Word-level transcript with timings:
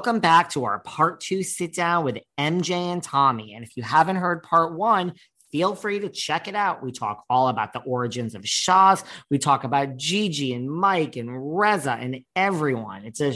Welcome 0.00 0.20
back 0.20 0.48
to 0.52 0.64
our 0.64 0.78
part 0.78 1.20
two 1.20 1.42
sit 1.42 1.74
down 1.74 2.06
with 2.06 2.16
MJ 2.38 2.70
and 2.70 3.02
Tommy. 3.02 3.52
And 3.52 3.62
if 3.62 3.76
you 3.76 3.82
haven't 3.82 4.16
heard 4.16 4.42
part 4.42 4.74
one, 4.74 5.12
feel 5.52 5.74
free 5.74 5.98
to 5.98 6.08
check 6.08 6.48
it 6.48 6.54
out. 6.54 6.82
We 6.82 6.90
talk 6.90 7.22
all 7.28 7.48
about 7.48 7.74
the 7.74 7.80
origins 7.80 8.34
of 8.34 8.48
Shahs. 8.48 9.04
We 9.28 9.36
talk 9.36 9.64
about 9.64 9.98
Gigi 9.98 10.54
and 10.54 10.70
Mike 10.70 11.16
and 11.16 11.28
Reza 11.58 11.92
and 11.92 12.24
everyone. 12.34 13.04
It's 13.04 13.20
a 13.20 13.34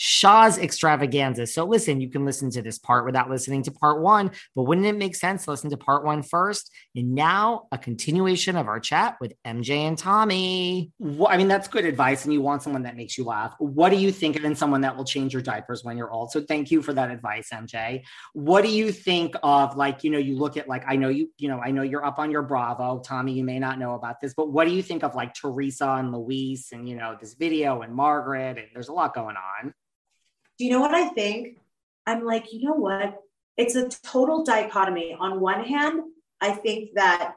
Shahs 0.00 0.58
extravaganza. 0.58 1.44
So 1.48 1.64
listen, 1.64 2.00
you 2.00 2.08
can 2.08 2.24
listen 2.24 2.50
to 2.52 2.62
this 2.62 2.78
part 2.78 3.04
without 3.04 3.28
listening 3.28 3.64
to 3.64 3.72
part 3.72 4.00
one, 4.00 4.30
but 4.54 4.62
wouldn't 4.62 4.86
it 4.86 4.96
make 4.96 5.16
sense 5.16 5.44
to 5.44 5.50
listen 5.50 5.70
to 5.70 5.76
part 5.76 6.04
one 6.04 6.22
first? 6.22 6.70
And 6.94 7.16
now 7.16 7.66
a 7.72 7.78
continuation 7.78 8.54
of 8.54 8.68
our 8.68 8.78
chat 8.78 9.16
with 9.20 9.32
MJ 9.44 9.70
and 9.70 9.98
Tommy. 9.98 10.92
Well, 11.00 11.26
I 11.28 11.36
mean, 11.36 11.48
that's 11.48 11.66
good 11.66 11.84
advice. 11.84 12.24
And 12.24 12.32
you 12.32 12.40
want 12.40 12.62
someone 12.62 12.84
that 12.84 12.96
makes 12.96 13.18
you 13.18 13.24
laugh. 13.24 13.56
What 13.58 13.90
do 13.90 13.96
you 13.96 14.12
think 14.12 14.36
of 14.36 14.44
in 14.44 14.54
someone 14.54 14.82
that 14.82 14.96
will 14.96 15.04
change 15.04 15.32
your 15.32 15.42
diapers 15.42 15.82
when 15.82 15.96
you're 15.96 16.12
old? 16.12 16.30
So 16.30 16.42
thank 16.42 16.70
you 16.70 16.80
for 16.80 16.92
that 16.92 17.10
advice, 17.10 17.48
MJ. 17.52 18.04
What 18.34 18.62
do 18.62 18.70
you 18.70 18.92
think 18.92 19.34
of 19.42 19.76
like, 19.76 20.04
you 20.04 20.10
know, 20.10 20.18
you 20.18 20.36
look 20.36 20.56
at 20.56 20.68
like, 20.68 20.84
I 20.86 20.94
know 20.94 21.08
you, 21.08 21.32
you 21.38 21.48
know, 21.48 21.58
I 21.58 21.72
know 21.72 21.82
you're 21.82 22.04
up 22.04 22.20
on 22.20 22.30
your 22.30 22.42
Bravo. 22.42 23.00
Tommy, 23.00 23.32
you 23.32 23.42
may 23.42 23.58
not 23.58 23.80
know 23.80 23.94
about 23.94 24.20
this, 24.20 24.32
but 24.32 24.52
what 24.52 24.68
do 24.68 24.72
you 24.72 24.82
think 24.82 25.02
of 25.02 25.16
like 25.16 25.34
Teresa 25.34 25.88
and 25.98 26.12
Luis 26.12 26.70
and, 26.70 26.88
you 26.88 26.94
know, 26.94 27.16
this 27.20 27.34
video 27.34 27.82
and 27.82 27.92
Margaret? 27.92 28.58
And 28.58 28.68
there's 28.72 28.88
a 28.88 28.92
lot 28.92 29.12
going 29.12 29.34
on. 29.36 29.74
Do 30.58 30.64
you 30.64 30.70
know 30.72 30.80
what 30.80 30.94
I 30.94 31.08
think? 31.08 31.58
I'm 32.06 32.24
like, 32.24 32.52
you 32.52 32.68
know 32.68 32.74
what? 32.74 33.20
It's 33.56 33.76
a 33.76 33.88
total 33.88 34.44
dichotomy. 34.44 35.16
On 35.18 35.40
one 35.40 35.64
hand, 35.64 36.02
I 36.40 36.50
think 36.50 36.90
that 36.94 37.34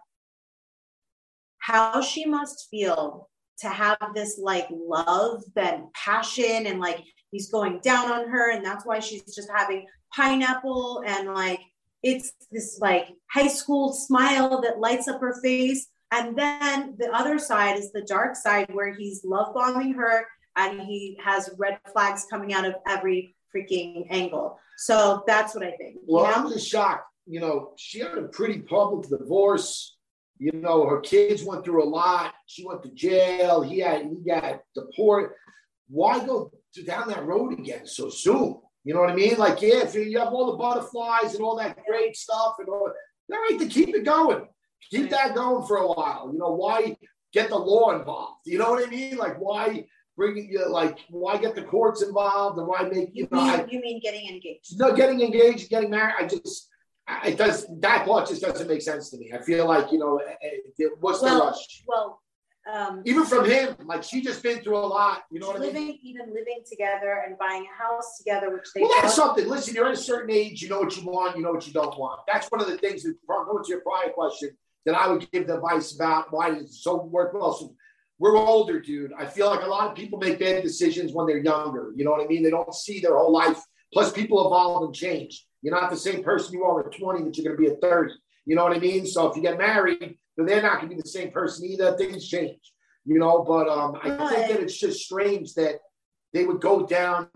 how 1.59 2.01
she 2.01 2.25
must 2.25 2.67
feel 2.69 3.29
to 3.59 3.69
have 3.69 3.97
this 4.15 4.39
like 4.41 4.67
love 4.71 5.43
and 5.55 5.93
passion 5.93 6.65
and 6.65 6.79
like 6.79 7.03
he's 7.29 7.51
going 7.51 7.79
down 7.83 8.11
on 8.11 8.27
her 8.27 8.51
and 8.51 8.65
that's 8.65 8.85
why 8.85 8.99
she's 8.99 9.35
just 9.35 9.49
having 9.55 9.85
pineapple 10.15 11.03
and 11.05 11.33
like 11.33 11.59
it's 12.01 12.33
this 12.51 12.79
like 12.81 13.09
high 13.31 13.47
school 13.47 13.93
smile 13.93 14.61
that 14.61 14.79
lights 14.79 15.07
up 15.07 15.21
her 15.21 15.39
face 15.43 15.87
and 16.11 16.35
then 16.35 16.95
the 16.97 17.09
other 17.13 17.37
side 17.37 17.77
is 17.77 17.91
the 17.91 18.01
dark 18.01 18.35
side 18.35 18.67
where 18.73 18.93
he's 18.93 19.23
love 19.23 19.53
bombing 19.53 19.93
her 19.93 20.25
and 20.55 20.81
he 20.81 21.17
has 21.23 21.49
red 21.57 21.79
flags 21.91 22.25
coming 22.29 22.53
out 22.53 22.65
of 22.65 22.75
every 22.87 23.35
freaking 23.55 24.07
angle. 24.09 24.57
So 24.77 25.23
that's 25.27 25.53
what 25.53 25.63
I 25.63 25.71
think. 25.71 25.97
Well, 26.05 26.25
you 26.25 26.31
know? 26.31 26.37
I'm 26.37 26.51
just 26.51 26.67
shocked. 26.67 27.05
You 27.27 27.39
know, 27.39 27.73
she 27.77 27.99
had 27.99 28.17
a 28.17 28.23
pretty 28.23 28.59
public 28.59 29.09
divorce. 29.09 29.97
You 30.39 30.51
know, 30.53 30.87
her 30.87 31.01
kids 31.01 31.43
went 31.43 31.63
through 31.63 31.83
a 31.83 31.85
lot. 31.85 32.33
She 32.47 32.65
went 32.65 32.81
to 32.83 32.89
jail. 32.89 33.61
He 33.61 33.79
had 33.79 34.07
he 34.07 34.15
got 34.27 34.61
deported. 34.73 35.35
Why 35.87 36.25
go 36.25 36.51
to 36.73 36.83
down 36.83 37.09
that 37.09 37.25
road 37.25 37.53
again 37.53 37.85
so 37.85 38.09
soon? 38.09 38.59
You 38.83 38.95
know 38.95 39.01
what 39.01 39.11
I 39.11 39.15
mean? 39.15 39.37
Like, 39.37 39.61
yeah, 39.61 39.83
if 39.83 39.93
you 39.93 40.17
have 40.17 40.33
all 40.33 40.51
the 40.51 40.57
butterflies 40.57 41.35
and 41.35 41.43
all 41.43 41.57
that 41.57 41.77
great 41.85 42.15
stuff 42.15 42.55
and 42.57 42.67
all, 42.67 42.91
all 43.31 43.37
right, 43.49 43.59
to 43.59 43.67
keep 43.67 43.89
it 43.95 44.03
going. 44.03 44.47
Keep 44.89 45.11
that 45.11 45.35
going 45.35 45.65
for 45.67 45.77
a 45.77 45.87
while. 45.87 46.31
You 46.33 46.39
know, 46.39 46.53
why 46.53 46.97
get 47.31 47.49
the 47.49 47.57
law 47.57 47.91
involved? 47.91 48.39
You 48.45 48.57
know 48.57 48.71
what 48.71 48.85
I 48.85 48.89
mean? 48.89 49.17
Like, 49.17 49.37
why 49.37 49.85
bringing 50.21 50.51
you 50.51 50.69
like 50.69 50.99
why 51.09 51.35
get 51.35 51.55
the 51.55 51.63
courts 51.63 52.03
involved 52.03 52.59
and 52.59 52.67
why 52.67 52.83
make 52.83 53.09
you, 53.13 53.23
you 53.23 53.27
know 53.31 53.41
mean, 53.41 53.49
I, 53.49 53.65
you 53.67 53.81
mean 53.81 53.99
getting 53.99 54.27
engaged? 54.27 54.77
No 54.77 54.93
getting 54.93 55.21
engaged 55.21 55.69
getting 55.69 55.89
married 55.89 56.15
i 56.19 56.27
just 56.27 56.69
it 57.25 57.37
does 57.37 57.65
that 57.79 58.05
part 58.05 58.29
just 58.29 58.43
doesn't 58.43 58.67
make 58.67 58.83
sense 58.83 59.09
to 59.09 59.17
me. 59.17 59.31
I 59.33 59.41
feel 59.41 59.67
like 59.67 59.91
you 59.91 59.97
know 59.97 60.17
eh, 60.17 60.33
eh, 60.43 60.85
what's 60.99 61.23
well, 61.23 61.39
the 61.39 61.45
rush? 61.45 61.83
well 61.87 62.21
um, 62.71 63.01
even 63.05 63.25
from 63.25 63.45
him 63.45 63.75
like 63.85 64.03
she 64.03 64.21
just 64.21 64.43
been 64.43 64.59
through 64.59 64.77
a 64.77 64.89
lot 64.99 65.23
you 65.31 65.39
know 65.39 65.47
what 65.47 65.59
living, 65.59 65.75
i 65.75 65.85
mean? 65.85 65.99
Even 66.03 66.27
living 66.27 66.61
together 66.69 67.23
and 67.25 67.35
buying 67.39 67.65
a 67.65 67.83
house 67.83 68.19
together 68.19 68.53
which 68.53 68.67
they 68.75 68.81
well 68.81 68.91
that's 69.01 69.15
something 69.15 69.49
listen 69.49 69.73
you're 69.73 69.87
at 69.87 69.93
a 69.93 69.97
certain 69.97 70.29
age 70.29 70.61
you 70.61 70.69
know 70.69 70.81
what 70.81 70.95
you 70.95 71.03
want 71.03 71.35
you 71.35 71.41
know 71.41 71.51
what 71.51 71.65
you 71.65 71.73
don't 71.73 71.97
want. 71.97 72.19
That's 72.31 72.47
one 72.51 72.61
of 72.61 72.67
the 72.67 72.77
things 72.77 73.01
that 73.01 73.15
going 73.27 73.63
to 73.63 73.69
your 73.69 73.81
prior 73.81 74.09
question 74.09 74.51
that 74.85 74.93
i 74.93 75.07
would 75.07 75.29
give 75.31 75.47
the 75.47 75.55
advice 75.55 75.95
about 75.95 76.31
why 76.31 76.51
it's 76.51 76.83
so 76.83 77.03
worthwhile. 77.05 77.53
So 77.53 77.75
we're 78.21 78.37
older, 78.37 78.79
dude. 78.79 79.11
I 79.17 79.25
feel 79.25 79.47
like 79.47 79.63
a 79.63 79.67
lot 79.67 79.89
of 79.89 79.95
people 79.95 80.19
make 80.19 80.37
bad 80.37 80.61
decisions 80.61 81.11
when 81.11 81.25
they're 81.25 81.39
younger. 81.39 81.91
You 81.95 82.05
know 82.05 82.11
what 82.11 82.21
I 82.21 82.27
mean? 82.27 82.43
They 82.43 82.51
don't 82.51 82.71
see 82.71 82.99
their 82.99 83.17
whole 83.17 83.33
life. 83.33 83.59
Plus, 83.91 84.13
people 84.13 84.45
evolve 84.45 84.83
and 84.83 84.93
change. 84.93 85.43
You're 85.63 85.73
not 85.73 85.89
the 85.89 85.97
same 85.97 86.23
person 86.23 86.53
you 86.53 86.63
are 86.63 86.85
at 86.85 86.95
20 86.95 87.23
that 87.23 87.35
you're 87.35 87.55
going 87.55 87.57
to 87.57 87.69
be 87.69 87.75
at 87.75 87.81
30. 87.81 88.13
You 88.45 88.55
know 88.55 88.63
what 88.63 88.77
I 88.77 88.79
mean? 88.79 89.07
So 89.07 89.27
if 89.27 89.35
you 89.35 89.41
get 89.41 89.57
married, 89.57 90.19
then 90.37 90.45
they're 90.45 90.61
not 90.61 90.77
going 90.77 90.89
to 90.89 90.95
be 90.95 91.01
the 91.01 91.07
same 91.07 91.31
person 91.31 91.65
either. 91.65 91.97
Things 91.97 92.27
change, 92.27 92.59
you 93.05 93.17
know. 93.17 93.43
But 93.43 93.67
um, 93.67 93.97
I 94.03 94.09
think 94.09 94.51
that 94.51 94.59
it's 94.59 94.79
just 94.79 95.03
strange 95.03 95.55
that 95.55 95.79
they 96.31 96.45
would 96.45 96.61
go 96.61 96.85
down. 96.85 97.27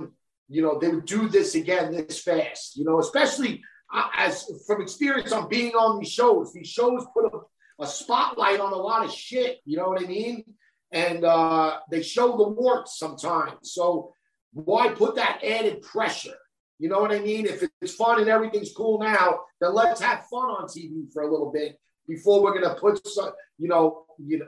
You 0.49 0.61
know, 0.61 0.77
they 0.77 0.89
would 0.89 1.05
do 1.05 1.27
this 1.29 1.55
again 1.55 1.93
this 1.93 2.21
fast. 2.21 2.77
You 2.77 2.85
know, 2.85 2.99
especially 2.99 3.63
uh, 3.91 4.05
as 4.15 4.45
from 4.67 4.83
experience 4.83 5.31
on 5.31 5.49
being 5.49 5.71
on 5.71 5.99
these 5.99 6.11
shows. 6.11 6.53
These 6.53 6.67
shows 6.67 7.07
put 7.11 7.33
a, 7.33 7.83
a 7.83 7.87
spotlight 7.87 8.59
on 8.59 8.71
a 8.71 8.77
lot 8.77 9.03
of 9.03 9.11
shit. 9.11 9.61
You 9.65 9.77
know 9.77 9.89
what 9.89 10.03
I 10.03 10.05
mean? 10.05 10.43
And 10.91 11.25
uh, 11.25 11.79
they 11.91 12.01
show 12.01 12.37
the 12.37 12.47
warts 12.47 12.97
sometimes. 12.97 13.73
So 13.73 14.13
why 14.53 14.89
put 14.89 15.15
that 15.15 15.43
added 15.43 15.81
pressure? 15.81 16.37
You 16.79 16.89
know 16.89 16.99
what 16.99 17.11
I 17.11 17.19
mean? 17.19 17.45
If 17.45 17.63
it's 17.81 17.95
fun 17.95 18.19
and 18.19 18.29
everything's 18.29 18.73
cool 18.73 18.99
now, 18.99 19.41
then 19.61 19.73
let's 19.73 20.01
have 20.01 20.25
fun 20.27 20.49
on 20.49 20.67
TV 20.67 21.11
for 21.11 21.23
a 21.23 21.31
little 21.31 21.51
bit 21.51 21.79
before 22.07 22.43
we're 22.43 22.59
going 22.59 22.75
to 22.75 22.79
put 22.79 23.05
some, 23.07 23.31
you 23.57 23.67
know, 23.67 24.05
you 24.17 24.39
know, 24.39 24.45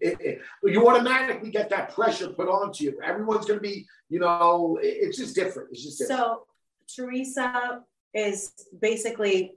it, 0.00 0.18
it, 0.20 0.40
you 0.64 0.88
automatically 0.88 1.50
get 1.50 1.70
that 1.70 1.94
pressure 1.94 2.28
put 2.28 2.48
onto 2.48 2.84
you. 2.84 3.00
Everyone's 3.04 3.46
going 3.46 3.58
to 3.58 3.62
be, 3.62 3.86
you 4.08 4.20
know, 4.20 4.78
it's 4.80 5.18
just 5.18 5.34
different. 5.34 5.70
It's 5.72 5.82
just 5.82 5.98
different. 5.98 6.20
So 6.20 6.46
Teresa 6.94 7.82
is 8.14 8.52
basically 8.80 9.54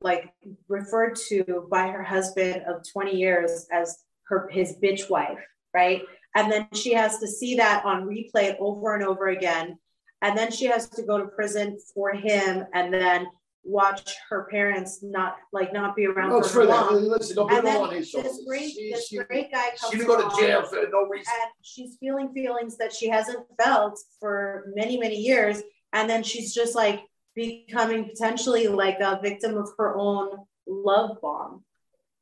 like 0.00 0.32
referred 0.68 1.16
to 1.28 1.66
by 1.70 1.88
her 1.88 2.02
husband 2.02 2.62
of 2.66 2.82
20 2.92 3.16
years 3.16 3.66
as 3.72 4.04
her 4.28 4.48
his 4.50 4.76
bitch 4.82 5.08
wife, 5.10 5.38
right? 5.74 6.02
And 6.36 6.50
then 6.50 6.68
she 6.72 6.94
has 6.94 7.18
to 7.18 7.28
see 7.28 7.56
that 7.56 7.84
on 7.84 8.06
replay 8.08 8.56
over 8.58 8.94
and 8.94 9.04
over 9.04 9.28
again. 9.28 9.78
And 10.22 10.36
then 10.38 10.50
she 10.50 10.64
has 10.66 10.88
to 10.90 11.02
go 11.02 11.18
to 11.18 11.26
prison 11.26 11.76
for 11.94 12.12
him 12.12 12.64
and 12.72 12.92
then 12.94 13.26
watch 13.66 14.14
her 14.28 14.46
parents 14.50 15.00
not 15.02 15.36
like 15.52 15.72
not 15.72 15.96
be 15.96 16.06
around 16.06 16.30
No, 16.30 16.42
for 16.42 16.48
for 16.48 16.64
long. 16.66 16.94
Listen, 17.08 17.36
don't 17.36 17.50
And 17.52 17.66
on 17.66 17.90
his 17.94 18.10
shoulders. 18.10 18.32
this 18.32 18.44
great, 18.46 18.70
She- 18.72 18.92
this 18.92 19.08
she- 19.08 19.16
great 19.18 19.50
guy 19.50 19.68
comes 19.70 19.90
She 19.92 19.98
didn't 19.98 20.06
go 20.08 20.28
to 20.28 20.36
jail 20.40 20.62
for 20.64 20.86
no 20.92 21.06
reason. 21.06 21.32
and 21.40 21.50
she's 21.62 21.96
feeling 21.98 22.32
feelings 22.34 22.76
that 22.78 22.92
she 22.92 23.08
hasn't 23.08 23.46
felt 23.62 23.98
for 24.20 24.70
many 24.74 24.98
many 24.98 25.16
years 25.16 25.62
and 25.94 26.10
then 26.10 26.22
she's 26.22 26.52
just 26.52 26.74
like 26.74 27.00
becoming 27.34 28.04
potentially 28.04 28.68
like 28.68 29.00
a 29.00 29.18
victim 29.22 29.56
of 29.56 29.70
her 29.78 29.96
own 29.96 30.28
love 30.66 31.18
bomb 31.22 31.64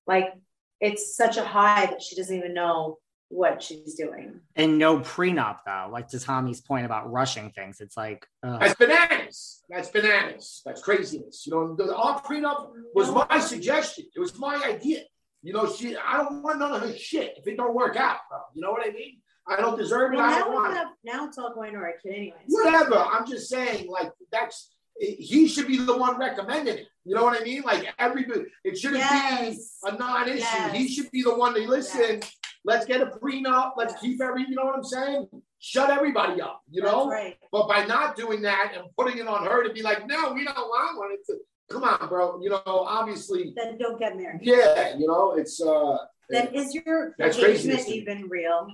like 0.06 0.32
it's 0.80 1.16
such 1.16 1.36
a 1.38 1.44
high 1.44 1.86
that 1.86 2.00
she 2.02 2.14
doesn't 2.14 2.36
even 2.36 2.54
know 2.54 2.98
what 3.32 3.62
she's 3.62 3.94
doing 3.94 4.40
And 4.56 4.78
no 4.78 4.98
prenup 4.98 5.60
though. 5.64 5.88
Like 5.90 6.08
to 6.08 6.20
Tommy's 6.20 6.60
point 6.60 6.84
about 6.84 7.10
rushing 7.10 7.50
things, 7.50 7.80
it's 7.80 7.96
like 7.96 8.26
ugh. 8.42 8.60
That's 8.60 8.74
bananas. 8.74 9.62
That's 9.70 9.88
bananas. 9.88 10.60
That's 10.66 10.82
craziness. 10.82 11.46
You 11.46 11.52
know, 11.52 11.74
the, 11.74 11.96
our 11.96 12.20
prenup 12.20 12.68
was 12.94 13.10
my 13.10 13.40
suggestion. 13.40 14.04
It 14.14 14.20
was 14.20 14.38
my 14.38 14.60
idea. 14.64 15.00
You 15.42 15.54
know, 15.54 15.72
she. 15.72 15.96
I 15.96 16.18
don't 16.18 16.42
want 16.42 16.58
none 16.58 16.72
of 16.72 16.82
her 16.82 16.96
shit 16.96 17.34
if 17.38 17.46
it 17.46 17.56
don't 17.56 17.74
work 17.74 17.96
out, 17.96 18.18
bro. 18.28 18.38
You 18.54 18.60
know 18.60 18.70
what 18.70 18.86
I 18.86 18.90
mean? 18.90 19.18
I 19.48 19.56
don't 19.56 19.78
deserve 19.78 20.12
it. 20.12 20.16
well, 20.16 20.26
I 20.26 20.38
don't 20.38 20.50
we 20.50 20.54
want 20.54 20.76
it. 20.76 20.86
now 21.02 21.26
it's 21.26 21.38
all 21.38 21.54
going 21.54 21.72
to 21.72 21.78
our 21.78 21.94
kid 22.02 22.14
anyways 22.14 22.42
Whatever. 22.48 22.96
I'm 22.96 23.26
just 23.26 23.48
saying, 23.48 23.90
like 23.90 24.12
that's. 24.30 24.70
He 24.98 25.48
should 25.48 25.66
be 25.66 25.78
the 25.78 25.96
one 25.96 26.18
recommending 26.18 26.76
it. 26.76 26.86
You 27.04 27.14
know 27.16 27.24
what 27.24 27.40
I 27.40 27.44
mean? 27.44 27.62
Like 27.62 27.92
everybody, 27.98 28.44
it 28.64 28.78
shouldn't 28.78 29.00
Yes. 29.00 29.78
be 29.84 29.90
a 29.90 29.96
non-issue. 29.98 30.38
Yes. 30.38 30.76
He 30.76 30.88
should 30.88 31.10
be 31.10 31.22
the 31.22 31.34
one 31.34 31.54
to 31.54 31.60
listen. 31.68 32.20
Let's 32.64 32.86
get 32.86 33.00
a 33.00 33.06
prenup. 33.06 33.72
Let's 33.76 33.94
keep 34.00 34.20
every. 34.22 34.42
You 34.48 34.54
know 34.54 34.64
what 34.64 34.76
I'm 34.76 34.84
saying? 34.84 35.28
Shut 35.58 35.90
everybody 35.90 36.40
up. 36.40 36.62
You 36.70 36.82
know. 36.82 37.08
Right 37.08 37.36
But 37.50 37.66
by 37.68 37.84
not 37.86 38.16
doing 38.16 38.42
that 38.42 38.72
and 38.76 38.84
putting 38.96 39.18
it 39.18 39.26
on 39.26 39.44
her 39.46 39.66
to 39.66 39.72
be 39.72 39.82
like, 39.82 40.06
no, 40.06 40.32
we 40.32 40.44
don't 40.44 40.56
want 40.56 40.98
one. 40.98 41.08
It's 41.12 41.28
a, 41.28 41.34
come 41.72 41.82
on, 41.84 42.08
bro. 42.08 42.40
You 42.40 42.50
know, 42.50 42.62
obviously, 42.66 43.52
then 43.56 43.78
don't 43.78 43.98
get 43.98 44.16
married 44.16 44.40
yeah. 44.42 44.96
You 44.96 45.08
know, 45.08 45.32
it's 45.32 45.60
uh. 45.60 45.98
then 46.30 46.54
is 46.54 46.72
your 46.74 47.14
That's 47.18 47.36
engagement 47.36 47.80
craziness 47.80 47.84
to 47.86 47.90
me. 47.90 47.96
even 47.98 48.28
real? 48.28 48.68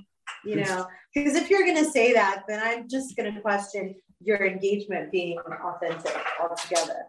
You 0.45 0.57
know, 0.57 0.87
because 1.15 1.35
if 1.35 1.49
you're 1.49 1.65
going 1.65 1.83
to 1.83 1.91
say 1.91 2.13
that, 2.13 2.43
then 2.47 2.61
I'm 2.63 2.89
just 2.89 3.17
going 3.17 3.35
to 3.35 3.41
question 3.41 3.95
your 4.21 4.45
engagement 4.47 5.11
being 5.11 5.39
authentic 5.39 6.15
altogether. 6.41 7.07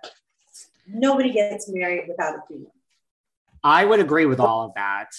Nobody 0.91 1.31
gets 1.31 1.69
married 1.69 2.07
without 2.07 2.35
a 2.35 2.53
prenup. 2.53 2.71
I 3.63 3.85
would 3.85 3.99
agree 3.99 4.25
with 4.25 4.39
all 4.39 4.65
of 4.65 4.73
that. 4.75 5.09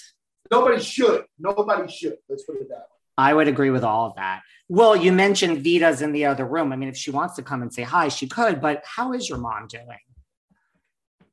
Nobody 0.49 0.81
should. 0.81 1.25
Nobody 1.39 1.91
should. 1.91 2.17
Let's 2.27 2.43
put 2.43 2.55
it 2.57 2.69
that 2.69 2.77
way. 2.77 2.85
I 3.17 3.33
would 3.33 3.47
agree 3.47 3.69
with 3.69 3.83
all 3.83 4.07
of 4.07 4.15
that. 4.15 4.41
Well, 4.67 4.95
you 4.95 5.11
mentioned 5.11 5.63
Vida's 5.63 6.01
in 6.01 6.11
the 6.11 6.25
other 6.25 6.45
room. 6.45 6.73
I 6.73 6.75
mean, 6.75 6.89
if 6.89 6.97
she 6.97 7.11
wants 7.11 7.35
to 7.35 7.43
come 7.43 7.61
and 7.61 7.73
say 7.73 7.83
hi, 7.83 8.07
she 8.07 8.27
could, 8.27 8.61
but 8.61 8.83
how 8.85 9.13
is 9.13 9.29
your 9.29 9.37
mom 9.37 9.67
doing? 9.67 9.99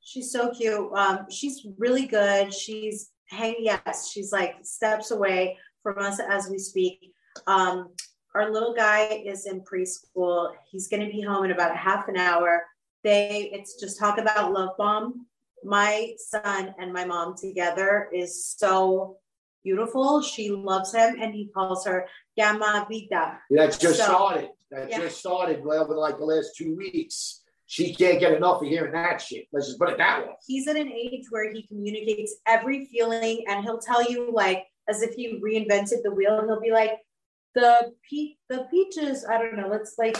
She's 0.00 0.30
so 0.30 0.50
cute. 0.50 0.90
Um, 0.94 1.26
she's 1.30 1.66
really 1.78 2.06
good. 2.06 2.52
She's 2.52 3.10
hanging. 3.26 3.64
Yes, 3.64 4.10
she's 4.10 4.32
like 4.32 4.56
steps 4.62 5.10
away 5.10 5.56
from 5.82 5.98
us 5.98 6.20
as 6.20 6.48
we 6.50 6.58
speak. 6.58 7.12
Um, 7.46 7.90
our 8.34 8.50
little 8.50 8.74
guy 8.74 9.22
is 9.24 9.46
in 9.46 9.62
preschool. 9.62 10.52
He's 10.70 10.88
going 10.88 11.04
to 11.04 11.12
be 11.12 11.22
home 11.22 11.44
in 11.44 11.50
about 11.50 11.72
a 11.72 11.76
half 11.76 12.08
an 12.08 12.16
hour. 12.16 12.64
They, 13.04 13.50
it's 13.52 13.78
just 13.80 13.98
talk 13.98 14.18
about 14.18 14.52
love 14.52 14.70
bomb. 14.76 15.26
My 15.64 16.12
son 16.18 16.74
and 16.78 16.92
my 16.92 17.04
mom 17.04 17.34
together 17.36 18.08
is 18.12 18.44
so 18.46 19.16
beautiful. 19.64 20.22
She 20.22 20.50
loves 20.50 20.92
him, 20.94 21.16
and 21.20 21.34
he 21.34 21.48
calls 21.52 21.84
her 21.86 22.06
Gamma 22.36 22.86
Vida. 22.90 23.38
That's 23.50 23.78
just 23.78 23.98
So- 23.98 24.04
started. 24.04 24.50
That 24.70 24.90
Yeah. 24.90 25.00
just 25.00 25.18
started 25.18 25.60
over 25.60 25.94
like 25.96 26.18
the 26.18 26.24
last 26.26 26.54
two 26.56 26.76
weeks. 26.76 27.42
She 27.64 27.94
can't 27.94 28.20
get 28.20 28.32
enough 28.34 28.60
of 28.62 28.68
hearing 28.68 28.92
that 28.92 29.20
shit. 29.20 29.46
Let's 29.52 29.66
just 29.66 29.78
put 29.78 29.88
it 29.90 29.98
that 29.98 30.26
way. 30.26 30.34
he's 30.46 30.68
at 30.68 30.76
an 30.76 30.92
age 30.92 31.24
where 31.30 31.50
he 31.52 31.66
communicates 31.66 32.36
every 32.46 32.84
feeling 32.86 33.44
and 33.48 33.64
he'll 33.64 33.78
tell 33.78 34.02
you 34.10 34.30
like 34.30 34.66
as 34.88 35.00
if 35.02 35.14
he 35.14 35.40
reinvented 35.40 36.02
the 36.02 36.10
wheel 36.10 36.38
and 36.38 36.48
he'll 36.48 36.60
be 36.60 36.70
like 36.70 36.98
the 37.54 37.92
pe- 38.10 38.36
the 38.50 38.66
peaches 38.70 39.24
i 39.24 39.36
don't 39.38 39.56
know 39.56 39.72
it's 39.72 39.94
like 39.98 40.16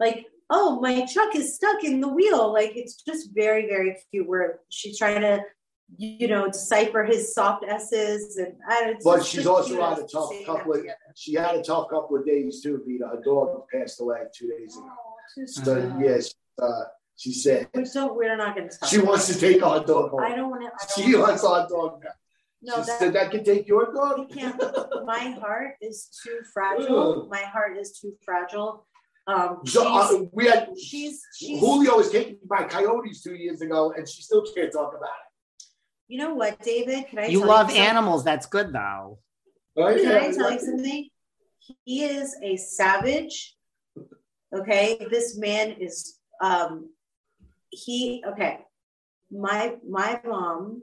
like 0.00 0.26
oh 0.52 0.78
my 0.80 1.06
truck 1.12 1.34
is 1.34 1.56
stuck 1.56 1.82
in 1.82 2.00
the 2.00 2.08
wheel 2.08 2.52
like 2.52 2.72
it's 2.76 3.02
just 3.02 3.30
very 3.34 3.66
very 3.66 3.96
cute 4.10 4.28
where 4.28 4.60
she's 4.68 4.98
trying 4.98 5.20
to 5.20 5.40
you 5.96 6.28
know 6.28 6.46
decipher 6.46 7.04
his 7.04 7.34
soft 7.34 7.64
s's 7.66 8.36
and 8.36 8.54
I, 8.68 8.94
But 9.02 9.24
she's 9.24 9.46
also 9.46 9.74
had 9.82 9.98
a 9.98 10.06
tough 10.06 10.30
couple 10.46 10.74
of. 10.74 10.86
She 11.14 11.34
had 11.34 11.56
a 11.56 11.62
tough 11.62 11.88
couple 11.90 12.16
of 12.16 12.24
days 12.24 12.62
too. 12.62 12.82
Vida, 12.86 13.08
her 13.08 13.20
dog 13.22 13.64
passed 13.72 14.00
away 14.00 14.20
two 14.34 14.48
days 14.48 14.76
ago. 14.76 14.88
Oh, 14.88 15.46
So 15.46 15.98
yes, 16.00 16.34
uh, 16.62 16.84
she 17.16 17.32
said 17.32 17.68
we 17.74 17.84
don't 17.84 18.16
we're 18.16 18.36
not 18.36 18.56
gonna 18.56 18.70
talk 18.70 18.88
she 18.88 18.98
wants 18.98 19.26
to 19.26 19.38
take 19.38 19.62
our 19.62 19.84
dog 19.84 20.10
home. 20.10 20.20
i 20.20 20.34
don't 20.34 20.50
want 20.50 20.62
to 20.62 21.02
She 21.02 21.14
wants 21.14 21.44
our 21.44 21.68
dog 21.68 22.02
no 22.62 22.76
she 22.76 22.86
that, 22.86 22.98
said 22.98 23.12
that 23.14 23.30
can 23.30 23.44
take 23.44 23.66
your 23.66 23.92
dog. 23.92 24.30
can't. 24.30 24.60
My 25.04 25.36
heart 25.42 25.74
is 25.80 26.08
too 26.22 26.38
fragile. 26.54 27.26
My 27.28 27.42
heart 27.42 27.76
is 27.76 27.98
too 27.98 28.12
fragile. 28.24 28.86
Um, 29.26 29.60
she's, 29.64 29.76
uh, 29.76 30.24
we 30.32 30.46
had 30.46 30.70
she's, 30.76 31.22
she's, 31.36 31.60
Julio 31.60 31.96
was 31.96 32.10
taken 32.10 32.38
by 32.48 32.64
coyotes 32.64 33.22
two 33.22 33.34
years 33.34 33.60
ago, 33.60 33.92
and 33.96 34.08
she 34.08 34.22
still 34.22 34.44
can't 34.54 34.72
talk 34.72 34.90
about 34.96 35.08
it. 35.08 35.64
you 36.08 36.18
know 36.18 36.34
what, 36.34 36.60
David? 36.62 37.06
Can 37.08 37.20
I 37.20 37.26
You 37.26 37.40
tell 37.40 37.48
love 37.48 37.66
something? 37.68 37.82
animals. 37.86 38.24
That's 38.24 38.46
good 38.46 38.72
though. 38.72 39.18
it. 39.76 39.80
Right? 39.80 39.96
Can 40.02 40.06
I 40.12 40.26
Yeah, 40.26 40.32
tell 40.32 40.52
you 40.52 40.58
something? 40.60 41.08
He 41.84 42.04
is 42.04 42.36
a 42.42 42.56
savage. 42.56 43.56
Okay, 44.54 45.06
this 45.10 45.38
man 45.38 45.70
is. 45.80 46.18
Um, 46.40 46.90
he 47.70 48.22
okay. 48.26 48.58
My 49.30 49.76
my 49.88 50.20
mom 50.26 50.82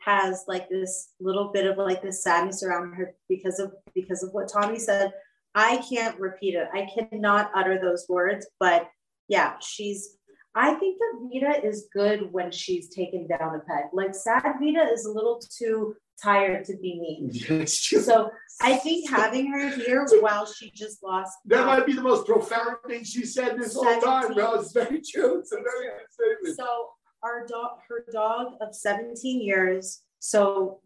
has 0.00 0.44
like 0.48 0.68
this 0.68 1.12
little 1.20 1.50
bit 1.52 1.66
of 1.66 1.78
like 1.78 2.02
this 2.02 2.22
sadness 2.22 2.62
around 2.62 2.94
her 2.94 3.14
because 3.28 3.58
of 3.60 3.72
because 3.94 4.22
of 4.22 4.32
what 4.32 4.50
Tommy 4.52 4.78
said. 4.78 5.12
I 5.54 5.78
can't 5.88 6.18
repeat 6.18 6.54
it. 6.54 6.68
I 6.72 6.88
cannot 6.94 7.50
utter 7.54 7.80
those 7.80 8.06
words, 8.08 8.46
but 8.58 8.88
yeah, 9.28 9.54
she's 9.60 10.16
I 10.54 10.74
think 10.74 10.98
that 10.98 11.28
Vida 11.32 11.64
is 11.64 11.88
good 11.92 12.32
when 12.32 12.50
she's 12.50 12.88
taken 12.88 13.28
down 13.28 13.54
a 13.54 13.60
peg. 13.60 13.84
Like 13.92 14.14
sad 14.14 14.56
Vida 14.60 14.84
is 14.92 15.04
a 15.04 15.12
little 15.12 15.40
too 15.56 15.94
tired 16.22 16.64
to 16.66 16.76
be 16.76 17.00
mean. 17.00 17.66
So 17.66 18.30
I 18.60 18.76
think 18.76 19.08
having 19.08 19.50
her 19.52 19.68
here 19.70 20.06
while 20.20 20.46
she 20.46 20.70
just 20.74 21.02
lost 21.02 21.38
That 21.46 21.66
might 21.66 21.86
be 21.86 21.92
the 21.92 22.02
most 22.02 22.26
profound 22.26 22.78
thing 22.86 23.04
she 23.04 23.24
said 23.24 23.58
this 23.58 23.74
whole 23.74 24.00
time, 24.00 24.34
bro. 24.34 24.54
It's 24.54 24.72
very 24.72 25.00
true. 25.00 25.38
It's 25.38 25.52
a 25.52 25.56
very 25.56 25.86
good 25.86 26.10
statement. 26.10 26.56
So 26.56 26.88
our 27.22 27.46
dog, 27.46 27.78
her 27.88 28.04
dog 28.12 28.54
of 28.60 28.74
17 28.74 29.40
years. 29.40 30.00
So 30.18 30.80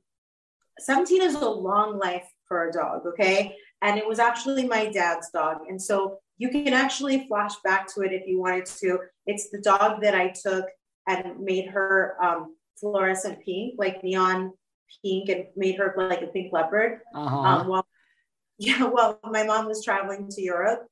17 0.81 1.23
is 1.23 1.35
a 1.35 1.49
long 1.49 1.99
life 1.99 2.29
for 2.47 2.69
a 2.69 2.73
dog, 2.73 3.07
okay? 3.07 3.57
And 3.85 3.99
it 3.99 4.09
was 4.09 4.19
actually 4.19 4.67
my 4.67 4.87
dad's 4.87 5.31
dog. 5.31 5.59
And 5.69 5.81
so 5.81 6.19
you 6.39 6.49
can 6.49 6.73
actually 6.73 7.29
flash 7.29 7.55
back 7.63 7.87
to 7.95 8.01
it 8.01 8.13
if 8.13 8.27
you 8.27 8.41
wanted 8.41 8.65
to. 8.67 8.99
It's 9.27 9.51
the 9.51 9.61
dog 9.61 10.01
that 10.01 10.15
I 10.15 10.29
took 10.29 10.65
and 11.07 11.39
made 11.39 11.69
her 11.69 12.17
um, 12.21 12.57
fluorescent 12.81 13.45
pink, 13.45 13.75
like 13.77 14.03
neon 14.03 14.55
pink, 15.03 15.29
and 15.29 15.45
made 15.55 15.77
her 15.77 15.95
like 15.97 16.23
a 16.23 16.29
pink 16.29 16.51
leopard. 16.51 17.01
Uh-huh. 17.15 17.37
um, 17.37 17.69
while 17.69 17.87
yeah, 18.59 18.85
well, 18.85 19.21
my 19.25 19.43
mom 19.43 19.67
was 19.67 19.85
traveling 19.85 20.29
to 20.31 20.41
Europe. 20.41 20.87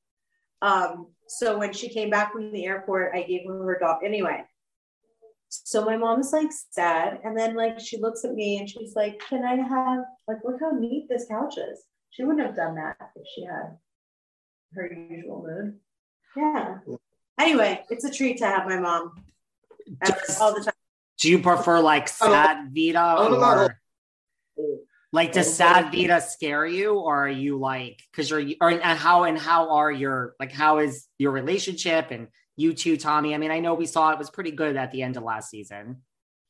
Um, 0.60 1.06
so 1.28 1.58
when 1.58 1.72
she 1.72 1.88
came 1.88 2.10
back 2.10 2.32
from 2.32 2.52
the 2.52 2.66
airport, 2.66 3.14
I 3.14 3.22
gave 3.22 3.46
her 3.46 3.64
her 3.64 3.78
dog. 3.80 4.00
Anyway, 4.04 4.44
so 5.48 5.84
my 5.84 5.96
mom 5.96 6.20
is 6.20 6.32
like 6.32 6.50
sad, 6.50 7.20
and 7.24 7.38
then 7.38 7.54
like 7.54 7.80
she 7.80 7.98
looks 7.98 8.24
at 8.24 8.34
me 8.34 8.58
and 8.58 8.68
she's 8.68 8.94
like, 8.94 9.18
"Can 9.28 9.44
I 9.44 9.56
have 9.56 10.04
like 10.28 10.38
look 10.44 10.60
how 10.60 10.70
neat 10.72 11.06
this 11.08 11.26
couch 11.30 11.56
is?" 11.56 11.84
She 12.12 12.24
wouldn't 12.24 12.46
have 12.46 12.54
done 12.54 12.76
that 12.76 12.96
if 13.16 13.26
she 13.34 13.44
had 13.44 13.78
her 14.74 14.92
usual 15.10 15.44
mood. 15.46 15.78
Yeah. 16.36 16.78
Anyway, 17.40 17.82
it's 17.90 18.04
a 18.04 18.10
treat 18.10 18.38
to 18.38 18.46
have 18.46 18.66
my 18.66 18.78
mom 18.78 19.24
every- 20.00 20.34
all 20.40 20.54
the 20.54 20.62
time. 20.62 20.74
Do 21.18 21.30
you 21.30 21.40
prefer 21.40 21.80
like 21.80 22.08
oh, 22.20 22.30
sad 22.30 22.70
Vida 22.74 23.14
don't 23.16 23.32
know 23.32 23.36
about 23.38 23.70
or 24.56 24.78
like 25.12 25.32
does 25.32 25.48
oh 25.48 25.52
sad 25.52 25.92
Vida 25.92 26.20
scare 26.20 26.66
you 26.66 26.94
or 26.94 27.26
are 27.26 27.28
you 27.28 27.58
like 27.58 28.00
because 28.10 28.28
you're 28.28 28.44
or 28.60 28.70
and 28.70 28.98
how 28.98 29.24
and 29.24 29.38
how 29.38 29.70
are 29.70 29.90
your 29.90 30.34
like 30.40 30.50
how 30.52 30.78
is 30.78 31.06
your 31.18 31.30
relationship 31.30 32.10
and 32.10 32.26
you 32.56 32.74
two 32.74 32.96
Tommy 32.96 33.34
I 33.34 33.38
mean 33.38 33.52
I 33.52 33.60
know 33.60 33.74
we 33.74 33.86
saw 33.86 34.10
it 34.10 34.18
was 34.18 34.30
pretty 34.30 34.50
good 34.50 34.76
at 34.76 34.90
the 34.90 35.02
end 35.02 35.16
of 35.16 35.22
last 35.22 35.48
season 35.48 36.02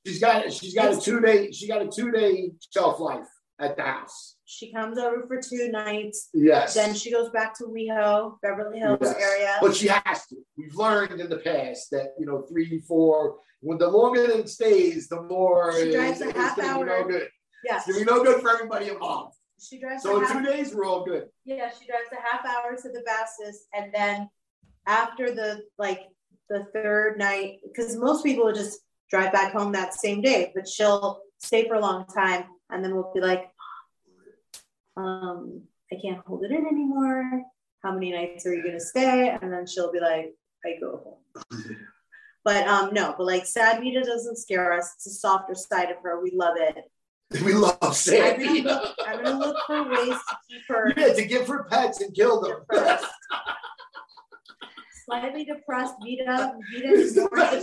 She's 0.06 0.20
got 0.20 0.52
she's 0.52 0.74
got 0.74 0.92
a 0.92 1.00
two 1.00 1.20
day 1.20 1.52
she 1.52 1.68
got 1.68 1.82
a 1.82 1.88
two 1.88 2.10
day 2.10 2.52
shelf 2.72 2.98
life 2.98 3.28
at 3.58 3.76
the 3.76 3.82
house. 3.82 4.36
She 4.52 4.70
comes 4.70 4.98
over 4.98 5.26
for 5.26 5.40
two 5.40 5.70
nights. 5.70 6.28
Yes. 6.34 6.74
Then 6.74 6.94
she 6.94 7.10
goes 7.10 7.30
back 7.30 7.56
to 7.58 7.64
WeHo, 7.64 8.36
Beverly 8.42 8.80
Hills 8.80 8.98
Yes. 9.00 9.16
area. 9.18 9.56
But 9.62 9.74
she 9.74 9.88
has 9.88 10.26
to. 10.26 10.36
We've 10.58 10.74
learned 10.74 11.20
in 11.22 11.30
the 11.30 11.38
past 11.38 11.90
that 11.92 12.12
you 12.18 12.26
know 12.26 12.42
three, 12.42 12.80
four. 12.86 13.38
When 13.60 13.78
the 13.78 13.88
longer 13.88 14.20
it 14.24 14.50
stays, 14.50 15.08
the 15.08 15.22
more 15.22 15.72
She 15.80 15.92
drives 15.92 16.20
a 16.20 16.30
half 16.34 16.56
gonna 16.56 16.68
hour. 16.68 16.84
No 16.84 17.04
good. 17.08 17.28
Yeah. 17.64 17.76
It's 17.78 17.86
gonna 17.86 17.98
be 18.00 18.04
no 18.04 18.22
good 18.22 18.42
for 18.42 18.50
everybody 18.50 18.88
involved. 18.90 19.36
She 19.58 19.78
drives 19.80 20.02
So 20.02 20.20
half, 20.20 20.32
two 20.32 20.42
days, 20.44 20.74
we're 20.74 20.84
all 20.84 21.04
good. 21.04 21.28
yeah, 21.46 21.70
she 21.70 21.86
drives 21.86 22.10
a 22.12 22.16
half 22.20 22.44
hour 22.44 22.76
to 22.76 22.88
the 22.90 23.02
fastest 23.06 23.60
and 23.72 23.94
then 23.94 24.28
after 24.86 25.32
the 25.32 25.62
like 25.78 26.02
the 26.50 26.66
third 26.74 27.16
night, 27.18 27.60
because 27.64 27.96
most 27.96 28.22
people 28.22 28.44
would 28.44 28.56
just 28.56 28.80
drive 29.08 29.32
back 29.32 29.52
home 29.52 29.72
that 29.72 29.94
same 29.94 30.20
day, 30.20 30.52
but 30.54 30.68
she'll 30.68 31.20
stay 31.38 31.66
for 31.68 31.76
a 31.76 31.80
long 31.80 32.04
time 32.06 32.44
and 32.70 32.82
then 32.84 32.94
we'll 32.94 33.12
be 33.14 33.20
like, 33.20 33.44
um, 34.96 35.62
I 35.92 35.96
can't 36.02 36.24
hold 36.26 36.44
it 36.44 36.50
in 36.50 36.66
anymore. 36.66 37.42
How 37.82 37.92
many 37.92 38.12
nights 38.12 38.46
are 38.46 38.54
you 38.54 38.62
gonna 38.64 38.80
stay? 38.80 39.36
And 39.40 39.52
then 39.52 39.66
she'll 39.66 39.92
be 39.92 40.00
like, 40.00 40.34
I 40.64 40.78
go 40.80 41.18
home. 41.42 41.76
But 42.44 42.66
um 42.66 42.90
no, 42.92 43.14
but 43.16 43.24
like 43.24 43.46
sad 43.46 43.80
Vida 43.80 44.02
doesn't 44.02 44.36
scare 44.36 44.72
us. 44.72 44.94
It's 44.96 45.06
a 45.06 45.10
softer 45.10 45.54
side 45.54 45.90
of 45.92 45.98
her. 46.02 46.20
We 46.20 46.32
love 46.34 46.56
it. 46.56 46.76
We 47.44 47.52
love 47.54 47.78
I'm 47.80 47.92
Sandy. 47.92 48.62
gonna, 48.62 48.80
look, 48.82 48.96
I'm 49.06 49.22
gonna 49.22 49.38
look 49.38 49.56
for 49.64 49.88
ways 49.88 50.08
to 50.28 50.36
keep 50.50 50.62
her 50.68 50.92
Yeah, 50.96 51.12
to 51.14 51.24
give 51.24 51.46
her 51.46 51.64
pets 51.70 52.00
and 52.00 52.12
kill 52.12 52.40
them. 52.40 52.56
depressed. 52.68 53.06
Slightly 55.04 55.44
depressed 55.44 55.94
Vida. 56.04 56.56
Vida 56.74 56.94
in 56.94 57.14
morning. 57.14 57.62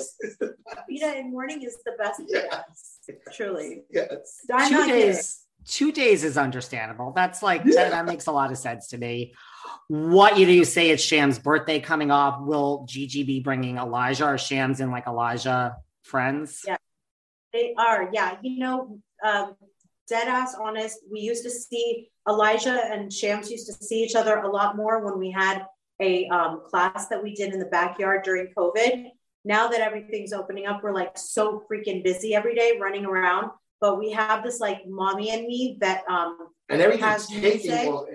Vida 0.90 1.18
in 1.18 1.32
morning 1.32 1.64
is 1.64 1.78
the 1.86 1.92
best. 1.98 2.22
Yes. 2.28 3.00
Truly. 3.34 3.84
Yes. 3.92 4.40
I'm 4.52 4.70
two 4.70 4.76
not 4.78 4.88
kidding. 4.88 5.22
Two 5.66 5.92
days 5.92 6.24
is 6.24 6.38
understandable. 6.38 7.12
That's 7.16 7.44
like 7.44 7.64
that, 7.64 7.92
that 7.92 8.06
makes 8.06 8.28
a 8.28 8.32
lot 8.32 8.52
of 8.52 8.58
sense 8.58 8.88
to 8.90 8.98
me. 8.98 9.34
What 9.88 10.38
you 10.38 10.46
do 10.46 10.52
you 10.52 10.66
say 10.66 10.90
it's 10.90 11.04
Sham's 11.04 11.40
birthday 11.40 11.80
coming 11.80 12.12
up? 12.12 12.42
Will 12.42 12.86
Gigi 12.88 13.24
be 13.24 13.40
bringing 13.40 13.78
Elijah 13.78 14.26
or 14.26 14.38
Shams 14.38 14.80
and 14.80 14.92
like 14.92 15.08
Elijah 15.08 15.76
friends? 16.04 16.62
Yeah. 16.66 16.78
They 17.54 17.74
are, 17.78 18.10
yeah. 18.14 18.38
You 18.42 18.60
know, 18.60 19.00
um, 19.24 19.56
dead 20.08 20.28
ass 20.28 20.56
honest. 20.60 21.00
We 21.12 21.20
used 21.22 21.44
to 21.44 21.50
see 21.50 22.10
Elijah 22.28 22.80
and 22.92 23.12
Shams 23.12 23.50
used 23.50 23.68
to 23.68 23.74
see 23.74 24.04
each 24.04 24.16
other 24.16 24.38
a 24.38 24.50
lot 24.50 24.76
more 24.76 25.04
when 25.04 25.20
we 25.20 25.32
had 25.32 25.66
a 26.02 26.28
um, 26.30 26.62
class 26.68 27.08
that 27.08 27.22
we 27.22 27.34
did 27.34 27.54
in 27.54 27.60
the 27.60 27.66
backyard 27.66 28.24
during 28.24 28.54
COVID. 28.58 29.10
Now 29.46 29.68
that 29.70 29.80
everything's 29.80 30.34
opening 30.34 30.66
up, 30.66 30.84
we're 30.84 30.94
like 30.94 31.18
so 31.18 31.64
freaking 31.72 32.04
busy 32.04 32.36
every 32.36 32.56
day 32.56 32.78
running 32.80 33.06
around. 33.06 33.52
But 33.82 33.98
we 34.00 34.12
have 34.12 34.44
this 34.44 34.60
like 34.60 34.82
mommy 34.88 35.30
and 35.32 35.46
me 35.48 35.78
that 35.82 36.04
um 36.10 36.38
And 36.70 36.82
everything's 36.82 37.04
Has 37.04 37.28
taking 37.28 38.06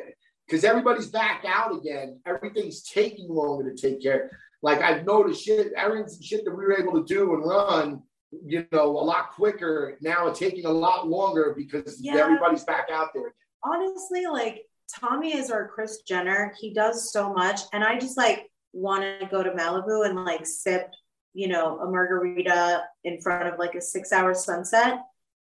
because 0.47 0.65
everybody's 0.65 1.09
back 1.09 1.45
out 1.47 1.75
again. 1.75 2.21
Everything's 2.27 2.83
taking 2.83 3.29
longer 3.29 3.73
to 3.73 3.77
take 3.77 4.03
care. 4.03 4.31
Like 4.63 4.81
I've 4.81 5.05
noticed 5.05 5.45
shit, 5.45 5.73
errands 5.77 6.17
and 6.17 6.25
shit 6.25 6.45
that 6.45 6.51
we 6.55 6.65
were 6.65 6.79
able 6.79 6.93
to 6.95 7.05
do 7.05 7.35
and 7.35 7.45
run, 7.45 8.03
you 8.45 8.67
know, 8.73 8.85
a 8.85 9.05
lot 9.05 9.31
quicker. 9.33 9.97
Now 10.01 10.27
it's 10.29 10.39
taking 10.39 10.67
a 10.67 10.71
lot 10.71 11.09
longer 11.09 11.55
because 11.57 11.99
Yeah. 12.01 12.17
everybody's 12.17 12.65
back 12.65 12.89
out 12.93 13.09
there. 13.15 13.35
honestly, 13.63 14.27
like 14.27 14.67
Tommy 15.01 15.35
is 15.35 15.51
our 15.51 15.67
Chris 15.69 16.03
Jenner. 16.03 16.55
He 16.61 16.75
does 16.75 17.11
so 17.11 17.33
much, 17.33 17.63
and 17.73 17.83
I 17.83 17.99
just 17.99 18.19
like 18.19 18.51
want 18.75 19.03
to 19.21 19.27
go 19.27 19.43
to 19.43 19.51
Malibu 19.53 20.07
and 20.07 20.25
like 20.25 20.45
sip, 20.47 20.91
you 21.33 21.49
know, 21.49 21.79
a 21.81 21.91
margarita 21.91 22.85
in 23.05 23.21
front 23.23 23.49
of 23.53 23.59
like 23.59 23.75
a 23.75 23.81
six-hour 23.81 24.35
sunset 24.35 24.99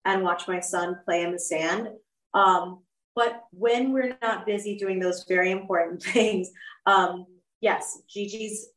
and 0.06 0.22
watch 0.22 0.48
my 0.48 0.60
son 0.60 0.98
play 1.04 1.22
in 1.22 1.32
the 1.32 1.38
sand. 1.38 1.88
Um, 2.32 2.82
but 3.14 3.42
when 3.50 3.92
we're 3.92 4.16
not 4.22 4.46
busy 4.46 4.76
doing 4.76 5.00
those 5.00 5.24
very 5.28 5.50
important 5.50 6.02
things, 6.14 6.48
um, 6.86 7.26
yes, 7.60 7.98
Gigi's 8.08 8.68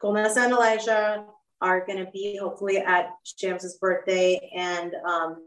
Golnesa 0.00 0.44
and 0.44 0.52
Elijah 0.52 1.24
are 1.60 1.84
going 1.86 2.04
to 2.04 2.10
be 2.12 2.36
hopefully 2.36 2.78
at 2.78 3.10
James's 3.38 3.78
birthday, 3.78 4.50
and 4.54 4.92
um, 5.08 5.46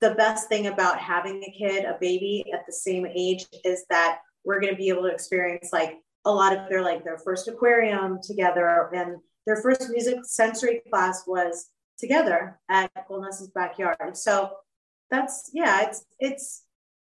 the 0.00 0.14
best 0.14 0.48
thing 0.48 0.66
about 0.66 0.98
having 0.98 1.42
a 1.42 1.58
kid, 1.58 1.84
a 1.84 1.96
baby 2.00 2.44
at 2.52 2.66
the 2.66 2.72
same 2.72 3.06
age 3.06 3.46
is 3.64 3.84
that 3.88 4.18
we're 4.44 4.60
going 4.60 4.72
to 4.72 4.78
be 4.78 4.88
able 4.88 5.02
to 5.02 5.08
experience 5.08 5.70
like 5.72 5.98
a 6.24 6.30
lot 6.30 6.56
of 6.56 6.68
their 6.68 6.82
like 6.82 7.04
their 7.04 7.18
first 7.18 7.48
aquarium 7.48 8.18
together 8.22 8.90
and 8.94 9.16
their 9.46 9.56
first 9.56 9.88
music 9.90 10.18
sensory 10.24 10.82
class 10.90 11.24
was 11.26 11.70
together 11.98 12.58
at 12.68 12.90
Golnesa's 13.08 13.50
backyard. 13.54 14.16
So 14.16 14.50
that's 15.10 15.50
yeah, 15.52 15.82
it's 15.82 16.04
it's 16.18 16.64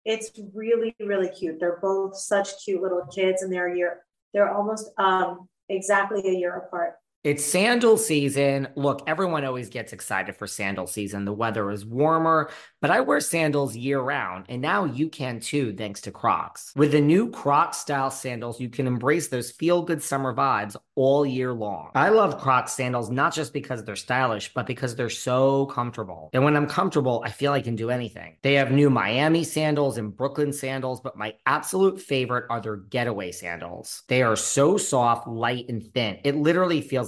it's 0.05 0.31
really 0.55 0.95
really 1.01 1.29
cute. 1.29 1.59
They're 1.61 1.79
both 1.81 2.17
such 2.17 2.65
cute 2.65 2.83
little 2.83 3.07
kids 3.07 3.43
and 3.43 3.53
they're 3.53 3.73
a 3.73 3.77
year 3.77 4.01
they're 4.33 4.53
almost 4.53 4.91
um 4.99 5.49
exactly 5.69 6.27
a 6.27 6.33
year 6.33 6.57
apart. 6.57 6.95
It's 7.25 7.45
sandal 7.45 7.97
season. 7.97 8.69
Look, 8.77 9.03
everyone 9.09 9.45
always 9.45 9.71
gets 9.71 9.93
excited 9.93 10.37
for 10.37 10.47
sandal 10.47 10.87
season. 10.87 11.25
The 11.25 11.33
weather 11.33 11.69
is 11.73 11.85
warmer, 11.85 12.49
but 12.81 12.93
I 12.93 13.01
wear 13.01 13.19
sandals 13.19 13.77
year 13.77 13.99
round, 13.99 14.45
and 14.49 14.63
now 14.63 14.85
you 14.85 15.09
can 15.09 15.41
too, 15.41 15.75
thanks 15.75 16.01
to 16.03 16.13
Crocs. 16.13 16.73
With 16.77 16.93
the 16.93 17.01
new 17.01 17.29
Crocs 17.29 17.79
style 17.79 18.13
sandals, 18.13 18.61
you 18.61 18.69
can 18.69 18.87
embrace 18.87 19.27
those 19.27 19.51
feel 19.51 19.83
good 19.83 20.01
summer 20.01 20.33
vibes 20.33 20.77
all 20.95 21.27
year 21.27 21.53
long. 21.53 21.91
I 21.97 22.11
love 22.11 22.41
Crocs 22.41 22.73
sandals 22.75 23.11
not 23.11 23.35
just 23.35 23.53
because 23.53 23.83
they're 23.83 23.97
stylish, 23.97 24.55
but 24.55 24.69
because 24.69 24.95
they're 24.95 25.11
so 25.11 25.67
comfortable. 25.67 26.31
And 26.33 26.45
when 26.45 26.55
I'm 26.55 26.69
comfortable, 26.69 27.23
I 27.27 27.31
feel 27.31 27.53
I 27.53 27.61
can 27.61 27.75
do 27.75 27.91
anything. 27.91 28.37
They 28.43 28.55
have 28.55 28.71
new 28.71 28.91
Miami 28.91 29.43
sandals 29.43 29.99
and 29.99 30.17
Brooklyn 30.17 30.53
sandals, 30.53 31.01
but 31.01 31.17
my 31.17 31.35
absolute 31.47 32.01
favorite 32.01 32.47
are 32.49 32.61
their 32.61 32.77
getaway 32.77 33.33
sandals. 33.33 34.05
They 34.07 34.23
are 34.23 34.37
so 34.37 34.77
soft, 34.77 35.27
light, 35.27 35.69
and 35.69 35.83
thin. 35.93 36.19
It 36.23 36.37
literally 36.37 36.81
feels 36.81 37.08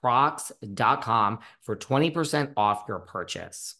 crocs.com 0.00 1.38
for 1.60 1.76
20% 1.76 2.52
off 2.56 2.84
your 2.88 2.98
purchase. 2.98 3.74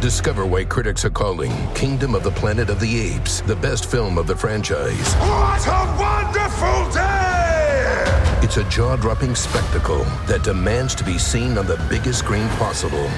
Discover 0.00 0.46
why 0.46 0.64
critics 0.64 1.04
are 1.04 1.10
calling 1.10 1.50
Kingdom 1.74 2.14
of 2.14 2.22
the 2.22 2.30
Planet 2.30 2.70
of 2.70 2.78
the 2.78 3.00
Apes 3.00 3.40
the 3.40 3.56
best 3.56 3.90
film 3.90 4.16
of 4.16 4.28
the 4.28 4.36
franchise. 4.36 5.14
What 5.14 5.66
a 5.66 5.96
wonderful 5.98 6.92
day! 6.92 8.38
It's 8.40 8.58
a 8.58 8.64
jaw 8.70 8.94
dropping 8.94 9.34
spectacle 9.34 10.04
that 10.26 10.44
demands 10.44 10.94
to 10.94 11.04
be 11.04 11.18
seen 11.18 11.58
on 11.58 11.66
the 11.66 11.84
biggest 11.90 12.20
screen 12.20 12.48
possible. 12.50 13.10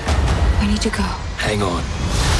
We 0.60 0.68
need 0.68 0.80
to 0.80 0.90
go. 0.90 1.02
Hang 1.37 1.62
on. 1.62 2.39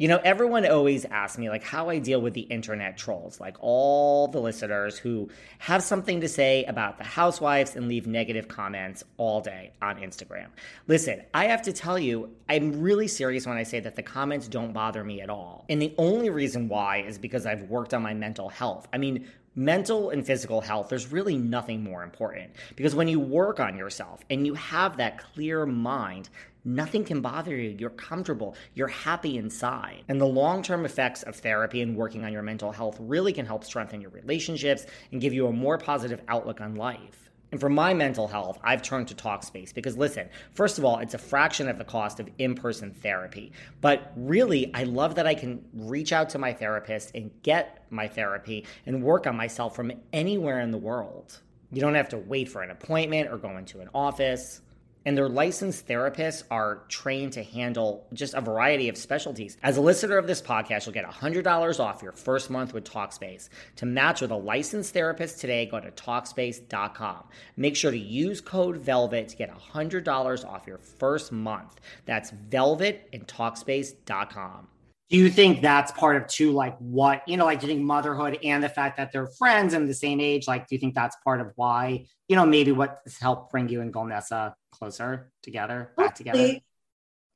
You 0.00 0.08
know, 0.08 0.18
everyone 0.24 0.66
always 0.66 1.04
asks 1.04 1.36
me 1.36 1.50
like 1.50 1.62
how 1.62 1.90
I 1.90 1.98
deal 1.98 2.22
with 2.22 2.32
the 2.32 2.40
internet 2.40 2.96
trolls, 2.96 3.38
like 3.38 3.58
all 3.60 4.28
the 4.28 4.40
listeners 4.40 4.96
who 4.96 5.28
have 5.58 5.82
something 5.82 6.22
to 6.22 6.28
say 6.28 6.64
about 6.64 6.96
the 6.96 7.04
housewives 7.04 7.76
and 7.76 7.86
leave 7.86 8.06
negative 8.06 8.48
comments 8.48 9.04
all 9.18 9.42
day 9.42 9.72
on 9.82 9.96
Instagram. 9.96 10.46
Listen, 10.86 11.22
I 11.34 11.48
have 11.48 11.60
to 11.64 11.74
tell 11.74 11.98
you, 11.98 12.34
I'm 12.48 12.80
really 12.80 13.08
serious 13.08 13.46
when 13.46 13.58
I 13.58 13.62
say 13.62 13.78
that 13.80 13.94
the 13.94 14.02
comments 14.02 14.48
don't 14.48 14.72
bother 14.72 15.04
me 15.04 15.20
at 15.20 15.28
all. 15.28 15.66
And 15.68 15.82
the 15.82 15.94
only 15.98 16.30
reason 16.30 16.68
why 16.68 17.02
is 17.02 17.18
because 17.18 17.44
I've 17.44 17.64
worked 17.64 17.92
on 17.92 18.00
my 18.00 18.14
mental 18.14 18.48
health. 18.48 18.88
I 18.94 18.96
mean, 18.96 19.28
mental 19.54 20.08
and 20.08 20.24
physical 20.24 20.60
health, 20.60 20.88
there's 20.88 21.12
really 21.12 21.36
nothing 21.36 21.82
more 21.82 22.02
important. 22.02 22.52
Because 22.74 22.94
when 22.94 23.08
you 23.08 23.20
work 23.20 23.60
on 23.60 23.76
yourself 23.76 24.20
and 24.30 24.46
you 24.46 24.54
have 24.54 24.96
that 24.96 25.18
clear 25.18 25.66
mind, 25.66 26.30
nothing 26.64 27.04
can 27.04 27.20
bother 27.20 27.56
you. 27.56 27.76
You're 27.78 27.90
comfortable, 27.90 28.56
you're 28.74 28.88
happy 28.88 29.36
inside. 29.38 30.04
And 30.08 30.20
the 30.20 30.26
long 30.26 30.62
term 30.62 30.84
effects 30.84 31.22
of 31.22 31.36
therapy 31.36 31.82
and 31.82 31.96
working 31.96 32.24
on 32.24 32.32
your 32.32 32.42
mental 32.42 32.72
health 32.72 32.96
really 33.00 33.32
can 33.32 33.46
help 33.46 33.64
strengthen 33.64 34.00
your 34.00 34.10
relationships 34.10 34.86
and 35.12 35.20
give 35.20 35.32
you 35.32 35.46
a 35.46 35.52
more 35.52 35.78
positive 35.78 36.22
outlook 36.28 36.60
on 36.60 36.74
life. 36.74 37.30
And 37.52 37.60
for 37.60 37.68
my 37.68 37.94
mental 37.94 38.28
health, 38.28 38.58
I've 38.62 38.82
turned 38.82 39.08
to 39.08 39.14
Talkspace 39.14 39.74
because 39.74 39.96
listen, 39.96 40.28
first 40.52 40.78
of 40.78 40.84
all, 40.84 40.98
it's 40.98 41.14
a 41.14 41.18
fraction 41.18 41.68
of 41.68 41.78
the 41.78 41.84
cost 41.84 42.20
of 42.20 42.28
in 42.38 42.54
person 42.54 42.92
therapy. 42.92 43.52
But 43.80 44.12
really, 44.16 44.72
I 44.72 44.84
love 44.84 45.16
that 45.16 45.26
I 45.26 45.34
can 45.34 45.64
reach 45.74 46.12
out 46.12 46.30
to 46.30 46.38
my 46.38 46.52
therapist 46.52 47.10
and 47.14 47.30
get 47.42 47.84
my 47.90 48.06
therapy 48.06 48.66
and 48.86 49.02
work 49.02 49.26
on 49.26 49.36
myself 49.36 49.74
from 49.74 49.92
anywhere 50.12 50.60
in 50.60 50.70
the 50.70 50.78
world. 50.78 51.40
You 51.72 51.80
don't 51.80 51.94
have 51.94 52.10
to 52.10 52.18
wait 52.18 52.48
for 52.48 52.62
an 52.62 52.70
appointment 52.70 53.30
or 53.30 53.38
go 53.38 53.56
into 53.56 53.80
an 53.80 53.88
office. 53.94 54.60
And 55.04 55.16
their 55.16 55.28
licensed 55.28 55.86
therapists 55.86 56.42
are 56.50 56.82
trained 56.88 57.32
to 57.34 57.42
handle 57.42 58.06
just 58.12 58.34
a 58.34 58.40
variety 58.40 58.88
of 58.88 58.96
specialties. 58.96 59.56
As 59.62 59.76
a 59.76 59.80
listener 59.80 60.18
of 60.18 60.26
this 60.26 60.42
podcast, 60.42 60.86
you'll 60.86 60.92
get 60.92 61.04
$100 61.04 61.80
off 61.80 62.02
your 62.02 62.12
first 62.12 62.50
month 62.50 62.74
with 62.74 62.84
Talkspace. 62.84 63.48
To 63.76 63.86
match 63.86 64.20
with 64.20 64.30
a 64.30 64.36
licensed 64.36 64.92
therapist 64.92 65.40
today, 65.40 65.66
go 65.66 65.80
to 65.80 65.90
Talkspace.com. 65.90 67.24
Make 67.56 67.76
sure 67.76 67.90
to 67.90 67.98
use 67.98 68.40
code 68.40 68.78
VELVET 68.78 69.28
to 69.28 69.36
get 69.36 69.50
$100 69.50 70.44
off 70.44 70.66
your 70.66 70.78
first 70.78 71.32
month. 71.32 71.80
That's 72.04 72.30
VELVET 72.30 73.08
and 73.12 73.26
Talkspace.com. 73.26 74.68
Do 75.10 75.16
you 75.16 75.28
think 75.28 75.60
that's 75.60 75.90
part 75.92 76.16
of 76.16 76.28
too, 76.28 76.52
like 76.52 76.78
what, 76.78 77.26
you 77.26 77.36
know, 77.36 77.44
like 77.44 77.60
do 77.60 77.66
you 77.66 77.74
think 77.74 77.84
motherhood 77.84 78.38
and 78.44 78.62
the 78.62 78.68
fact 78.68 78.96
that 78.96 79.10
they're 79.10 79.26
friends 79.26 79.74
and 79.74 79.88
the 79.88 79.94
same 79.94 80.20
age, 80.20 80.46
like 80.46 80.68
do 80.68 80.76
you 80.76 80.78
think 80.80 80.94
that's 80.94 81.16
part 81.24 81.40
of 81.40 81.52
why, 81.56 82.06
you 82.28 82.36
know, 82.36 82.46
maybe 82.46 82.70
what 82.70 83.00
helped 83.20 83.50
bring 83.50 83.68
you 83.68 83.80
and 83.80 83.92
Golnesa 83.92 84.54
closer 84.70 85.32
together, 85.42 85.92
back 85.96 86.14
together? 86.14 86.60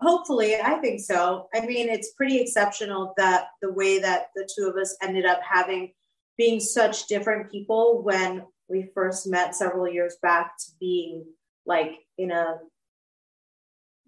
Hopefully, 0.00 0.54
I 0.57 0.75
think 0.75 1.00
so. 1.00 1.49
I 1.54 1.66
mean, 1.66 1.88
it's 1.88 2.12
pretty 2.12 2.38
exceptional 2.38 3.12
that 3.16 3.47
the 3.61 3.73
way 3.73 3.99
that 3.99 4.26
the 4.37 4.49
two 4.57 4.69
of 4.69 4.76
us 4.76 4.97
ended 5.02 5.26
up 5.26 5.40
having 5.43 5.93
being 6.37 6.61
such 6.61 7.07
different 7.07 7.50
people 7.50 8.02
when 8.02 8.45
we 8.69 8.90
first 8.95 9.26
met 9.26 9.54
several 9.54 9.88
years 9.88 10.16
back 10.23 10.57
to 10.59 10.73
being 10.78 11.25
like 11.66 11.99
in 12.19 12.31
a 12.31 12.59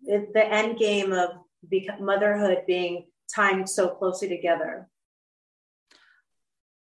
the 0.05 0.47
end 0.47 0.79
game 0.79 1.13
of 1.13 1.31
motherhood 2.01 2.59
being 2.67 3.07
timed 3.35 3.69
so 3.69 3.89
closely 3.89 4.29
together. 4.29 4.89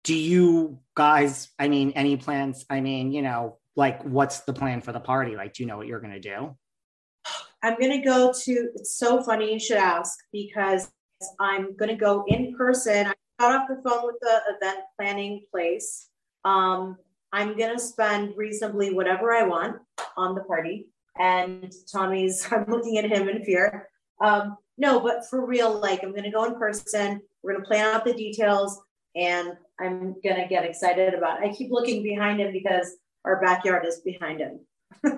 Do 0.04 0.14
you 0.14 0.78
guys, 0.94 1.50
I 1.58 1.68
mean, 1.68 1.92
any 1.92 2.16
plans? 2.16 2.66
I 2.68 2.80
mean, 2.80 3.12
you 3.12 3.22
know, 3.22 3.58
like 3.76 4.02
what's 4.02 4.40
the 4.40 4.52
plan 4.52 4.80
for 4.80 4.92
the 4.92 5.00
party? 5.00 5.36
Like, 5.36 5.54
do 5.54 5.62
you 5.62 5.66
know 5.66 5.76
what 5.76 5.86
you're 5.86 6.00
going 6.00 6.12
to 6.12 6.20
do? 6.20 6.56
I'm 7.62 7.78
going 7.78 7.98
to 7.98 8.04
go 8.04 8.32
to, 8.32 8.52
it's 8.74 8.96
so 8.96 9.22
funny 9.22 9.52
you 9.52 9.58
should 9.58 9.78
ask 9.78 10.18
because 10.32 10.90
I'm 11.40 11.74
going 11.76 11.88
to 11.88 11.96
go 11.96 12.24
in 12.28 12.54
person. 12.54 13.06
I 13.06 13.14
got 13.40 13.62
off 13.62 13.68
the 13.68 13.88
phone 13.88 14.04
with 14.04 14.16
the 14.20 14.40
event 14.54 14.80
planning 14.98 15.44
place. 15.50 16.08
Um, 16.44 16.98
I'm 17.32 17.56
going 17.56 17.74
to 17.74 17.82
spend 17.82 18.34
reasonably 18.36 18.92
whatever 18.92 19.32
I 19.32 19.44
want 19.44 19.76
on 20.16 20.34
the 20.34 20.42
party. 20.42 20.88
And 21.18 21.72
Tommy's, 21.90 22.46
I'm 22.50 22.66
looking 22.68 22.98
at 22.98 23.06
him 23.06 23.28
in 23.28 23.44
fear. 23.44 23.88
Um, 24.20 24.56
no, 24.76 25.00
but 25.00 25.26
for 25.28 25.46
real, 25.46 25.80
like 25.80 26.02
I'm 26.02 26.10
going 26.10 26.24
to 26.24 26.30
go 26.30 26.44
in 26.44 26.56
person. 26.56 27.20
We're 27.42 27.52
going 27.52 27.64
to 27.64 27.68
plan 27.68 27.94
out 27.94 28.04
the 28.04 28.14
details 28.14 28.80
and 29.14 29.52
I'm 29.80 30.16
going 30.22 30.36
to 30.36 30.46
get 30.48 30.64
excited 30.64 31.14
about 31.14 31.42
it. 31.42 31.50
I 31.50 31.54
keep 31.54 31.70
looking 31.70 32.02
behind 32.02 32.40
him 32.40 32.52
because 32.52 32.96
our 33.24 33.40
backyard 33.40 33.86
is 33.86 34.00
behind 34.00 34.40
him. 34.40 34.60
I'm 35.04 35.16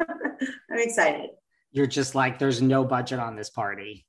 excited. 0.71 1.31
You're 1.73 1.87
just 1.87 2.15
like, 2.15 2.39
there's 2.39 2.63
no 2.63 2.85
budget 2.85 3.19
on 3.19 3.37
this 3.37 3.51
party. 3.51 4.07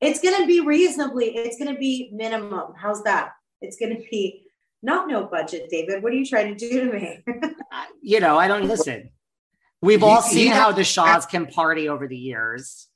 It's 0.00 0.20
going 0.20 0.40
to 0.40 0.46
be 0.46 0.60
reasonably, 0.60 1.36
it's 1.36 1.58
going 1.58 1.72
to 1.72 1.78
be 1.78 2.10
minimum. 2.12 2.74
How's 2.76 3.02
that? 3.04 3.30
It's 3.60 3.78
going 3.78 3.96
to 3.96 4.02
be 4.10 4.44
not 4.82 5.08
no 5.08 5.24
budget, 5.24 5.70
David. 5.70 6.02
What 6.02 6.12
are 6.12 6.16
you 6.16 6.26
trying 6.26 6.54
to 6.54 6.68
do 6.68 6.84
to 6.84 6.92
me? 6.92 7.24
you 8.02 8.20
know, 8.20 8.38
I 8.38 8.48
don't 8.48 8.68
listen. 8.68 9.10
We've 9.80 10.02
all 10.02 10.20
seen 10.20 10.52
how 10.52 10.72
the 10.72 10.84
Shahs 10.84 11.26
can 11.26 11.46
party 11.46 11.88
over 11.88 12.06
the 12.06 12.16
years. 12.16 12.88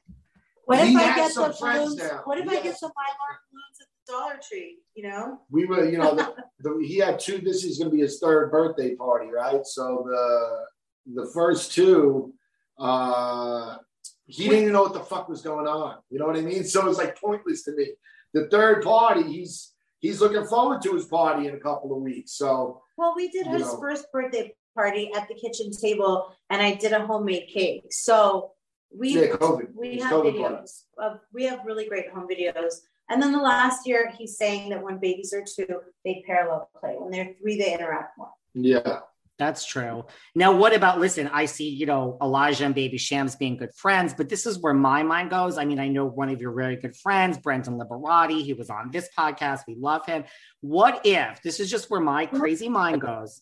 What 0.68 0.80
if 0.80 0.96
I 0.96 1.14
get 1.16 1.34
the 1.34 1.56
balloons? 1.58 2.02
What 2.24 2.38
if 2.38 2.46
I 2.46 2.60
get 2.60 2.76
some 2.76 2.90
Mylar 2.90 3.38
balloons 3.50 3.78
at 3.80 3.86
the 4.06 4.12
Dollar 4.12 4.40
Tree? 4.46 4.76
You 4.94 5.08
know, 5.08 5.40
we 5.48 5.64
were, 5.64 5.88
you 5.88 5.96
know, 5.96 6.14
the, 6.14 6.34
the, 6.60 6.86
he 6.86 6.98
had 6.98 7.18
two. 7.18 7.38
This 7.38 7.64
is 7.64 7.78
going 7.78 7.90
to 7.90 7.96
be 7.96 8.02
his 8.02 8.18
third 8.18 8.50
birthday 8.50 8.94
party, 8.94 9.30
right? 9.30 9.64
So 9.64 10.04
the 10.06 11.22
the 11.22 11.30
first 11.32 11.72
two, 11.72 12.34
uh, 12.78 13.78
he 14.26 14.44
didn't 14.44 14.60
even 14.60 14.72
know 14.74 14.82
what 14.82 14.92
the 14.92 15.00
fuck 15.00 15.26
was 15.26 15.40
going 15.40 15.66
on. 15.66 16.00
You 16.10 16.18
know 16.18 16.26
what 16.26 16.36
I 16.36 16.42
mean? 16.42 16.62
So 16.64 16.86
it's 16.86 16.98
like 16.98 17.18
pointless 17.18 17.62
to 17.62 17.72
me. 17.72 17.92
The 18.34 18.48
third 18.48 18.84
party, 18.84 19.22
he's 19.22 19.72
he's 20.00 20.20
looking 20.20 20.44
forward 20.44 20.82
to 20.82 20.92
his 20.92 21.06
party 21.06 21.46
in 21.46 21.54
a 21.54 21.60
couple 21.60 21.96
of 21.96 22.02
weeks. 22.02 22.32
So 22.32 22.82
well, 22.98 23.14
we 23.16 23.30
did 23.30 23.46
his 23.46 23.62
know. 23.62 23.80
first 23.80 24.12
birthday 24.12 24.54
party 24.74 25.10
at 25.16 25.28
the 25.28 25.34
kitchen 25.34 25.70
table, 25.70 26.36
and 26.50 26.60
I 26.60 26.74
did 26.74 26.92
a 26.92 27.06
homemade 27.06 27.48
cake. 27.48 27.84
So 27.90 28.52
we 28.96 29.10
yeah, 29.10 29.36
COVID. 29.36 29.74
we 29.74 29.98
have 29.98 30.12
COVID 30.12 30.34
videos 30.34 30.84
of, 30.98 31.20
we 31.32 31.44
have 31.44 31.60
really 31.64 31.88
great 31.88 32.10
home 32.10 32.26
videos 32.28 32.80
and 33.10 33.22
then 33.22 33.32
the 33.32 33.38
last 33.38 33.86
year 33.86 34.12
he's 34.16 34.36
saying 34.36 34.70
that 34.70 34.82
when 34.82 34.98
babies 34.98 35.32
are 35.32 35.44
two 35.44 35.80
they 36.04 36.22
parallel 36.26 36.68
play 36.80 36.94
when 36.96 37.10
they're 37.10 37.34
three 37.40 37.58
they 37.58 37.74
interact 37.74 38.16
more 38.16 38.30
yeah 38.54 39.00
that's 39.38 39.64
true. 39.64 40.04
Now, 40.34 40.56
what 40.56 40.74
about 40.74 40.98
listen? 40.98 41.30
I 41.32 41.44
see, 41.44 41.68
you 41.68 41.86
know, 41.86 42.18
Elijah 42.20 42.64
and 42.64 42.74
Baby 42.74 42.98
Shams 42.98 43.36
being 43.36 43.56
good 43.56 43.72
friends, 43.72 44.12
but 44.12 44.28
this 44.28 44.46
is 44.46 44.58
where 44.58 44.74
my 44.74 45.04
mind 45.04 45.30
goes. 45.30 45.58
I 45.58 45.64
mean, 45.64 45.78
I 45.78 45.86
know 45.86 46.06
one 46.06 46.28
of 46.28 46.40
your 46.40 46.52
very 46.52 46.74
good 46.74 46.96
friends, 46.96 47.38
Brendan 47.38 47.78
Liberati. 47.78 48.42
He 48.42 48.52
was 48.52 48.68
on 48.68 48.90
this 48.90 49.08
podcast. 49.16 49.60
We 49.68 49.76
love 49.76 50.04
him. 50.06 50.24
What 50.60 51.02
if 51.04 51.40
this 51.42 51.60
is 51.60 51.70
just 51.70 51.88
where 51.88 52.00
my 52.00 52.26
crazy 52.26 52.68
mind 52.68 53.00
goes? 53.00 53.40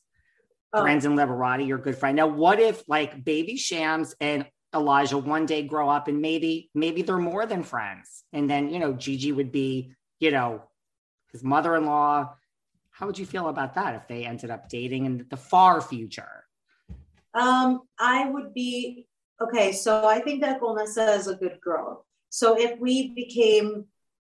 Oh. 0.74 0.82
Brendan 0.82 1.16
Liberati, 1.16 1.66
your 1.66 1.78
good 1.78 1.96
friend. 1.96 2.14
Now, 2.14 2.26
what 2.26 2.60
if 2.60 2.86
like 2.86 3.24
Baby 3.24 3.56
Shams 3.56 4.14
and 4.20 4.44
Elijah 4.74 5.18
one 5.18 5.46
day 5.46 5.62
grow 5.62 5.88
up 5.88 6.08
and 6.08 6.20
maybe 6.20 6.70
maybe 6.74 7.02
they're 7.02 7.18
more 7.18 7.46
than 7.46 7.62
friends. 7.62 8.24
And 8.32 8.48
then, 8.48 8.70
you 8.70 8.78
know, 8.78 8.92
Gigi 8.92 9.32
would 9.32 9.52
be, 9.52 9.94
you 10.18 10.30
know, 10.30 10.62
his 11.32 11.42
mother-in-law. 11.42 12.34
How 12.90 13.06
would 13.06 13.18
you 13.18 13.26
feel 13.26 13.48
about 13.48 13.74
that 13.74 13.94
if 13.94 14.08
they 14.08 14.24
ended 14.24 14.50
up 14.50 14.68
dating 14.68 15.06
in 15.06 15.26
the 15.28 15.36
far 15.36 15.80
future? 15.80 16.44
Um, 17.34 17.82
I 17.98 18.28
would 18.28 18.54
be 18.54 19.06
okay. 19.40 19.72
So 19.72 20.06
I 20.06 20.20
think 20.20 20.40
that 20.40 20.60
Golnesa 20.60 21.16
is 21.16 21.28
a 21.28 21.34
good 21.34 21.58
girl. 21.60 22.06
So 22.30 22.58
if 22.58 22.78
we 22.80 23.14
became, 23.14 23.84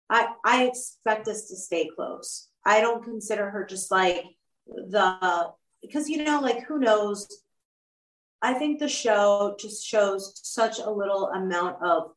I 0.09 0.29
I 0.45 0.65
expect 0.65 1.27
us 1.27 1.47
to 1.49 1.55
stay 1.55 1.89
close. 1.95 2.47
I 2.65 2.81
don't 2.81 3.03
consider 3.03 3.49
her 3.49 3.65
just 3.65 3.91
like 3.91 4.25
the 4.67 5.51
because 5.81 6.09
you 6.09 6.23
know, 6.23 6.39
like 6.39 6.63
who 6.63 6.79
knows 6.79 7.27
I 8.41 8.53
think 8.53 8.79
the 8.79 8.89
show 8.89 9.55
just 9.59 9.85
shows 9.85 10.39
such 10.43 10.79
a 10.79 10.89
little 10.89 11.27
amount 11.27 11.81
of 11.83 12.11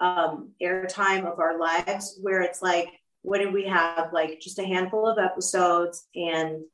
um, 0.00 0.50
airtime 0.62 1.30
of 1.30 1.38
our 1.38 1.58
lives 1.58 2.18
where 2.20 2.42
it's 2.42 2.60
like, 2.60 2.88
what 3.22 3.38
did 3.38 3.52
we 3.54 3.64
have? 3.64 4.12
Like 4.12 4.40
just 4.40 4.58
a 4.58 4.66
handful 4.66 5.08
of 5.08 5.18
episodes, 5.18 6.06
and 6.14 6.64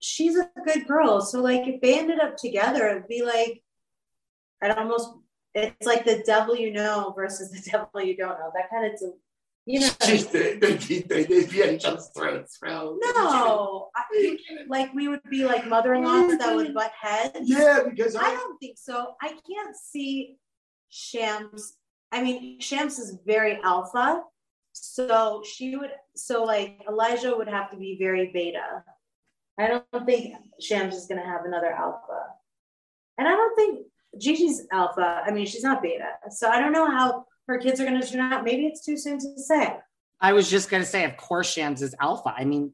she's 0.00 0.36
a 0.36 0.50
good 0.64 0.86
girl. 0.86 1.22
So, 1.22 1.40
like, 1.40 1.66
if 1.66 1.80
they 1.80 1.98
ended 1.98 2.20
up 2.20 2.36
together, 2.36 2.88
it'd 2.88 3.08
be 3.08 3.22
like, 3.22 3.62
I'd 4.62 4.76
almost, 4.76 5.10
it's 5.54 5.86
like 5.86 6.04
the 6.04 6.22
devil 6.26 6.54
you 6.54 6.72
know 6.72 7.14
versus 7.16 7.50
the 7.50 7.70
devil 7.70 8.02
you 8.02 8.16
don't 8.16 8.38
know. 8.38 8.52
That 8.54 8.68
kind 8.70 8.92
of 8.92 9.00
you 9.66 9.80
know, 9.80 9.88
throats, 12.14 12.58
bro. 12.58 12.98
No, 13.00 13.90
I, 13.96 14.36
like 14.68 14.92
we 14.92 15.08
would 15.08 15.22
be 15.30 15.44
like 15.44 15.66
mother-in-laws 15.66 16.38
that 16.38 16.54
would 16.54 16.74
butt 16.74 16.92
heads. 17.00 17.38
Yeah, 17.42 17.80
because 17.88 18.14
I, 18.14 18.26
I 18.26 18.34
don't 18.34 18.58
think 18.58 18.76
so. 18.78 19.14
I 19.22 19.28
can't 19.28 19.74
see 19.74 20.36
Shams. 20.90 21.78
I 22.12 22.22
mean, 22.22 22.60
Shams 22.60 22.98
is 22.98 23.18
very 23.26 23.58
alpha, 23.62 24.22
so 24.72 25.42
she 25.44 25.76
would. 25.76 25.92
So 26.14 26.44
like 26.44 26.82
Elijah 26.86 27.34
would 27.34 27.48
have 27.48 27.70
to 27.70 27.76
be 27.78 27.96
very 27.98 28.30
beta. 28.34 28.84
I 29.58 29.68
don't 29.68 30.06
think 30.06 30.34
Shams 30.60 30.94
is 30.94 31.06
going 31.06 31.20
to 31.20 31.26
have 31.26 31.46
another 31.46 31.72
alpha, 31.72 32.26
and 33.16 33.26
I 33.26 33.30
don't 33.30 33.56
think 33.56 33.86
Gigi's 34.18 34.66
alpha. 34.70 35.22
I 35.24 35.30
mean, 35.30 35.46
she's 35.46 35.64
not 35.64 35.80
beta, 35.80 36.10
so 36.28 36.50
I 36.50 36.60
don't 36.60 36.72
know 36.72 36.90
how 36.90 37.24
her 37.46 37.58
kids 37.58 37.80
are 37.80 37.84
going 37.84 38.00
to 38.00 38.06
turn 38.06 38.20
out. 38.20 38.44
Maybe 38.44 38.66
it's 38.66 38.84
too 38.84 38.96
soon 38.96 39.18
to 39.18 39.38
say. 39.38 39.76
I 40.20 40.32
was 40.32 40.48
just 40.50 40.70
going 40.70 40.82
to 40.82 40.88
say, 40.88 41.04
of 41.04 41.16
course, 41.16 41.50
Shams 41.50 41.82
is 41.82 41.94
alpha. 42.00 42.32
I 42.36 42.44
mean, 42.44 42.72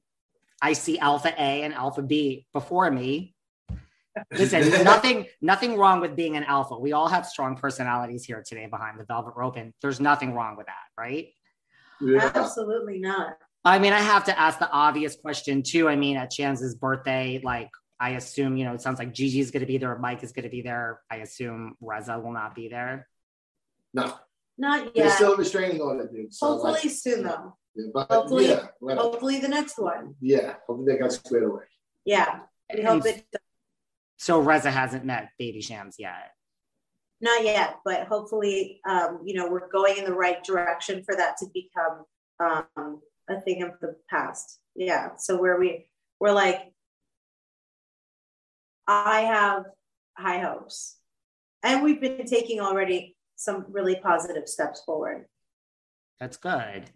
I 0.62 0.74
see 0.74 0.98
alpha 0.98 1.32
A 1.36 1.62
and 1.62 1.74
alpha 1.74 2.02
B 2.02 2.46
before 2.52 2.90
me. 2.90 3.34
Listen, 4.32 4.68
nothing, 4.84 5.26
nothing 5.40 5.76
wrong 5.76 6.00
with 6.00 6.14
being 6.14 6.36
an 6.36 6.44
alpha. 6.44 6.78
We 6.78 6.92
all 6.92 7.08
have 7.08 7.26
strong 7.26 7.56
personalities 7.56 8.24
here 8.24 8.42
today 8.46 8.66
behind 8.66 9.00
the 9.00 9.04
velvet 9.04 9.34
rope, 9.36 9.56
and 9.56 9.72
there's 9.82 10.00
nothing 10.00 10.34
wrong 10.34 10.56
with 10.56 10.66
that, 10.66 10.84
right? 10.98 11.28
Yeah. 12.00 12.30
Absolutely 12.34 12.98
not. 12.98 13.36
I 13.64 13.78
mean, 13.78 13.92
I 13.92 14.00
have 14.00 14.24
to 14.24 14.38
ask 14.38 14.58
the 14.58 14.70
obvious 14.70 15.16
question 15.16 15.62
too. 15.62 15.88
I 15.88 15.96
mean, 15.96 16.16
at 16.16 16.30
Chance's 16.30 16.74
birthday, 16.74 17.40
like 17.42 17.70
I 17.98 18.10
assume, 18.10 18.56
you 18.56 18.64
know, 18.64 18.72
it 18.72 18.80
sounds 18.80 18.98
like 18.98 19.12
Gigi's 19.12 19.50
going 19.50 19.60
to 19.60 19.66
be 19.66 19.78
there, 19.78 19.98
Mike 19.98 20.22
is 20.22 20.32
going 20.32 20.44
to 20.44 20.50
be 20.50 20.62
there. 20.62 21.00
I 21.10 21.16
assume 21.16 21.76
Reza 21.80 22.18
will 22.18 22.32
not 22.32 22.54
be 22.54 22.68
there. 22.68 23.06
No. 23.92 24.14
Not 24.58 24.84
yet. 24.84 24.94
There's 24.94 25.12
still 25.14 25.34
a 25.34 25.36
restraining 25.36 25.80
order, 25.80 26.08
dude. 26.12 26.34
So 26.34 26.46
hopefully 26.46 26.72
like, 26.72 26.90
soon, 26.90 27.22
though. 27.24 27.56
Yeah, 27.74 27.86
but, 27.94 28.10
hopefully, 28.10 28.48
yeah, 28.48 28.66
hopefully 28.96 29.38
the 29.38 29.48
next 29.48 29.78
one. 29.78 30.14
Yeah, 30.20 30.54
hopefully 30.66 30.92
they 30.92 30.98
got 30.98 31.12
squared 31.12 31.44
away. 31.44 31.64
Yeah, 32.04 32.40
we 32.74 32.82
hope 32.82 33.06
it. 33.06 33.24
So 34.16 34.40
Reza 34.40 34.70
hasn't 34.70 35.04
met 35.04 35.30
Baby 35.38 35.62
Shams 35.62 35.96
yet. 35.98 36.32
Not 37.22 37.44
yet, 37.44 37.76
but 37.84 38.06
hopefully, 38.06 38.80
um, 38.88 39.20
you 39.24 39.34
know, 39.34 39.48
we're 39.50 39.68
going 39.68 39.98
in 39.98 40.04
the 40.04 40.14
right 40.14 40.42
direction 40.42 41.04
for 41.04 41.14
that 41.14 41.36
to 41.38 41.46
become 41.54 42.66
um, 42.76 43.00
a 43.28 43.40
thing 43.40 43.62
of 43.62 43.72
the 43.80 43.96
past. 44.08 44.58
Yeah. 44.74 45.10
So 45.18 45.36
where 45.38 45.58
we 45.58 45.88
we're 46.18 46.32
like, 46.32 46.72
I 48.86 49.20
have 49.20 49.64
high 50.16 50.40
hopes 50.40 50.96
and 51.62 51.82
we've 51.82 52.00
been 52.00 52.26
taking 52.26 52.60
already 52.60 53.16
some 53.40 53.64
really 53.70 53.96
positive 53.96 54.46
steps 54.46 54.82
forward. 54.84 55.24
That's 56.20 56.36
good. 56.36 56.90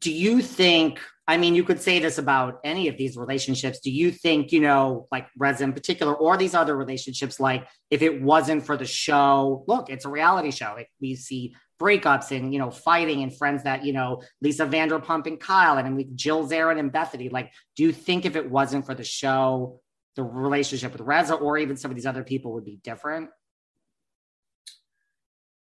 Do 0.00 0.12
you 0.12 0.40
think, 0.40 1.00
I 1.26 1.36
mean, 1.36 1.56
you 1.56 1.64
could 1.64 1.80
say 1.80 1.98
this 1.98 2.16
about 2.16 2.60
any 2.62 2.86
of 2.86 2.96
these 2.96 3.16
relationships. 3.16 3.80
Do 3.80 3.90
you 3.90 4.12
think, 4.12 4.52
you 4.52 4.60
know, 4.60 5.08
like 5.10 5.26
Reza 5.36 5.64
in 5.64 5.72
particular, 5.72 6.14
or 6.14 6.36
these 6.36 6.54
other 6.54 6.76
relationships, 6.76 7.40
like 7.40 7.66
if 7.90 8.02
it 8.02 8.22
wasn't 8.22 8.64
for 8.64 8.76
the 8.76 8.84
show, 8.84 9.64
look, 9.66 9.90
it's 9.90 10.04
a 10.04 10.08
reality 10.08 10.52
show. 10.52 10.76
It, 10.76 10.86
we 11.00 11.16
see 11.16 11.56
breakups 11.82 12.30
and, 12.30 12.52
you 12.52 12.60
know, 12.60 12.70
fighting 12.70 13.24
and 13.24 13.36
friends 13.36 13.64
that, 13.64 13.84
you 13.84 13.92
know, 13.92 14.22
Lisa 14.40 14.66
Vanderpump 14.66 15.26
and 15.26 15.40
Kyle 15.40 15.76
and, 15.76 15.88
and 15.88 15.96
we, 15.96 16.04
Jill 16.14 16.48
Zarin 16.48 16.78
and 16.78 16.92
Bethany. 16.92 17.30
Like, 17.30 17.50
do 17.74 17.82
you 17.82 17.92
think 17.92 18.24
if 18.24 18.36
it 18.36 18.48
wasn't 18.48 18.86
for 18.86 18.94
the 18.94 19.02
show, 19.02 19.80
the 20.14 20.22
relationship 20.22 20.92
with 20.92 21.00
Reza 21.00 21.34
or 21.34 21.58
even 21.58 21.76
some 21.76 21.90
of 21.90 21.96
these 21.96 22.06
other 22.06 22.22
people 22.22 22.52
would 22.52 22.64
be 22.64 22.78
different? 22.84 23.30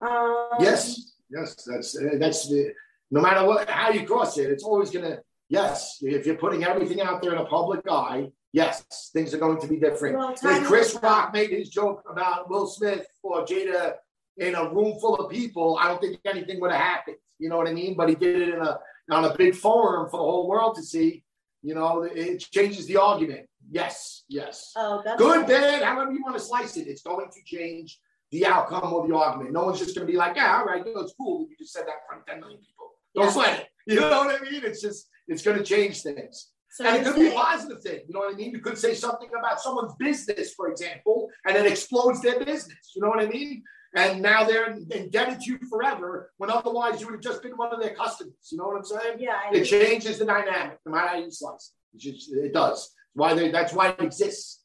Um, 0.00 0.48
Yes, 0.60 1.12
yes, 1.30 1.54
that's 1.66 1.96
that's 2.18 2.48
the 2.48 2.72
no 3.10 3.20
matter 3.20 3.46
what 3.46 3.68
how 3.68 3.90
you 3.90 4.06
cross 4.06 4.36
it, 4.38 4.50
it's 4.50 4.64
always 4.64 4.90
gonna 4.90 5.18
yes. 5.48 5.98
If 6.02 6.26
you're 6.26 6.36
putting 6.36 6.64
everything 6.64 7.00
out 7.00 7.22
there 7.22 7.32
in 7.32 7.38
a 7.38 7.44
public 7.46 7.80
eye, 7.90 8.30
yes, 8.52 9.10
things 9.12 9.32
are 9.34 9.38
going 9.38 9.60
to 9.60 9.66
be 9.66 9.78
different. 9.78 10.16
Well, 10.16 10.34
If 10.42 10.64
Chris. 10.66 10.98
Rock 11.02 11.32
made 11.32 11.50
his 11.50 11.68
joke 11.68 12.02
about 12.10 12.50
Will 12.50 12.66
Smith 12.66 13.06
or 13.22 13.44
Jada 13.44 13.94
in 14.38 14.54
a 14.54 14.72
room 14.72 14.98
full 15.00 15.16
of 15.16 15.30
people, 15.30 15.78
I 15.80 15.88
don't 15.88 16.00
think 16.00 16.18
anything 16.24 16.60
would 16.60 16.72
have 16.72 16.80
happened. 16.80 17.16
You 17.38 17.48
know 17.48 17.56
what 17.56 17.68
I 17.68 17.72
mean? 17.72 17.94
But 17.96 18.08
he 18.08 18.14
did 18.14 18.40
it 18.42 18.48
in 18.54 18.60
a 18.60 18.78
on 19.10 19.24
a 19.24 19.36
big 19.36 19.54
forum 19.54 20.10
for 20.10 20.18
the 20.18 20.24
whole 20.24 20.48
world 20.48 20.74
to 20.76 20.82
see. 20.82 21.22
You 21.62 21.74
know, 21.74 22.02
it 22.02 22.38
changes 22.52 22.86
the 22.86 22.96
argument. 22.96 23.48
Yes, 23.70 24.24
yes. 24.28 24.72
Oh, 24.76 25.02
Good, 25.18 25.46
bad, 25.48 25.82
however 25.82 26.12
you 26.12 26.22
want 26.22 26.36
to 26.36 26.42
slice 26.42 26.76
it, 26.76 26.86
it's 26.86 27.02
going 27.02 27.26
to 27.28 27.42
change 27.44 27.98
the 28.32 28.46
outcome 28.46 28.92
of 28.92 29.08
the 29.08 29.14
argument. 29.16 29.52
No 29.52 29.64
one's 29.64 29.78
just 29.78 29.94
going 29.94 30.06
to 30.06 30.12
be 30.12 30.18
like, 30.18 30.36
yeah, 30.36 30.58
all 30.58 30.64
right, 30.64 30.84
you 30.84 30.94
know, 30.94 31.00
it's 31.00 31.14
cool. 31.18 31.46
You 31.48 31.56
just 31.56 31.72
said 31.72 31.82
that 31.86 31.90
in 31.90 32.06
front 32.08 32.22
of 32.22 32.26
10 32.26 32.40
million 32.40 32.58
people. 32.60 32.90
Don't 33.14 33.26
Yeah. 33.26 33.32
sweat 33.32 33.60
it. 33.60 33.66
You 33.88 34.00
know 34.00 34.10
what 34.24 34.40
I 34.40 34.42
mean? 34.42 34.62
It's 34.64 34.80
just, 34.82 35.08
it's 35.28 35.42
going 35.42 35.58
to 35.58 35.62
change 35.62 36.02
things. 36.02 36.48
So 36.70 36.84
and 36.84 36.96
it 36.96 37.04
you're 37.04 37.12
could 37.14 37.20
be 37.20 37.28
a 37.28 37.32
positive 37.32 37.80
thing. 37.80 38.00
You 38.08 38.12
know 38.14 38.20
what 38.20 38.34
I 38.34 38.36
mean? 38.36 38.50
You 38.50 38.58
could 38.58 38.76
say 38.76 38.94
something 38.94 39.28
about 39.38 39.60
someone's 39.60 39.94
business, 39.96 40.52
for 40.54 40.68
example, 40.72 41.30
and 41.46 41.56
it 41.56 41.66
explodes 41.66 42.20
their 42.20 42.44
business. 42.44 42.92
You 42.96 43.02
know 43.02 43.08
what 43.08 43.20
I 43.20 43.26
mean? 43.28 43.62
And 43.94 44.20
now 44.20 44.44
they're 44.44 44.66
indebted 44.90 45.40
to 45.42 45.52
you 45.52 45.58
forever 45.70 46.32
when 46.36 46.50
otherwise 46.50 47.00
you 47.00 47.06
would 47.06 47.14
have 47.14 47.22
just 47.22 47.42
been 47.42 47.52
one 47.56 47.72
of 47.72 47.80
their 47.80 47.94
customers. 47.94 48.34
You 48.50 48.58
know 48.58 48.64
what 48.64 48.76
I'm 48.78 48.84
saying? 48.84 49.18
Yeah, 49.20 49.36
I 49.50 49.54
It 49.54 49.64
changes 49.64 50.18
the 50.18 50.26
dynamic, 50.26 50.78
no 50.84 50.92
matter 50.92 51.08
how 51.08 51.16
you 51.18 51.30
slice 51.30 51.72
it. 51.72 51.96
It, 51.96 52.00
just, 52.12 52.32
it 52.32 52.52
does. 52.52 52.90
Why 53.14 53.32
they, 53.34 53.50
that's 53.50 53.72
why 53.72 53.90
it 53.90 54.00
exists. 54.02 54.64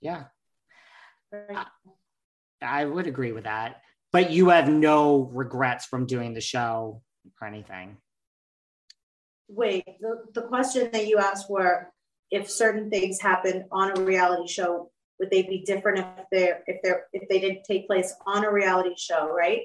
Yeah, 0.00 0.24
agree. 0.24 0.35
I 2.62 2.84
would 2.84 3.06
agree 3.06 3.32
with 3.32 3.44
that. 3.44 3.82
But 4.12 4.30
you 4.30 4.48
have 4.48 4.68
no 4.68 5.30
regrets 5.32 5.84
from 5.86 6.06
doing 6.06 6.34
the 6.34 6.40
show 6.40 7.02
or 7.40 7.46
anything. 7.46 7.98
Wait, 9.48 9.84
the, 10.00 10.24
the 10.32 10.42
question 10.42 10.90
that 10.92 11.06
you 11.06 11.18
asked 11.18 11.50
were 11.50 11.92
if 12.30 12.50
certain 12.50 12.90
things 12.90 13.20
happen 13.20 13.66
on 13.70 13.96
a 13.96 14.00
reality 14.00 14.48
show, 14.48 14.90
would 15.18 15.30
they 15.30 15.42
be 15.42 15.62
different 15.64 15.98
if 15.98 16.26
they're 16.32 16.62
if 16.66 16.82
they're 16.82 17.06
if 17.12 17.28
they 17.28 17.38
didn't 17.38 17.64
take 17.64 17.86
place 17.86 18.14
on 18.26 18.44
a 18.44 18.50
reality 18.50 18.94
show, 18.96 19.32
right? 19.32 19.62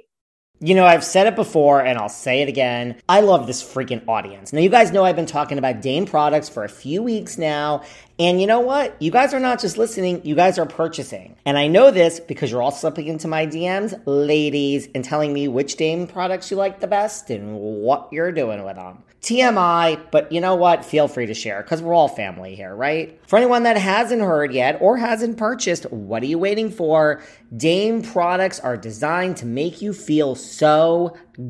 You 0.64 0.76
know, 0.76 0.86
I've 0.86 1.04
said 1.04 1.26
it 1.26 1.36
before 1.36 1.84
and 1.84 1.98
I'll 1.98 2.08
say 2.08 2.44
it 2.44 2.48
again. 2.48 3.02
I 3.10 3.22
love 3.22 3.48
this 3.48 3.64
freaking 3.64 4.08
audience. 4.08 4.54
Now, 4.54 4.60
you 4.60 4.70
guys 4.70 4.92
know 4.92 5.04
I've 5.04 5.16
been 5.16 5.26
talking 5.26 5.58
about 5.58 5.82
Dame 5.82 6.06
products 6.06 6.50
for 6.50 6.64
a 6.64 6.70
few 6.70 7.02
weeks 7.02 7.40
now. 7.40 7.82
And 8.20 8.40
you 8.40 8.46
know 8.46 8.60
what? 8.60 8.96
You 9.02 9.10
guys 9.10 9.34
are 9.34 9.40
not 9.40 9.60
just 9.60 9.80
listening, 9.80 10.24
you 10.24 10.36
guys 10.36 10.60
are 10.60 10.68
purchasing. 10.68 11.36
And 11.46 11.58
I 11.58 11.66
know 11.66 11.90
this 11.90 12.20
because 12.20 12.52
you're 12.52 12.62
all 12.62 12.70
slipping 12.70 13.08
into 13.08 13.28
my 13.28 13.48
DMs, 13.48 14.00
ladies, 14.06 14.88
and 14.94 15.04
telling 15.04 15.34
me 15.34 15.48
which 15.48 15.78
Dame 15.78 16.06
products 16.06 16.52
you 16.52 16.58
like 16.58 16.80
the 16.80 16.86
best 16.86 17.32
and 17.32 17.58
what 17.58 18.10
you're 18.12 18.32
doing 18.32 18.64
with 18.64 18.76
them. 18.76 19.00
TMI, 19.22 20.02
but 20.10 20.32
you 20.32 20.42
know 20.42 20.56
what? 20.56 20.84
Feel 20.84 21.08
free 21.08 21.28
to 21.28 21.34
share 21.36 21.62
because 21.62 21.80
we're 21.80 21.94
all 21.94 22.08
family 22.08 22.56
here, 22.56 22.76
right? 22.76 23.20
For 23.28 23.38
anyone 23.38 23.64
that 23.64 23.78
hasn't 23.78 24.22
heard 24.22 24.52
yet 24.52 24.80
or 24.82 24.98
hasn't 24.98 25.38
purchased, 25.38 25.92
what 25.92 26.24
are 26.24 26.28
you 26.28 26.40
waiting 26.40 26.72
for? 26.72 27.22
Dame 27.56 28.02
products 28.02 28.60
are 28.60 28.76
designed 28.76 29.38
to 29.38 29.46
make 29.46 29.80
you 29.80 29.94
feel 29.94 30.34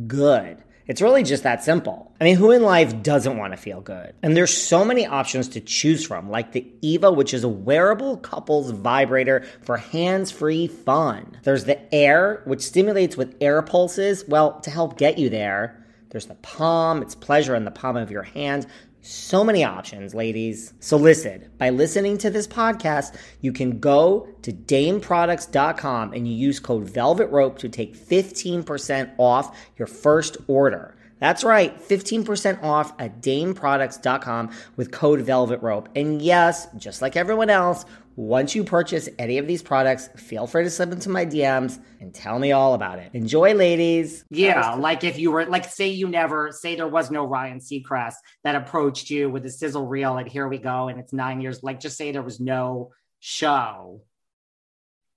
good. 0.07 0.63
It's 0.87 1.01
really 1.01 1.23
just 1.23 1.43
that 1.43 1.63
simple. 1.63 2.11
I 2.19 2.25
mean, 2.25 2.35
who 2.35 2.51
in 2.51 2.63
life 2.63 3.01
doesn't 3.01 3.37
want 3.37 3.53
to 3.53 3.57
feel 3.57 3.79
good? 3.79 4.13
And 4.21 4.35
there's 4.35 4.55
so 4.55 4.83
many 4.83 5.05
options 5.05 5.47
to 5.49 5.61
choose 5.61 6.05
from, 6.05 6.29
like 6.29 6.51
the 6.51 6.69
Eva, 6.81 7.11
which 7.11 7.33
is 7.33 7.43
a 7.45 7.49
wearable 7.49 8.17
couples 8.17 8.71
vibrator 8.71 9.45
for 9.61 9.77
hands-free 9.77 10.67
fun. 10.67 11.37
There's 11.43 11.63
the 11.63 11.93
Air, 11.93 12.41
which 12.45 12.61
stimulates 12.61 13.15
with 13.15 13.37
air 13.39 13.61
pulses, 13.61 14.25
well, 14.27 14.59
to 14.61 14.69
help 14.69 14.97
get 14.97 15.17
you 15.17 15.29
there. 15.29 15.85
There's 16.09 16.25
the 16.25 16.35
Palm, 16.35 17.01
it's 17.01 17.15
pleasure 17.15 17.55
in 17.55 17.63
the 17.63 17.71
palm 17.71 17.95
of 17.95 18.11
your 18.11 18.23
hand. 18.23 18.67
So 19.03 19.43
many 19.43 19.63
options, 19.63 20.13
ladies. 20.13 20.73
So 20.79 20.95
listen, 20.95 21.49
by 21.57 21.71
listening 21.71 22.19
to 22.19 22.29
this 22.29 22.47
podcast, 22.47 23.15
you 23.41 23.51
can 23.51 23.79
go 23.79 24.27
to 24.43 24.53
dameproducts.com 24.53 26.13
and 26.13 26.27
you 26.27 26.35
use 26.35 26.59
code 26.59 26.87
Velvet 26.87 27.27
Rope 27.31 27.57
to 27.59 27.69
take 27.69 27.97
15% 27.97 29.11
off 29.17 29.57
your 29.75 29.87
first 29.87 30.37
order. 30.47 30.95
That's 31.17 31.43
right, 31.43 31.79
15% 31.79 32.61
off 32.63 32.93
at 32.99 33.21
dameproducts.com 33.21 34.51
with 34.75 34.91
code 34.91 35.21
Velvet 35.21 35.61
Rope. 35.63 35.89
And 35.95 36.21
yes, 36.21 36.67
just 36.77 37.01
like 37.01 37.15
everyone 37.15 37.49
else, 37.49 37.85
once 38.21 38.53
you 38.53 38.63
purchase 38.63 39.09
any 39.17 39.39
of 39.39 39.47
these 39.47 39.63
products, 39.63 40.07
feel 40.15 40.45
free 40.45 40.63
to 40.63 40.69
slip 40.69 40.91
into 40.91 41.09
my 41.09 41.25
DMs 41.25 41.79
and 41.99 42.13
tell 42.13 42.37
me 42.37 42.51
all 42.51 42.75
about 42.75 42.99
it. 42.99 43.09
Enjoy, 43.15 43.55
ladies. 43.55 44.23
Yeah, 44.29 44.75
like 44.75 45.03
if 45.03 45.17
you 45.17 45.31
were 45.31 45.47
like, 45.47 45.65
say 45.65 45.87
you 45.87 46.07
never 46.07 46.51
say 46.51 46.75
there 46.75 46.87
was 46.87 47.09
no 47.09 47.25
Ryan 47.25 47.57
Seacrest 47.57 48.13
that 48.43 48.53
approached 48.53 49.09
you 49.09 49.27
with 49.27 49.43
a 49.47 49.49
sizzle 49.49 49.87
reel, 49.87 50.17
and 50.17 50.29
here 50.29 50.47
we 50.47 50.59
go, 50.59 50.87
and 50.87 50.99
it's 50.99 51.11
nine 51.11 51.41
years. 51.41 51.63
Like, 51.63 51.79
just 51.79 51.97
say 51.97 52.11
there 52.11 52.21
was 52.21 52.39
no 52.39 52.91
show. 53.19 54.03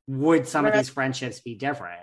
Would 0.07 0.49
some 0.49 0.65
of 0.65 0.73
these 0.73 0.89
friendships 0.89 1.41
be 1.41 1.57
different? 1.57 2.01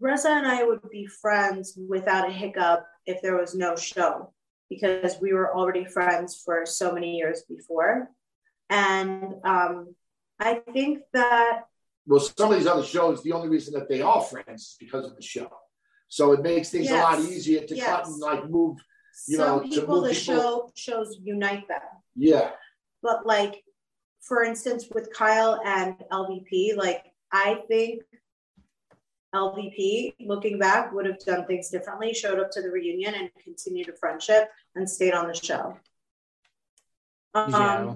Reza 0.00 0.28
and 0.28 0.46
I 0.46 0.64
would 0.64 0.80
be 0.90 1.06
friends 1.06 1.78
without 1.88 2.28
a 2.28 2.32
hiccup 2.32 2.84
if 3.06 3.22
there 3.22 3.36
was 3.36 3.54
no 3.54 3.76
show 3.76 4.32
because 4.68 5.20
we 5.20 5.32
were 5.32 5.54
already 5.54 5.84
friends 5.84 6.42
for 6.44 6.66
so 6.66 6.92
many 6.92 7.16
years 7.16 7.44
before. 7.48 8.10
And 8.70 9.34
um, 9.44 9.94
I 10.38 10.54
think 10.72 11.00
that 11.12 11.62
Well, 12.06 12.20
some 12.20 12.52
of 12.52 12.58
these 12.58 12.66
other 12.66 12.84
shows, 12.84 13.22
the 13.22 13.32
only 13.32 13.48
reason 13.48 13.74
that 13.74 13.88
they 13.88 14.00
are 14.02 14.22
friends 14.22 14.62
is 14.62 14.76
because 14.78 15.04
of 15.06 15.16
the 15.16 15.22
show. 15.22 15.50
So 16.08 16.32
it 16.32 16.42
makes 16.42 16.70
things 16.70 16.90
a 16.90 16.96
lot 16.96 17.20
easier 17.20 17.60
to 17.66 17.80
cut 17.80 18.06
and 18.06 18.18
like 18.18 18.48
move. 18.48 18.78
You 19.26 19.36
some 19.38 19.46
know, 19.46 19.62
to 19.62 19.68
people, 19.68 19.94
move 20.00 20.04
the 20.08 20.14
people- 20.14 20.34
show 20.34 20.72
shows 20.76 21.18
unite 21.22 21.66
them. 21.68 21.80
Yeah. 22.14 22.50
But 23.02 23.26
like, 23.26 23.62
for 24.20 24.42
instance, 24.44 24.86
with 24.94 25.12
Kyle 25.12 25.60
and 25.64 25.96
LVP, 26.12 26.76
like 26.76 27.04
I 27.32 27.62
think 27.68 28.02
LVP, 29.34 30.14
looking 30.20 30.58
back, 30.58 30.92
would 30.92 31.04
have 31.06 31.18
done 31.20 31.46
things 31.46 31.68
differently, 31.68 32.14
showed 32.14 32.38
up 32.40 32.50
to 32.52 32.62
the 32.62 32.70
reunion 32.70 33.14
and 33.14 33.30
continued 33.42 33.88
a 33.88 33.96
friendship 33.96 34.50
and 34.74 34.88
stayed 34.88 35.12
on 35.14 35.26
the 35.28 35.34
show. 35.34 35.76
Um, 37.34 37.50
Yeah. 37.52 37.94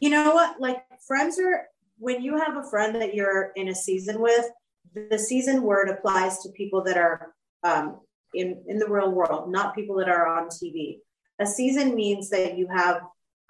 You 0.00 0.10
know 0.10 0.30
what? 0.30 0.60
Like 0.60 0.82
friends 1.06 1.38
are 1.38 1.66
when 1.98 2.22
you 2.22 2.36
have 2.38 2.56
a 2.56 2.68
friend 2.68 2.94
that 2.96 3.14
you're 3.14 3.52
in 3.56 3.68
a 3.68 3.74
season 3.74 4.20
with, 4.20 4.46
the 4.94 5.18
season 5.18 5.62
word 5.62 5.88
applies 5.88 6.38
to 6.40 6.50
people 6.50 6.82
that 6.84 6.96
are 6.96 7.34
um, 7.62 8.00
in 8.34 8.62
in 8.68 8.78
the 8.78 8.88
real 8.88 9.10
world, 9.10 9.50
not 9.50 9.74
people 9.74 9.96
that 9.96 10.08
are 10.08 10.26
on 10.26 10.48
TV. 10.48 10.98
A 11.38 11.46
season 11.46 11.94
means 11.94 12.30
that 12.30 12.56
you 12.56 12.66
have 12.68 13.02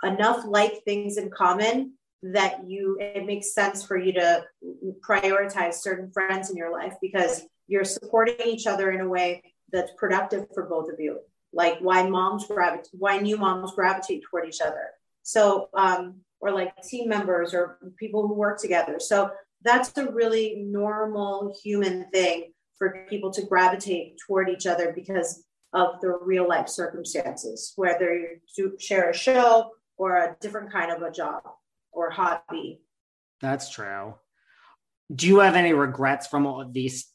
enough 0.02 0.44
like 0.46 0.82
things 0.84 1.16
in 1.16 1.30
common 1.30 1.92
that 2.22 2.68
you 2.68 2.96
it 3.00 3.24
makes 3.26 3.54
sense 3.54 3.84
for 3.84 3.96
you 3.96 4.12
to 4.12 4.44
prioritize 5.06 5.74
certain 5.74 6.10
friends 6.10 6.50
in 6.50 6.56
your 6.56 6.72
life 6.72 6.94
because 7.00 7.44
you're 7.68 7.84
supporting 7.84 8.46
each 8.46 8.66
other 8.66 8.90
in 8.90 9.00
a 9.00 9.08
way 9.08 9.42
that's 9.72 9.92
productive 9.96 10.46
for 10.54 10.64
both 10.64 10.90
of 10.92 10.98
you 10.98 11.18
like 11.52 11.78
why 11.80 12.08
moms 12.08 12.46
gravitate 12.46 12.88
why 12.92 13.18
new 13.18 13.36
moms 13.36 13.72
gravitate 13.74 14.22
toward 14.28 14.48
each 14.48 14.60
other 14.60 14.88
so 15.22 15.68
um 15.74 16.16
or 16.46 16.52
like 16.52 16.72
team 16.82 17.08
members 17.08 17.52
or 17.52 17.78
people 17.98 18.26
who 18.26 18.34
work 18.34 18.60
together 18.60 18.98
so 18.98 19.30
that's 19.62 19.96
a 19.96 20.10
really 20.12 20.62
normal 20.66 21.54
human 21.62 22.08
thing 22.10 22.52
for 22.78 23.06
people 23.08 23.32
to 23.32 23.42
gravitate 23.42 24.16
toward 24.26 24.48
each 24.48 24.66
other 24.66 24.92
because 24.94 25.44
of 25.72 26.00
the 26.00 26.18
real 26.22 26.48
life 26.48 26.68
circumstances 26.68 27.72
whether 27.76 28.38
you 28.56 28.76
share 28.78 29.10
a 29.10 29.14
show 29.14 29.70
or 29.96 30.16
a 30.16 30.36
different 30.40 30.70
kind 30.70 30.90
of 30.90 31.02
a 31.02 31.10
job 31.10 31.42
or 31.92 32.10
hobby. 32.10 32.80
That's 33.40 33.70
true. 33.70 34.14
Do 35.14 35.26
you 35.26 35.38
have 35.38 35.54
any 35.54 35.72
regrets 35.72 36.26
from 36.26 36.46
all 36.46 36.60
of 36.60 36.72
these 36.72 37.06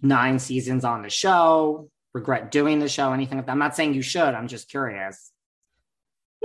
nine 0.00 0.38
seasons 0.38 0.84
on 0.84 1.02
the 1.02 1.10
show? 1.10 1.90
Regret 2.14 2.50
doing 2.50 2.78
the 2.78 2.88
show? 2.88 3.12
Anything? 3.12 3.44
I'm 3.46 3.58
not 3.58 3.76
saying 3.76 3.94
you 3.94 4.02
should. 4.02 4.34
I'm 4.34 4.48
just 4.48 4.70
curious. 4.70 5.32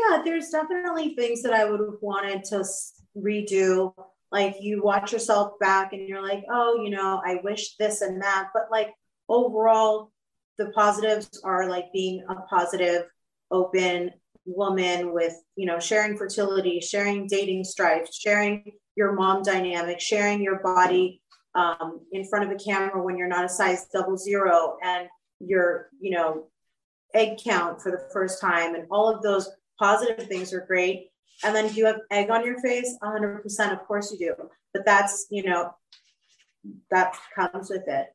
Yeah, 0.09 0.21
there's 0.23 0.49
definitely 0.49 1.15
things 1.15 1.41
that 1.43 1.53
I 1.53 1.65
would 1.65 1.79
have 1.79 1.99
wanted 2.01 2.43
to 2.45 2.63
redo 3.15 3.93
like 4.31 4.55
you 4.61 4.81
watch 4.81 5.11
yourself 5.11 5.59
back 5.59 5.91
and 5.93 6.07
you're 6.07 6.21
like, 6.21 6.43
oh, 6.49 6.81
you 6.81 6.89
know, 6.89 7.21
I 7.25 7.41
wish 7.43 7.75
this 7.75 8.01
and 8.01 8.21
that. 8.21 8.49
But 8.53 8.67
like 8.71 8.93
overall, 9.27 10.11
the 10.57 10.69
positives 10.69 11.41
are 11.43 11.67
like 11.67 11.91
being 11.93 12.23
a 12.29 12.35
positive, 12.49 13.03
open 13.51 14.11
woman 14.45 15.13
with, 15.13 15.33
you 15.55 15.65
know, 15.65 15.79
sharing 15.79 16.17
fertility, 16.17 16.79
sharing 16.79 17.27
dating 17.27 17.65
strife, 17.65 18.07
sharing 18.13 18.71
your 18.95 19.13
mom 19.13 19.43
dynamic, 19.43 19.99
sharing 19.99 20.41
your 20.41 20.59
body 20.59 21.21
um, 21.53 21.99
in 22.13 22.25
front 22.25 22.45
of 22.45 22.51
a 22.51 22.63
camera 22.63 23.03
when 23.03 23.17
you're 23.17 23.27
not 23.27 23.45
a 23.45 23.49
size 23.49 23.87
double 23.93 24.17
zero 24.17 24.77
and 24.81 25.09
your, 25.39 25.89
you 25.99 26.11
know, 26.11 26.47
egg 27.13 27.37
count 27.43 27.81
for 27.81 27.91
the 27.91 28.07
first 28.13 28.39
time 28.39 28.75
and 28.75 28.85
all 28.89 29.13
of 29.13 29.21
those 29.21 29.49
positive 29.81 30.27
things 30.27 30.53
are 30.53 30.65
great 30.65 31.11
and 31.43 31.55
then 31.55 31.67
do 31.69 31.73
you 31.73 31.85
have 31.85 31.99
egg 32.11 32.29
on 32.29 32.45
your 32.45 32.59
face? 32.59 32.97
100%. 33.01 33.71
Of 33.71 33.87
course 33.87 34.11
you 34.11 34.17
do. 34.19 34.49
But 34.73 34.85
that's, 34.85 35.27
you 35.29 35.43
know, 35.43 35.73
that 36.91 37.15
comes 37.35 37.69
with 37.69 37.87
it. 37.87 38.07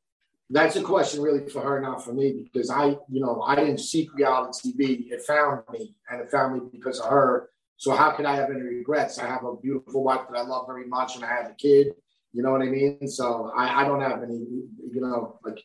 That's 0.49 0.77
a 0.77 0.83
question 0.83 1.23
really 1.23 1.49
for 1.49 1.61
her, 1.61 1.81
not 1.81 2.05
for 2.05 2.13
me, 2.13 2.49
because 2.53 2.71
I, 2.71 2.91
you 3.11 3.21
know, 3.21 3.43
I 3.43 3.57
didn't 3.57 3.79
seek 3.79 4.15
reality 4.15 4.73
TV. 4.73 5.11
It 5.11 5.23
found 5.23 5.63
me 5.73 5.97
and 6.09 6.21
it 6.21 6.31
found 6.31 6.55
me 6.55 6.61
because 6.71 7.01
of 7.01 7.11
her. 7.11 7.51
So 7.79 7.95
how 7.95 8.13
could 8.13 8.27
I 8.27 8.37
have 8.37 8.51
any 8.51 8.61
regrets? 8.61 9.19
I 9.19 9.27
have 9.27 9.45
a 9.45 9.57
beautiful 9.57 10.05
wife 10.05 10.21
that 10.31 10.39
I 10.39 10.43
love 10.43 10.67
very 10.69 10.87
much 10.87 11.17
and 11.17 11.25
I 11.25 11.35
have 11.35 11.51
a 11.51 11.55
kid. 11.55 11.89
You 12.33 12.43
know 12.45 12.53
what 12.53 12.63
I 12.63 12.67
mean? 12.67 13.09
So 13.09 13.51
I, 13.57 13.83
I 13.83 13.85
don't 13.85 14.01
have 14.01 14.23
any, 14.23 14.39
you 14.39 15.01
know, 15.01 15.41
like 15.45 15.61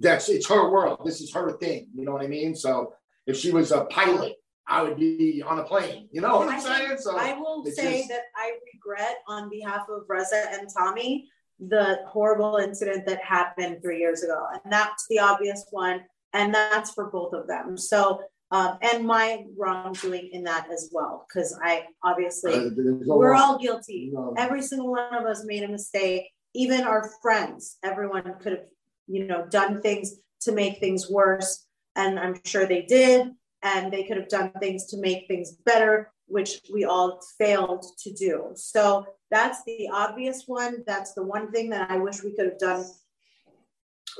that's 0.00 0.30
it's 0.30 0.48
her 0.48 0.70
world. 0.70 1.00
This 1.04 1.20
is 1.20 1.32
her 1.34 1.52
thing. 1.58 1.88
You 1.94 2.06
know 2.06 2.12
what 2.12 2.22
I 2.22 2.28
mean? 2.28 2.54
So 2.54 2.94
if 3.26 3.36
she 3.36 3.52
was 3.52 3.72
a 3.72 3.84
pilot 3.84 4.36
I 4.66 4.82
would 4.82 4.96
be 4.96 5.42
on 5.46 5.58
a 5.58 5.64
plane. 5.64 6.08
You 6.10 6.20
know 6.20 6.38
what 6.38 6.48
I'm 6.48 6.60
saying? 6.60 6.96
So 6.98 7.16
I 7.16 7.34
will 7.34 7.64
say 7.66 7.98
just... 7.98 8.08
that 8.08 8.22
I 8.34 8.52
regret 8.72 9.18
on 9.28 9.50
behalf 9.50 9.86
of 9.88 10.02
Reza 10.08 10.44
and 10.52 10.68
Tommy 10.74 11.28
the 11.60 12.00
horrible 12.06 12.56
incident 12.56 13.06
that 13.06 13.22
happened 13.22 13.78
three 13.80 13.98
years 13.98 14.22
ago. 14.22 14.46
And 14.52 14.72
that's 14.72 15.06
the 15.08 15.20
obvious 15.20 15.64
one. 15.70 16.02
And 16.32 16.52
that's 16.52 16.92
for 16.92 17.10
both 17.10 17.32
of 17.32 17.46
them. 17.46 17.76
So 17.76 18.20
um, 18.50 18.78
and 18.82 19.04
my 19.04 19.44
wrongdoing 19.56 20.30
in 20.32 20.44
that 20.44 20.68
as 20.72 20.90
well, 20.92 21.26
because 21.28 21.58
I 21.62 21.86
obviously 22.04 22.54
uh, 22.54 22.70
we're 23.06 23.34
all 23.34 23.58
guilty. 23.58 24.10
No. 24.12 24.34
Every 24.36 24.62
single 24.62 24.90
one 24.90 25.14
of 25.14 25.24
us 25.24 25.44
made 25.44 25.64
a 25.64 25.68
mistake. 25.68 26.30
Even 26.54 26.82
our 26.82 27.10
friends, 27.20 27.78
everyone 27.82 28.34
could 28.40 28.52
have, 28.52 28.64
you 29.08 29.24
know, 29.26 29.46
done 29.46 29.82
things 29.82 30.14
to 30.42 30.52
make 30.52 30.78
things 30.78 31.10
worse, 31.10 31.66
and 31.96 32.16
I'm 32.16 32.40
sure 32.44 32.64
they 32.64 32.82
did 32.82 33.32
and 33.64 33.92
they 33.92 34.04
could 34.04 34.18
have 34.18 34.28
done 34.28 34.52
things 34.60 34.86
to 34.86 34.98
make 34.98 35.26
things 35.26 35.52
better, 35.64 36.12
which 36.26 36.60
we 36.72 36.84
all 36.84 37.20
failed 37.38 37.84
to 38.02 38.12
do. 38.12 38.50
So 38.54 39.06
that's 39.30 39.64
the 39.64 39.88
obvious 39.92 40.44
one. 40.46 40.84
That's 40.86 41.14
the 41.14 41.24
one 41.24 41.50
thing 41.50 41.70
that 41.70 41.90
I 41.90 41.96
wish 41.96 42.22
we 42.22 42.36
could 42.36 42.46
have 42.46 42.58
done 42.58 42.84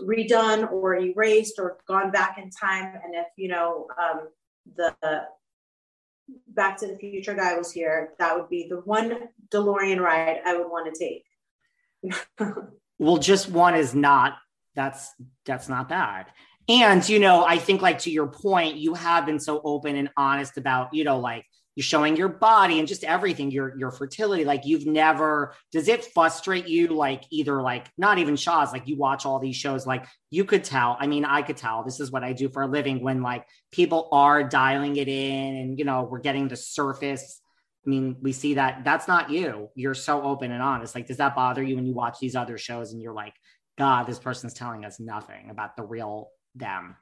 redone 0.02 0.72
or 0.72 0.96
erased 0.96 1.58
or 1.58 1.78
gone 1.86 2.10
back 2.10 2.38
in 2.38 2.50
time. 2.50 2.98
And 3.04 3.14
if, 3.14 3.26
you 3.36 3.48
know, 3.48 3.86
um, 4.02 4.28
the 4.76 4.94
Back 6.48 6.78
to 6.78 6.86
the 6.86 6.96
Future 6.96 7.34
guy 7.34 7.54
was 7.56 7.70
here, 7.70 8.14
that 8.18 8.34
would 8.34 8.48
be 8.48 8.66
the 8.66 8.78
one 8.78 9.28
DeLorean 9.50 10.00
ride 10.00 10.40
I 10.46 10.56
would 10.56 10.70
want 10.70 10.92
to 10.92 10.98
take. 10.98 11.24
well, 12.98 13.18
just 13.18 13.50
one 13.50 13.74
is 13.74 13.94
not 13.94 14.38
that's 14.74 15.12
that's 15.44 15.68
not 15.68 15.88
bad. 15.88 16.26
And, 16.68 17.06
you 17.08 17.18
know, 17.18 17.44
I 17.44 17.58
think 17.58 17.82
like 17.82 17.98
to 18.00 18.10
your 18.10 18.26
point, 18.26 18.76
you 18.76 18.94
have 18.94 19.26
been 19.26 19.40
so 19.40 19.60
open 19.64 19.96
and 19.96 20.10
honest 20.16 20.56
about, 20.56 20.94
you 20.94 21.04
know, 21.04 21.18
like 21.18 21.44
you're 21.74 21.84
showing 21.84 22.16
your 22.16 22.28
body 22.28 22.78
and 22.78 22.86
just 22.86 23.04
everything, 23.04 23.50
your 23.50 23.76
your 23.76 23.90
fertility. 23.90 24.44
Like 24.44 24.64
you've 24.64 24.86
never 24.86 25.54
does 25.72 25.88
it 25.88 26.04
frustrate 26.04 26.68
you 26.68 26.88
like 26.88 27.24
either 27.30 27.60
like 27.60 27.90
not 27.98 28.18
even 28.18 28.36
Shahs, 28.36 28.72
like 28.72 28.86
you 28.86 28.96
watch 28.96 29.26
all 29.26 29.40
these 29.40 29.56
shows, 29.56 29.86
like 29.86 30.06
you 30.30 30.44
could 30.44 30.64
tell. 30.64 30.96
I 31.00 31.06
mean, 31.06 31.24
I 31.24 31.42
could 31.42 31.56
tell 31.56 31.82
this 31.82 32.00
is 32.00 32.10
what 32.10 32.22
I 32.22 32.32
do 32.32 32.48
for 32.48 32.62
a 32.62 32.66
living 32.66 33.02
when 33.02 33.22
like 33.22 33.46
people 33.72 34.08
are 34.12 34.44
dialing 34.44 34.96
it 34.96 35.08
in 35.08 35.56
and 35.56 35.78
you 35.78 35.84
know, 35.84 36.04
we're 36.04 36.20
getting 36.20 36.48
the 36.48 36.56
surface. 36.56 37.40
I 37.86 37.90
mean, 37.90 38.16
we 38.22 38.32
see 38.32 38.54
that 38.54 38.84
that's 38.84 39.08
not 39.08 39.30
you. 39.30 39.68
You're 39.74 39.94
so 39.94 40.22
open 40.22 40.52
and 40.52 40.62
honest. 40.62 40.94
Like, 40.94 41.08
does 41.08 41.18
that 41.18 41.34
bother 41.34 41.62
you 41.62 41.76
when 41.76 41.86
you 41.86 41.92
watch 41.92 42.18
these 42.18 42.36
other 42.36 42.56
shows 42.56 42.92
and 42.92 43.02
you're 43.02 43.12
like, 43.12 43.34
God, 43.76 44.04
this 44.06 44.18
person's 44.18 44.54
telling 44.54 44.84
us 44.84 45.00
nothing 45.00 45.50
about 45.50 45.76
the 45.76 45.82
real 45.82 46.30
them. 46.54 46.96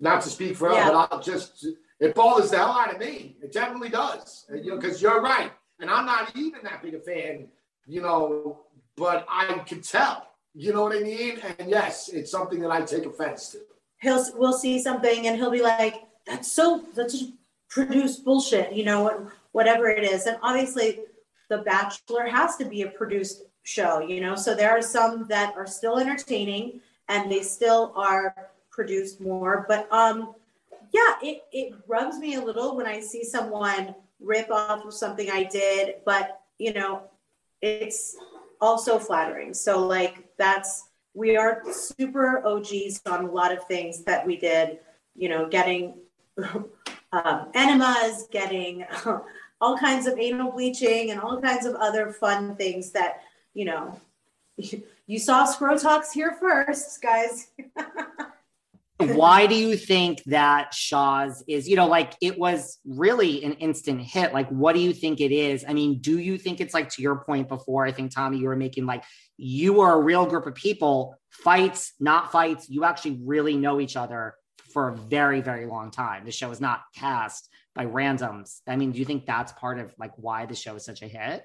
Not 0.00 0.22
to 0.22 0.28
speak 0.28 0.56
for 0.56 0.72
yeah. 0.72 0.90
but 0.90 1.12
I'll 1.12 1.20
just 1.20 1.66
it 2.00 2.14
bothers 2.14 2.50
the 2.50 2.58
hell 2.58 2.70
out 2.70 2.94
of 2.94 3.00
me. 3.00 3.36
It 3.42 3.52
definitely 3.52 3.88
does. 3.88 4.46
And, 4.48 4.64
you 4.64 4.70
know, 4.70 4.76
because 4.78 5.02
you're 5.02 5.20
right, 5.20 5.50
and 5.80 5.90
I'm 5.90 6.06
not 6.06 6.36
even 6.36 6.60
that 6.62 6.82
big 6.82 6.94
a 6.94 7.00
fan. 7.00 7.48
You 7.86 8.02
know, 8.02 8.60
but 8.96 9.26
I 9.28 9.58
can 9.66 9.80
tell. 9.80 10.28
You 10.54 10.72
know 10.72 10.82
what 10.82 10.96
I 10.96 11.00
mean? 11.00 11.38
And 11.58 11.70
yes, 11.70 12.08
it's 12.08 12.30
something 12.30 12.60
that 12.60 12.70
I 12.70 12.82
take 12.82 13.06
offense 13.06 13.50
to. 13.50 13.58
He'll 14.00 14.24
we'll 14.36 14.52
see 14.52 14.80
something 14.80 15.26
and 15.26 15.36
he'll 15.36 15.50
be 15.50 15.62
like, 15.62 16.02
"That's 16.26 16.50
so 16.50 16.84
that's 16.94 17.14
just 17.18 17.32
produced 17.68 18.24
bullshit," 18.24 18.72
you 18.72 18.84
know, 18.84 19.30
whatever 19.52 19.88
it 19.88 20.04
is. 20.04 20.26
And 20.26 20.38
obviously, 20.42 21.00
The 21.48 21.58
Bachelor 21.58 22.26
has 22.26 22.56
to 22.56 22.64
be 22.64 22.82
a 22.82 22.88
produced 22.88 23.42
show, 23.62 24.00
you 24.00 24.20
know. 24.20 24.34
So 24.34 24.54
there 24.54 24.70
are 24.70 24.82
some 24.82 25.26
that 25.28 25.54
are 25.56 25.66
still 25.66 25.98
entertaining 25.98 26.80
and 27.08 27.30
they 27.30 27.42
still 27.42 27.92
are 27.96 28.34
produced 28.70 29.20
more. 29.20 29.64
But 29.68 29.90
um, 29.92 30.34
yeah, 30.92 31.14
it, 31.22 31.44
it 31.52 31.74
rubs 31.86 32.18
me 32.18 32.34
a 32.34 32.40
little 32.40 32.76
when 32.76 32.86
I 32.86 33.00
see 33.00 33.24
someone 33.24 33.94
rip 34.20 34.50
off 34.50 34.84
of 34.84 34.94
something 34.94 35.30
I 35.30 35.44
did, 35.44 35.96
but 36.04 36.40
you 36.58 36.72
know, 36.72 37.02
it's 37.62 38.16
also 38.60 38.98
flattering. 38.98 39.54
So 39.54 39.86
like 39.86 40.28
that's 40.36 40.88
we 41.14 41.36
are 41.36 41.62
super 41.72 42.46
OGs 42.46 43.02
on 43.06 43.24
a 43.24 43.30
lot 43.30 43.52
of 43.52 43.64
things 43.64 44.04
that 44.04 44.24
we 44.24 44.36
did, 44.36 44.78
you 45.16 45.28
know, 45.28 45.48
getting 45.48 45.94
um, 47.12 47.48
enemas, 47.54 48.28
getting 48.30 48.84
all 49.60 49.76
kinds 49.76 50.06
of 50.06 50.18
anal 50.18 50.52
bleaching 50.52 51.10
and 51.10 51.20
all 51.20 51.40
kinds 51.40 51.66
of 51.66 51.74
other 51.76 52.12
fun 52.12 52.54
things 52.56 52.92
that, 52.92 53.22
you 53.54 53.64
know, 53.64 54.00
you 55.08 55.18
saw 55.18 55.46
Scrotox 55.46 56.12
here 56.12 56.36
first, 56.38 57.00
guys. 57.02 57.48
Why 58.98 59.46
do 59.46 59.54
you 59.54 59.76
think 59.76 60.22
that 60.24 60.74
Shahs 60.74 61.42
is, 61.48 61.66
you 61.66 61.76
know, 61.76 61.86
like 61.86 62.14
it 62.20 62.38
was 62.38 62.78
really 62.84 63.42
an 63.42 63.54
instant 63.54 64.02
hit? 64.02 64.34
Like, 64.34 64.48
what 64.50 64.74
do 64.74 64.80
you 64.80 64.92
think 64.92 65.20
it 65.20 65.32
is? 65.32 65.64
I 65.66 65.72
mean, 65.72 66.00
do 66.00 66.18
you 66.18 66.36
think 66.36 66.60
it's 66.60 66.74
like 66.74 66.90
to 66.90 67.02
your 67.02 67.16
point 67.16 67.48
before? 67.48 67.86
I 67.86 67.92
think, 67.92 68.12
Tommy, 68.12 68.38
you 68.38 68.48
were 68.48 68.56
making 68.56 68.84
like 68.84 69.02
you 69.38 69.80
are 69.80 69.98
a 69.98 70.02
real 70.02 70.26
group 70.26 70.46
of 70.46 70.54
people, 70.54 71.16
fights, 71.30 71.94
not 71.98 72.30
fights. 72.30 72.68
You 72.68 72.84
actually 72.84 73.20
really 73.24 73.56
know 73.56 73.80
each 73.80 73.96
other 73.96 74.34
for 74.74 74.88
a 74.88 74.96
very, 74.96 75.40
very 75.40 75.64
long 75.64 75.90
time. 75.90 76.26
The 76.26 76.32
show 76.32 76.50
is 76.50 76.60
not 76.60 76.82
cast 76.94 77.48
by 77.74 77.86
randoms. 77.86 78.60
I 78.66 78.76
mean, 78.76 78.92
do 78.92 78.98
you 78.98 79.06
think 79.06 79.24
that's 79.24 79.52
part 79.52 79.78
of 79.78 79.94
like 79.98 80.12
why 80.16 80.44
the 80.44 80.56
show 80.56 80.74
is 80.74 80.84
such 80.84 81.00
a 81.00 81.08
hit? 81.08 81.44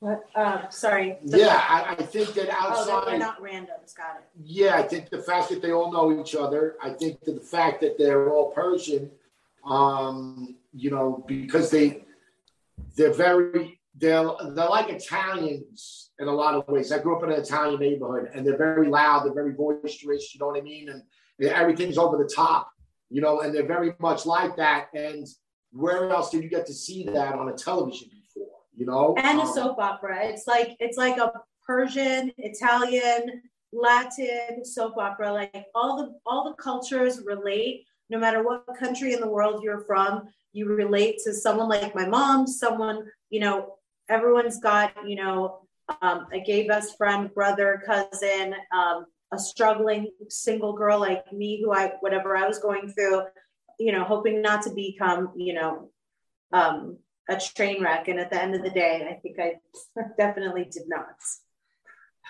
What, 0.00 0.24
uh, 0.34 0.68
sorry. 0.70 1.18
Yeah, 1.22 1.62
I, 1.68 1.92
I 1.98 2.02
think 2.02 2.32
that 2.34 2.48
outside. 2.48 3.02
Oh, 3.06 3.10
they're- 3.10 3.18
not 3.18 3.40
randoms, 3.42 3.94
got 3.94 4.16
it. 4.16 4.24
yeah, 4.42 4.76
I 4.76 4.82
think 4.82 5.10
the 5.10 5.22
fact 5.22 5.50
that 5.50 5.60
they 5.60 5.72
all 5.72 5.92
know 5.92 6.18
each 6.20 6.34
other, 6.34 6.76
I 6.82 6.90
think 6.90 7.20
that 7.24 7.34
the 7.34 7.40
fact 7.46 7.82
that 7.82 7.98
they're 7.98 8.30
all 8.30 8.50
Persian, 8.50 9.10
um, 9.66 10.56
you 10.72 10.90
know, 10.90 11.22
because 11.26 11.70
they, 11.70 12.04
they're 12.96 13.12
very, 13.12 13.78
they're, 13.94 14.24
they're 14.54 14.68
like 14.70 14.88
Italians 14.88 16.10
in 16.18 16.28
a 16.28 16.32
lot 16.32 16.54
of 16.54 16.66
ways. 16.66 16.92
I 16.92 16.98
grew 16.98 17.16
up 17.16 17.22
in 17.24 17.30
an 17.32 17.38
Italian 17.38 17.78
neighborhood 17.80 18.30
and 18.34 18.46
they're 18.46 18.56
very 18.56 18.88
loud, 18.88 19.24
they're 19.26 19.34
very 19.34 19.52
boisterous, 19.52 20.34
you 20.34 20.40
know 20.40 20.46
what 20.46 20.58
I 20.58 20.62
mean? 20.62 20.88
And 20.88 21.02
everything's 21.46 21.98
over 21.98 22.16
the 22.16 22.28
top, 22.28 22.70
you 23.10 23.20
know, 23.20 23.40
and 23.40 23.54
they're 23.54 23.66
very 23.66 23.92
much 23.98 24.24
like 24.24 24.56
that. 24.56 24.86
And 24.94 25.26
where 25.72 26.08
else 26.08 26.30
did 26.30 26.42
you 26.42 26.48
get 26.48 26.64
to 26.66 26.72
see 26.72 27.04
that 27.04 27.34
on 27.34 27.50
a 27.50 27.52
television 27.52 28.08
you 28.80 28.86
know? 28.86 29.14
And 29.18 29.38
a 29.38 29.42
um, 29.42 29.52
soap 29.52 29.78
opera. 29.78 30.24
It's 30.24 30.46
like 30.46 30.76
it's 30.80 30.96
like 30.96 31.18
a 31.18 31.32
persian 31.64 32.32
italian 32.38 33.42
latin 33.72 34.64
soap 34.64 34.96
opera. 34.96 35.32
Like 35.32 35.66
all 35.74 35.98
the 35.98 36.18
all 36.26 36.44
the 36.44 36.54
cultures 36.54 37.20
relate. 37.24 37.84
No 38.08 38.18
matter 38.18 38.42
what 38.42 38.64
country 38.76 39.12
in 39.12 39.20
the 39.20 39.30
world 39.30 39.62
you're 39.62 39.84
from 39.84 40.28
you 40.52 40.66
relate 40.66 41.18
to 41.24 41.32
someone 41.32 41.68
like 41.68 41.94
my 41.94 42.06
mom 42.06 42.46
someone 42.46 43.04
you 43.28 43.40
know 43.40 43.76
everyone's 44.08 44.58
got 44.58 44.92
you 45.06 45.16
know 45.16 45.60
um, 46.02 46.26
a 46.32 46.40
gay 46.40 46.66
best 46.66 46.96
friend 46.96 47.32
brother 47.34 47.82
cousin 47.86 48.54
um, 48.72 49.06
a 49.32 49.38
struggling 49.38 50.10
single 50.28 50.72
girl 50.72 50.98
like 50.98 51.32
me 51.32 51.62
who 51.62 51.72
i 51.72 51.92
whatever 52.00 52.36
i 52.36 52.46
was 52.46 52.58
going 52.58 52.88
through 52.88 53.22
you 53.78 53.92
know 53.92 54.04
hoping 54.04 54.42
not 54.42 54.62
to 54.62 54.70
become 54.70 55.32
you 55.36 55.54
know 55.54 55.90
um, 56.52 56.98
a 57.30 57.40
train 57.40 57.82
wreck. 57.82 58.08
And 58.08 58.18
at 58.18 58.30
the 58.30 58.42
end 58.42 58.54
of 58.54 58.62
the 58.62 58.70
day, 58.70 59.08
I 59.08 59.14
think 59.14 59.38
I 59.38 59.54
definitely 60.18 60.68
did 60.70 60.82
not. 60.88 61.16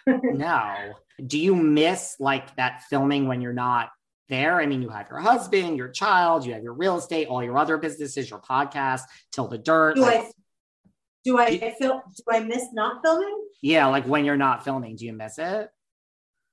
no. 0.22 0.92
Do 1.24 1.38
you 1.38 1.56
miss 1.56 2.16
like 2.20 2.54
that 2.56 2.82
filming 2.88 3.26
when 3.26 3.40
you're 3.40 3.52
not 3.52 3.90
there? 4.28 4.60
I 4.60 4.66
mean, 4.66 4.82
you 4.82 4.90
have 4.90 5.08
your 5.08 5.18
husband, 5.18 5.76
your 5.76 5.88
child, 5.88 6.44
you 6.44 6.52
have 6.52 6.62
your 6.62 6.74
real 6.74 6.98
estate, 6.98 7.28
all 7.28 7.42
your 7.42 7.58
other 7.58 7.78
businesses, 7.78 8.30
your 8.30 8.40
podcast, 8.40 9.02
Till 9.32 9.48
the 9.48 9.58
Dirt. 9.58 9.96
Do, 9.96 10.02
like, 10.02 10.20
I, 10.20 10.30
Do 11.24 11.38
I 11.38 11.74
feel? 11.78 12.02
Do 12.16 12.22
I 12.30 12.40
miss 12.40 12.66
not 12.72 13.02
filming? 13.02 13.46
Yeah, 13.62 13.86
like 13.86 14.06
when 14.06 14.24
you're 14.24 14.36
not 14.36 14.64
filming, 14.64 14.96
do 14.96 15.06
you 15.06 15.12
miss 15.12 15.38
it? 15.38 15.68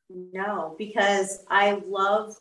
No, 0.10 0.76
because 0.78 1.44
I 1.50 1.82
love 1.86 2.34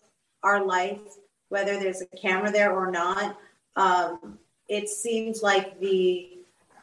our 0.43 0.65
life, 0.65 1.01
whether 1.49 1.79
there's 1.79 2.01
a 2.01 2.07
camera 2.17 2.51
there 2.51 2.73
or 2.73 2.91
not. 2.91 3.37
Um, 3.75 4.39
it 4.69 4.89
seems 4.89 5.43
like 5.43 5.79
the 5.81 6.31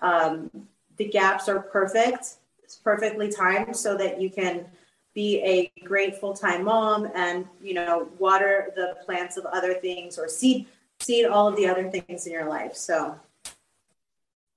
um, 0.01 0.49
the 0.97 1.05
gaps 1.05 1.47
are 1.47 1.59
perfect. 1.59 2.35
It's 2.63 2.75
perfectly 2.75 3.31
timed 3.31 3.75
so 3.75 3.97
that 3.97 4.21
you 4.21 4.29
can 4.29 4.65
be 5.13 5.41
a 5.43 5.71
great 5.85 6.17
full-time 6.17 6.63
mom 6.63 7.07
and 7.13 7.45
you 7.61 7.73
know 7.73 8.09
water 8.17 8.71
the 8.75 8.97
plants 9.05 9.37
of 9.37 9.45
other 9.45 9.75
things 9.75 10.17
or 10.17 10.27
seed 10.27 10.65
seed 10.99 11.25
all 11.25 11.47
of 11.47 11.55
the 11.55 11.67
other 11.67 11.89
things 11.89 12.25
in 12.25 12.33
your 12.33 12.49
life. 12.49 12.75
So 12.75 13.19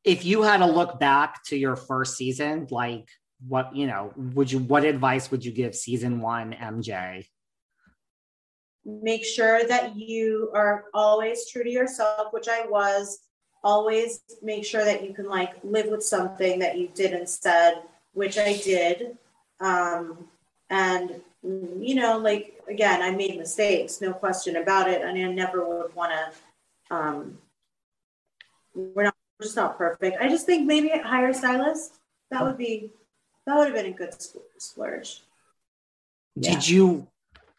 if 0.05 0.25
you 0.25 0.43
had 0.43 0.59
to 0.59 0.67
look 0.67 0.99
back 0.99 1.45
to 1.47 1.57
your 1.57 1.77
first 1.77 2.17
season, 2.17 2.69
like 2.71 3.09
what 3.47 3.75
you 3.75 3.87
know, 3.87 4.13
would 4.17 4.51
you 4.51 4.61
what 4.61 4.85
advice 4.85 5.31
would 5.31 5.45
you 5.45 5.53
give 5.53 5.75
season 5.75 6.21
one 6.21 6.53
MJ? 6.53 7.27
Make 8.87 9.25
sure 9.25 9.67
that 9.67 9.97
you 9.97 10.51
are 10.55 10.85
always 10.95 11.51
true 11.51 11.65
to 11.65 11.71
yourself, 11.71 12.33
which 12.33 12.49
I 12.49 12.67
was. 12.67 13.19
Always 13.65 14.21
make 14.43 14.65
sure 14.65 14.85
that 14.85 15.05
you 15.05 15.13
can 15.13 15.29
like 15.29 15.55
live 15.65 15.87
with 15.87 16.05
something 16.05 16.61
that 16.61 16.79
you 16.79 16.89
did 16.95 17.13
and 17.13 17.29
said, 17.29 17.83
which 18.13 18.39
I 18.39 18.57
did. 18.59 19.19
Um, 19.59 20.29
and 20.71 21.21
you 21.43 21.97
know, 21.97 22.19
like 22.19 22.61
again, 22.69 23.03
I 23.03 23.11
made 23.11 23.37
mistakes, 23.37 24.01
no 24.01 24.13
question 24.13 24.55
about 24.55 24.89
it, 24.89 25.03
and 25.03 25.19
I 25.19 25.33
never 25.33 25.67
would 25.67 25.95
want 25.97 26.13
to. 26.13 26.95
Um, 26.95 27.39
we're 28.75 29.03
not 29.03 29.15
we're 29.39 29.45
just 29.47 29.57
not 29.57 29.77
perfect. 29.77 30.19
I 30.21 30.29
just 30.29 30.47
think 30.47 30.67
maybe 30.67 30.89
hire 30.91 31.31
a 31.31 31.35
stylist. 31.35 31.95
That 32.31 32.45
would 32.45 32.57
be 32.57 32.91
that 33.47 33.57
would 33.57 33.67
have 33.67 33.75
been 33.75 33.87
a 33.87 33.97
good 33.97 34.15
splurge. 34.59 35.23
Did 36.39 36.69
you 36.69 37.07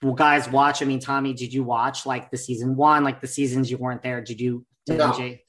well, 0.01 0.13
guys 0.13 0.49
watch? 0.49 0.81
I 0.81 0.85
mean, 0.85 0.99
Tommy, 0.99 1.33
did 1.33 1.53
you 1.53 1.63
watch 1.63 2.05
like 2.05 2.29
the 2.29 2.37
season 2.37 2.75
one, 2.75 3.03
like 3.03 3.21
the 3.21 3.27
seasons 3.27 3.71
you 3.71 3.77
weren't 3.77 4.03
there? 4.03 4.21
Did 4.21 4.39
you? 4.39 4.65
Did 4.85 4.97
No. 4.97 5.11
MJ? 5.11 5.39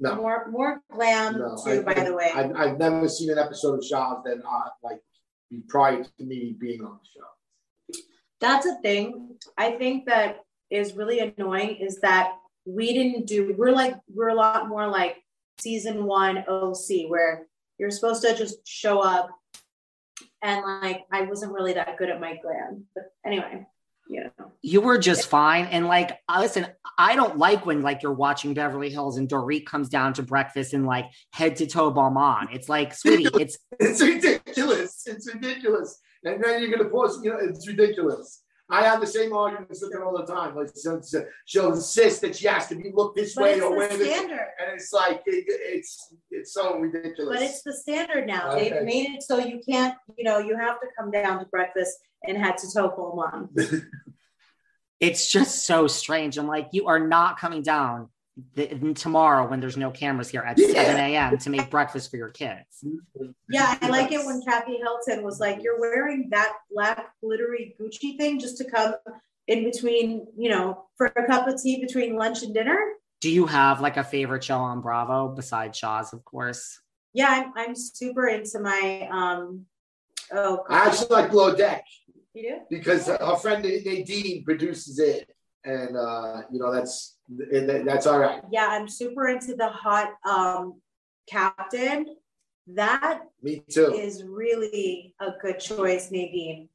No, 0.00 0.14
More 0.16 0.48
more 0.50 0.80
glam 0.92 1.38
no. 1.38 1.56
too, 1.64 1.84
I, 1.86 1.94
by 1.94 2.04
the 2.04 2.14
way. 2.14 2.30
I, 2.32 2.50
I've 2.54 2.78
never 2.78 3.08
seen 3.08 3.30
an 3.30 3.38
episode 3.38 3.78
of 3.78 3.84
Shahs 3.84 4.22
that 4.24 4.38
uh, 4.38 4.68
like 4.82 5.00
prior 5.68 6.04
to 6.04 6.24
me 6.24 6.54
being 6.58 6.82
on 6.82 6.98
the 7.02 7.08
show. 7.20 8.00
That's 8.40 8.66
a 8.66 8.76
thing. 8.80 9.36
I 9.56 9.72
think 9.72 10.06
that 10.06 10.38
is 10.70 10.94
really 10.94 11.18
annoying 11.18 11.76
is 11.80 11.98
that 12.00 12.34
we 12.66 12.92
didn't 12.92 13.26
do 13.26 13.54
we're 13.56 13.72
like 13.72 13.96
we're 14.14 14.28
a 14.28 14.34
lot 14.34 14.68
more 14.68 14.86
like 14.86 15.16
season 15.58 16.04
one 16.04 16.44
OC 16.46 17.08
where 17.08 17.46
you're 17.78 17.90
supposed 17.90 18.22
to 18.22 18.36
just 18.36 18.58
show 18.66 19.00
up 19.00 19.30
and 20.42 20.64
like 20.64 21.02
I 21.12 21.22
wasn't 21.22 21.52
really 21.52 21.74
that 21.74 21.96
good 21.96 22.10
at 22.10 22.20
my 22.20 22.36
glam. 22.36 22.84
But 22.94 23.12
anyway, 23.24 23.66
you 24.08 24.24
know. 24.24 24.52
You 24.62 24.80
were 24.80 24.98
just 24.98 25.28
fine. 25.28 25.66
And 25.66 25.86
like, 25.86 26.18
listen, 26.28 26.66
I 26.98 27.14
don't 27.14 27.38
like 27.38 27.66
when 27.66 27.82
like 27.82 28.02
you're 28.02 28.12
watching 28.12 28.54
Beverly 28.54 28.90
Hills 28.90 29.18
and 29.18 29.28
Dorit 29.28 29.66
comes 29.66 29.88
down 29.88 30.14
to 30.14 30.22
breakfast 30.22 30.72
and 30.74 30.86
like 30.86 31.06
head 31.32 31.56
to 31.56 31.66
toe 31.66 31.90
bomb 31.90 32.16
on. 32.16 32.48
It's 32.52 32.68
like, 32.68 32.94
sweetie, 32.94 33.28
it's 33.34 33.58
It's 33.78 34.00
ridiculous. 34.00 35.02
It's 35.06 35.32
ridiculous. 35.32 36.00
And 36.24 36.42
then 36.42 36.62
you're 36.62 36.76
gonna 36.76 36.90
post, 36.90 37.24
you 37.24 37.30
know, 37.30 37.38
it's 37.38 37.66
ridiculous. 37.68 38.42
I 38.70 38.82
have 38.82 39.00
the 39.00 39.06
same 39.06 39.32
arguments 39.32 39.82
with 39.82 39.92
her 39.94 40.04
all 40.04 40.16
the 40.18 40.26
time. 40.30 40.54
Like 40.54 40.68
she'll, 40.80 41.00
she'll 41.46 41.72
insist 41.72 42.20
that 42.20 42.36
she 42.36 42.46
has 42.46 42.66
to 42.68 42.74
be 42.74 42.90
looked 42.92 43.16
this 43.16 43.34
But 43.34 43.44
way 43.44 43.52
it's 43.54 43.62
or 43.62 43.76
wear 43.76 43.88
the 43.88 43.96
this, 43.96 44.14
standard. 44.16 44.46
and 44.60 44.74
it's 44.74 44.92
like 44.92 45.22
it, 45.26 45.44
it's 45.48 46.14
it's 46.30 46.52
so 46.52 46.76
ridiculous. 46.78 47.38
But 47.38 47.42
it's 47.42 47.62
the 47.62 47.72
standard 47.72 48.26
now. 48.26 48.52
Okay. 48.52 48.70
They've 48.70 48.82
made 48.84 49.10
it 49.14 49.22
so 49.22 49.38
you 49.38 49.60
can't, 49.66 49.96
you 50.18 50.24
know, 50.24 50.38
you 50.38 50.56
have 50.56 50.80
to 50.80 50.86
come 50.98 51.10
down 51.10 51.38
to 51.38 51.46
breakfast 51.46 51.98
and 52.24 52.36
head 52.36 52.58
to 52.58 52.70
Topo 52.72 53.16
Mom. 53.16 53.48
it's 55.00 55.30
just 55.30 55.64
so 55.64 55.86
strange. 55.86 56.36
I'm 56.36 56.46
like, 56.48 56.68
you 56.72 56.88
are 56.88 57.00
not 57.00 57.38
coming 57.38 57.62
down 57.62 58.10
the, 58.54 58.94
tomorrow 58.94 59.48
when 59.48 59.60
there's 59.60 59.76
no 59.76 59.90
cameras 59.90 60.28
here 60.28 60.42
at 60.42 60.58
7 60.58 60.96
a.m. 60.96 61.38
to 61.38 61.50
make 61.50 61.70
breakfast 61.70 62.10
for 62.10 62.16
your 62.16 62.30
kids. 62.30 62.84
Yeah, 63.50 63.76
I 63.80 63.88
like 63.88 64.12
it 64.12 64.24
when 64.24 64.42
Kathy 64.42 64.76
Hilton 64.76 65.24
was 65.24 65.40
like, 65.40 65.62
"You're 65.62 65.80
wearing 65.80 66.28
that 66.30 66.52
black 66.70 67.12
glittery 67.22 67.74
Gucci 67.80 68.16
thing 68.16 68.38
just 68.38 68.58
to 68.58 68.64
come 68.64 68.94
in 69.46 69.64
between, 69.64 70.26
you 70.36 70.50
know, 70.50 70.86
for 70.96 71.06
a 71.06 71.26
cup 71.26 71.48
of 71.48 71.60
tea 71.60 71.80
between 71.80 72.16
lunch 72.16 72.42
and 72.42 72.54
dinner." 72.54 72.78
Do 73.20 73.30
you 73.30 73.46
have 73.46 73.80
like 73.80 73.96
a 73.96 74.04
favorite 74.04 74.44
show 74.44 74.58
on 74.58 74.80
Bravo 74.80 75.28
besides 75.34 75.76
Shahs, 75.76 76.12
of 76.12 76.24
course? 76.24 76.80
Yeah, 77.12 77.28
I'm 77.30 77.52
I'm 77.56 77.74
super 77.74 78.28
into 78.28 78.60
my 78.60 79.08
um. 79.10 79.66
Oh, 80.30 80.64
I 80.68 80.86
actually 80.86 81.08
like 81.08 81.30
Below 81.30 81.56
Deck 81.56 81.84
you 82.34 82.42
do? 82.50 82.58
because 82.70 83.08
our 83.08 83.36
friend 83.36 83.64
Nadine 83.64 84.44
produces 84.44 84.98
it, 84.98 85.28
and 85.64 85.96
uh, 85.96 86.42
you 86.52 86.60
know 86.60 86.72
that's 86.72 87.17
and 87.28 87.68
that- 87.68 87.84
that's 87.84 88.06
all 88.06 88.18
right. 88.18 88.42
Yeah, 88.50 88.66
I'm 88.68 88.88
super 88.88 89.28
into 89.28 89.54
the 89.54 89.68
hot 89.68 90.14
um 90.28 90.80
captain. 91.28 92.16
That 92.68 93.22
Me 93.42 93.62
too. 93.70 93.92
is 93.94 94.24
really 94.24 95.14
a 95.20 95.32
good 95.40 95.58
choice, 95.58 96.10
Nadine. 96.10 96.68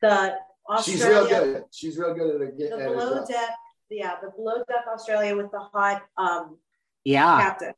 The 0.00 0.36
Australia, 0.68 0.82
She's 0.82 1.04
real 1.06 1.18
Australia, 1.22 1.52
good. 1.52 1.64
She's 1.72 1.98
real 1.98 2.14
good 2.14 2.34
at 2.36 2.48
it. 2.48 2.58
the 2.58 2.64
at 2.72 2.80
it, 2.80 2.88
below 2.88 3.12
uh, 3.18 3.26
deck, 3.26 3.50
yeah, 3.90 4.16
the 4.22 4.30
below 4.30 4.58
deck 4.68 4.84
Australia 4.92 5.36
with 5.36 5.50
the 5.52 5.60
hot 5.60 6.02
um 6.16 6.58
Yeah. 7.04 7.40
captain. 7.40 7.74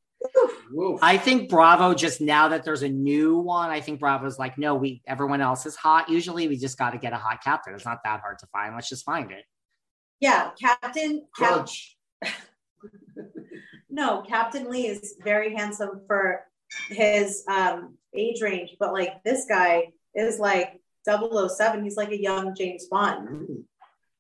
woof. 0.70 1.00
I 1.02 1.18
think 1.18 1.50
Bravo 1.50 1.94
just 1.94 2.20
now 2.20 2.48
that 2.48 2.64
there's 2.64 2.82
a 2.82 2.88
new 2.88 3.38
one, 3.38 3.70
I 3.70 3.80
think 3.80 3.98
Bravo's 4.00 4.38
like, 4.38 4.56
no, 4.56 4.74
we 4.76 5.02
everyone 5.06 5.40
else 5.40 5.66
is 5.66 5.74
hot. 5.76 6.08
Usually 6.08 6.46
we 6.48 6.56
just 6.56 6.78
got 6.78 6.90
to 6.90 6.98
get 6.98 7.12
a 7.12 7.16
hot 7.16 7.42
captain. 7.42 7.74
It's 7.74 7.84
not 7.84 7.98
that 8.04 8.20
hard 8.20 8.38
to 8.38 8.46
find. 8.46 8.74
Let's 8.74 8.88
just 8.88 9.04
find 9.04 9.30
it. 9.32 9.44
Yeah, 10.20 10.50
Captain. 10.60 11.26
Cap- 11.36 11.48
Crunch. 11.48 11.96
No, 13.90 14.22
Captain 14.22 14.70
Lee 14.70 14.86
is 14.86 15.16
very 15.22 15.54
handsome 15.54 16.02
for 16.06 16.46
his 16.88 17.44
um, 17.48 17.96
age 18.14 18.40
range, 18.40 18.76
but 18.78 18.92
like 18.92 19.22
this 19.24 19.46
guy 19.48 19.88
is 20.14 20.38
like 20.38 20.80
007. 21.06 21.82
He's 21.84 21.96
like 21.96 22.10
a 22.10 22.20
young 22.20 22.54
James 22.54 22.86
Bond. 22.86 23.64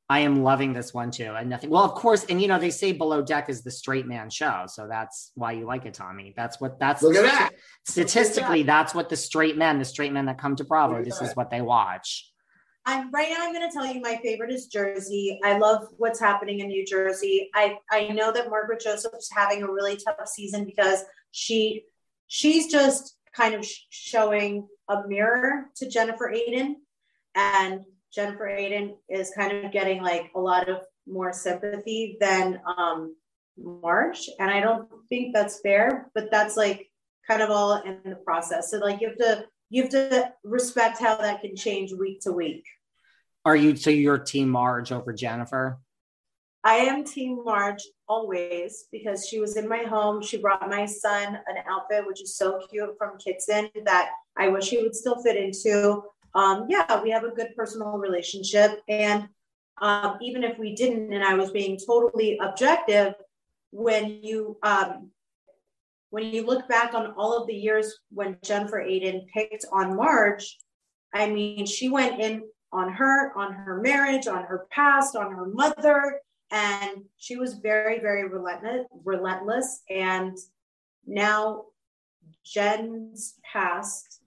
I 0.08 0.18
am 0.20 0.42
loving 0.42 0.74
this 0.74 0.92
one 0.92 1.10
too. 1.10 1.32
And 1.34 1.48
nothing. 1.48 1.70
Well, 1.70 1.84
of 1.84 1.94
course, 1.94 2.24
and 2.26 2.40
you 2.42 2.48
know 2.48 2.58
they 2.58 2.70
say 2.70 2.92
Below 2.92 3.22
Deck 3.22 3.48
is 3.48 3.62
the 3.62 3.70
straight 3.70 4.06
man 4.06 4.28
show, 4.28 4.64
so 4.66 4.86
that's 4.86 5.32
why 5.36 5.52
you 5.52 5.64
like 5.64 5.86
it, 5.86 5.94
Tommy. 5.94 6.34
That's 6.36 6.60
what 6.60 6.78
that's 6.78 7.02
Look 7.02 7.16
at 7.16 7.22
that. 7.22 7.50
statistically. 7.86 8.62
That's 8.62 8.94
what 8.94 9.08
the 9.08 9.16
straight 9.16 9.56
men, 9.56 9.78
the 9.78 9.86
straight 9.86 10.12
men 10.12 10.26
that 10.26 10.36
come 10.38 10.54
to 10.56 10.64
Bravo, 10.64 11.02
this 11.02 11.18
that. 11.18 11.30
is 11.30 11.36
what 11.36 11.50
they 11.50 11.62
watch. 11.62 12.30
I'm 12.84 13.10
right 13.12 13.30
now. 13.30 13.44
I'm 13.44 13.52
going 13.52 13.68
to 13.68 13.72
tell 13.72 13.86
you 13.86 14.00
my 14.00 14.18
favorite 14.22 14.52
is 14.52 14.66
Jersey. 14.66 15.38
I 15.44 15.58
love 15.58 15.86
what's 15.98 16.18
happening 16.18 16.60
in 16.60 16.68
New 16.68 16.84
Jersey. 16.84 17.48
I 17.54 17.78
I 17.90 18.08
know 18.08 18.32
that 18.32 18.50
Margaret 18.50 18.80
Josephs 18.80 19.30
having 19.32 19.62
a 19.62 19.70
really 19.70 19.96
tough 19.96 20.16
season 20.26 20.64
because 20.64 21.04
she 21.30 21.84
she's 22.26 22.70
just 22.70 23.16
kind 23.34 23.54
of 23.54 23.64
sh- 23.64 23.82
showing 23.90 24.66
a 24.88 25.06
mirror 25.06 25.70
to 25.76 25.88
Jennifer 25.88 26.32
Aydin, 26.34 26.74
and 27.36 27.84
Jennifer 28.12 28.46
Aydin 28.48 28.94
is 29.08 29.32
kind 29.36 29.64
of 29.64 29.72
getting 29.72 30.02
like 30.02 30.30
a 30.34 30.40
lot 30.40 30.68
of 30.68 30.78
more 31.06 31.32
sympathy 31.32 32.16
than 32.20 32.60
um, 32.76 33.14
March, 33.56 34.28
and 34.40 34.50
I 34.50 34.58
don't 34.58 34.88
think 35.08 35.34
that's 35.34 35.60
fair. 35.60 36.10
But 36.14 36.32
that's 36.32 36.56
like 36.56 36.90
kind 37.28 37.42
of 37.42 37.50
all 37.50 37.80
in 37.82 38.00
the 38.04 38.16
process. 38.16 38.72
So 38.72 38.78
like 38.78 39.00
you 39.00 39.08
have 39.08 39.18
to 39.18 39.44
you 39.72 39.82
have 39.82 39.90
to 39.90 40.30
respect 40.44 41.00
how 41.00 41.16
that 41.16 41.40
can 41.40 41.56
change 41.56 41.94
week 41.94 42.20
to 42.20 42.30
week. 42.30 42.66
Are 43.46 43.56
you 43.56 43.74
so 43.74 43.88
you're 43.88 44.18
team 44.18 44.50
Marge 44.50 44.92
over 44.92 45.14
Jennifer? 45.14 45.80
I 46.62 46.74
am 46.74 47.04
Team 47.04 47.42
Marge 47.42 47.82
always 48.06 48.84
because 48.92 49.26
she 49.26 49.40
was 49.40 49.56
in 49.56 49.66
my 49.66 49.78
home. 49.78 50.22
She 50.22 50.36
brought 50.36 50.68
my 50.68 50.84
son 50.84 51.38
an 51.46 51.56
outfit, 51.66 52.06
which 52.06 52.22
is 52.22 52.36
so 52.36 52.60
cute 52.70 52.94
from 52.98 53.18
Kitson 53.18 53.70
that 53.86 54.10
I 54.36 54.48
wish 54.48 54.68
he 54.68 54.82
would 54.82 54.94
still 54.94 55.20
fit 55.22 55.36
into. 55.36 56.04
Um, 56.34 56.66
yeah, 56.68 57.02
we 57.02 57.10
have 57.10 57.24
a 57.24 57.30
good 57.30 57.56
personal 57.56 57.96
relationship. 57.96 58.82
And 58.88 59.26
um, 59.80 60.18
even 60.20 60.44
if 60.44 60.58
we 60.58 60.74
didn't, 60.74 61.14
and 61.14 61.24
I 61.24 61.34
was 61.34 61.50
being 61.50 61.78
totally 61.84 62.38
objective, 62.40 63.14
when 63.70 64.20
you 64.22 64.58
um, 64.62 65.10
when 66.12 66.24
you 66.24 66.44
look 66.44 66.68
back 66.68 66.92
on 66.92 67.14
all 67.16 67.40
of 67.40 67.46
the 67.46 67.54
years 67.54 67.98
when 68.10 68.36
Jennifer 68.44 68.84
Aydin 68.86 69.26
picked 69.32 69.64
on 69.72 69.96
Marge, 69.96 70.58
I 71.14 71.30
mean, 71.30 71.64
she 71.64 71.88
went 71.88 72.20
in 72.20 72.42
on 72.70 72.92
her, 72.92 73.32
on 73.34 73.54
her 73.54 73.80
marriage, 73.80 74.26
on 74.26 74.42
her 74.42 74.66
past, 74.70 75.16
on 75.16 75.32
her 75.32 75.46
mother, 75.46 76.20
and 76.50 77.04
she 77.16 77.36
was 77.36 77.54
very, 77.54 77.98
very 77.98 78.28
relentless. 78.28 78.86
Relentless, 79.06 79.80
and 79.88 80.36
now 81.06 81.64
Jen's 82.44 83.36
past 83.50 84.20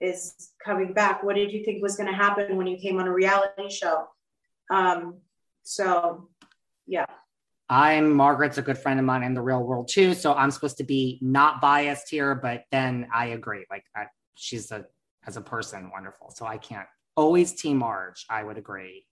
is 0.00 0.50
coming 0.64 0.92
back. 0.92 1.22
What 1.22 1.36
did 1.36 1.52
you 1.52 1.64
think 1.64 1.80
was 1.80 1.96
going 1.96 2.10
to 2.10 2.16
happen 2.16 2.56
when 2.56 2.66
you 2.66 2.78
came 2.78 2.98
on 2.98 3.06
a 3.06 3.12
reality 3.12 3.70
show? 3.70 4.08
Um, 4.72 5.18
so, 5.62 6.30
yeah. 6.84 7.06
I'm 7.68 8.12
Margaret's 8.12 8.58
a 8.58 8.62
good 8.62 8.78
friend 8.78 9.00
of 9.00 9.06
mine 9.06 9.22
in 9.24 9.34
the 9.34 9.42
real 9.42 9.62
world 9.62 9.88
too, 9.88 10.14
so 10.14 10.32
I'm 10.34 10.50
supposed 10.50 10.76
to 10.78 10.84
be 10.84 11.18
not 11.20 11.60
biased 11.60 12.08
here, 12.08 12.34
but 12.34 12.62
then 12.70 13.08
I 13.12 13.26
agree. 13.28 13.64
Like 13.70 13.84
I, 13.94 14.04
she's 14.34 14.70
a 14.70 14.84
as 15.26 15.36
a 15.36 15.40
person 15.40 15.90
wonderful, 15.92 16.30
so 16.30 16.46
I 16.46 16.58
can't 16.58 16.86
always 17.16 17.52
team 17.60 17.78
Marge. 17.78 18.24
I 18.30 18.44
would 18.44 18.56
agree. 18.56 19.04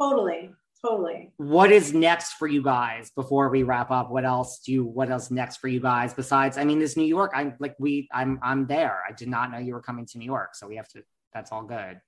Totally, 0.00 0.50
totally. 0.82 1.32
What 1.36 1.70
is 1.70 1.92
next 1.92 2.32
for 2.34 2.46
you 2.48 2.62
guys 2.62 3.10
before 3.14 3.50
we 3.50 3.62
wrap 3.64 3.90
up? 3.90 4.10
What 4.10 4.24
else 4.24 4.60
do 4.60 4.72
you? 4.72 4.84
What 4.86 5.10
else 5.10 5.30
next 5.30 5.58
for 5.58 5.68
you 5.68 5.80
guys 5.80 6.14
besides? 6.14 6.56
I 6.56 6.64
mean, 6.64 6.78
this 6.78 6.96
New 6.96 7.04
York. 7.04 7.32
I'm 7.34 7.54
like 7.60 7.74
we. 7.78 8.08
I'm 8.14 8.40
I'm 8.42 8.66
there. 8.66 9.02
I 9.06 9.12
did 9.12 9.28
not 9.28 9.52
know 9.52 9.58
you 9.58 9.74
were 9.74 9.82
coming 9.82 10.06
to 10.06 10.18
New 10.18 10.24
York, 10.26 10.54
so 10.54 10.66
we 10.66 10.76
have 10.76 10.88
to. 10.88 11.02
That's 11.34 11.52
all 11.52 11.64
good. 11.64 12.00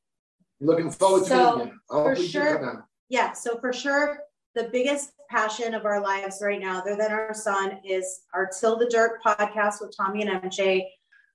Looking 0.61 0.91
forward 0.91 1.27
So, 1.27 1.37
to 1.53 1.57
meeting 1.59 1.73
you. 1.75 1.79
For 1.91 2.17
sure- 2.17 2.89
Yeah, 3.11 3.33
so 3.33 3.59
for 3.59 3.75
sure, 3.75 4.21
the 4.55 4.71
biggest 4.73 5.11
passion 5.29 5.75
of 5.75 5.85
our 5.85 6.01
lives 6.01 6.39
right 6.43 6.61
now, 6.61 6.79
other 6.79 6.97
than 6.97 7.13
our 7.13 7.35
son, 7.35 7.79
is 7.85 8.23
our 8.35 8.49
Till 8.59 8.77
the 8.77 8.87
Dirt 8.87 9.21
podcast 9.25 9.81
with 9.81 9.95
Tommy 9.97 10.23
and 10.23 10.43
MJ. 10.43 10.85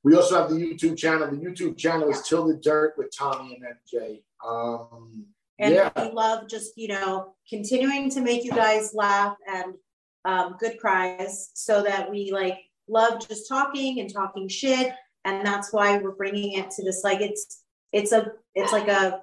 We 0.03 0.15
also 0.15 0.41
have 0.41 0.49
the 0.49 0.55
YouTube 0.55 0.97
channel. 0.97 1.29
The 1.29 1.37
YouTube 1.37 1.77
channel 1.77 2.09
is 2.09 2.21
Till 2.23 2.47
the 2.47 2.55
Dirt 2.55 2.95
with 2.97 3.15
Tommy 3.15 3.59
and 3.61 3.75
MJ. 3.77 4.23
Um, 4.45 5.25
And 5.59 5.75
yeah, 5.75 5.91
we 5.95 6.11
love 6.11 6.47
just, 6.47 6.75
you 6.75 6.87
know, 6.87 7.35
continuing 7.47 8.09
to 8.11 8.21
make 8.21 8.43
you 8.43 8.51
guys 8.51 8.95
laugh 8.95 9.35
and 9.47 9.75
um, 10.25 10.55
good 10.59 10.79
cries 10.79 11.51
so 11.53 11.83
that 11.83 12.09
we 12.09 12.31
like 12.31 12.57
love 12.87 13.27
just 13.27 13.47
talking 13.47 13.99
and 13.99 14.11
talking 14.11 14.47
shit. 14.47 14.91
And 15.23 15.45
that's 15.45 15.71
why 15.71 15.97
we're 15.97 16.15
bringing 16.15 16.53
it 16.53 16.71
to 16.71 16.83
this, 16.83 17.01
like, 17.03 17.21
it's, 17.21 17.61
it's 17.91 18.11
a, 18.11 18.31
it's 18.55 18.71
like 18.71 18.87
a, 18.87 19.21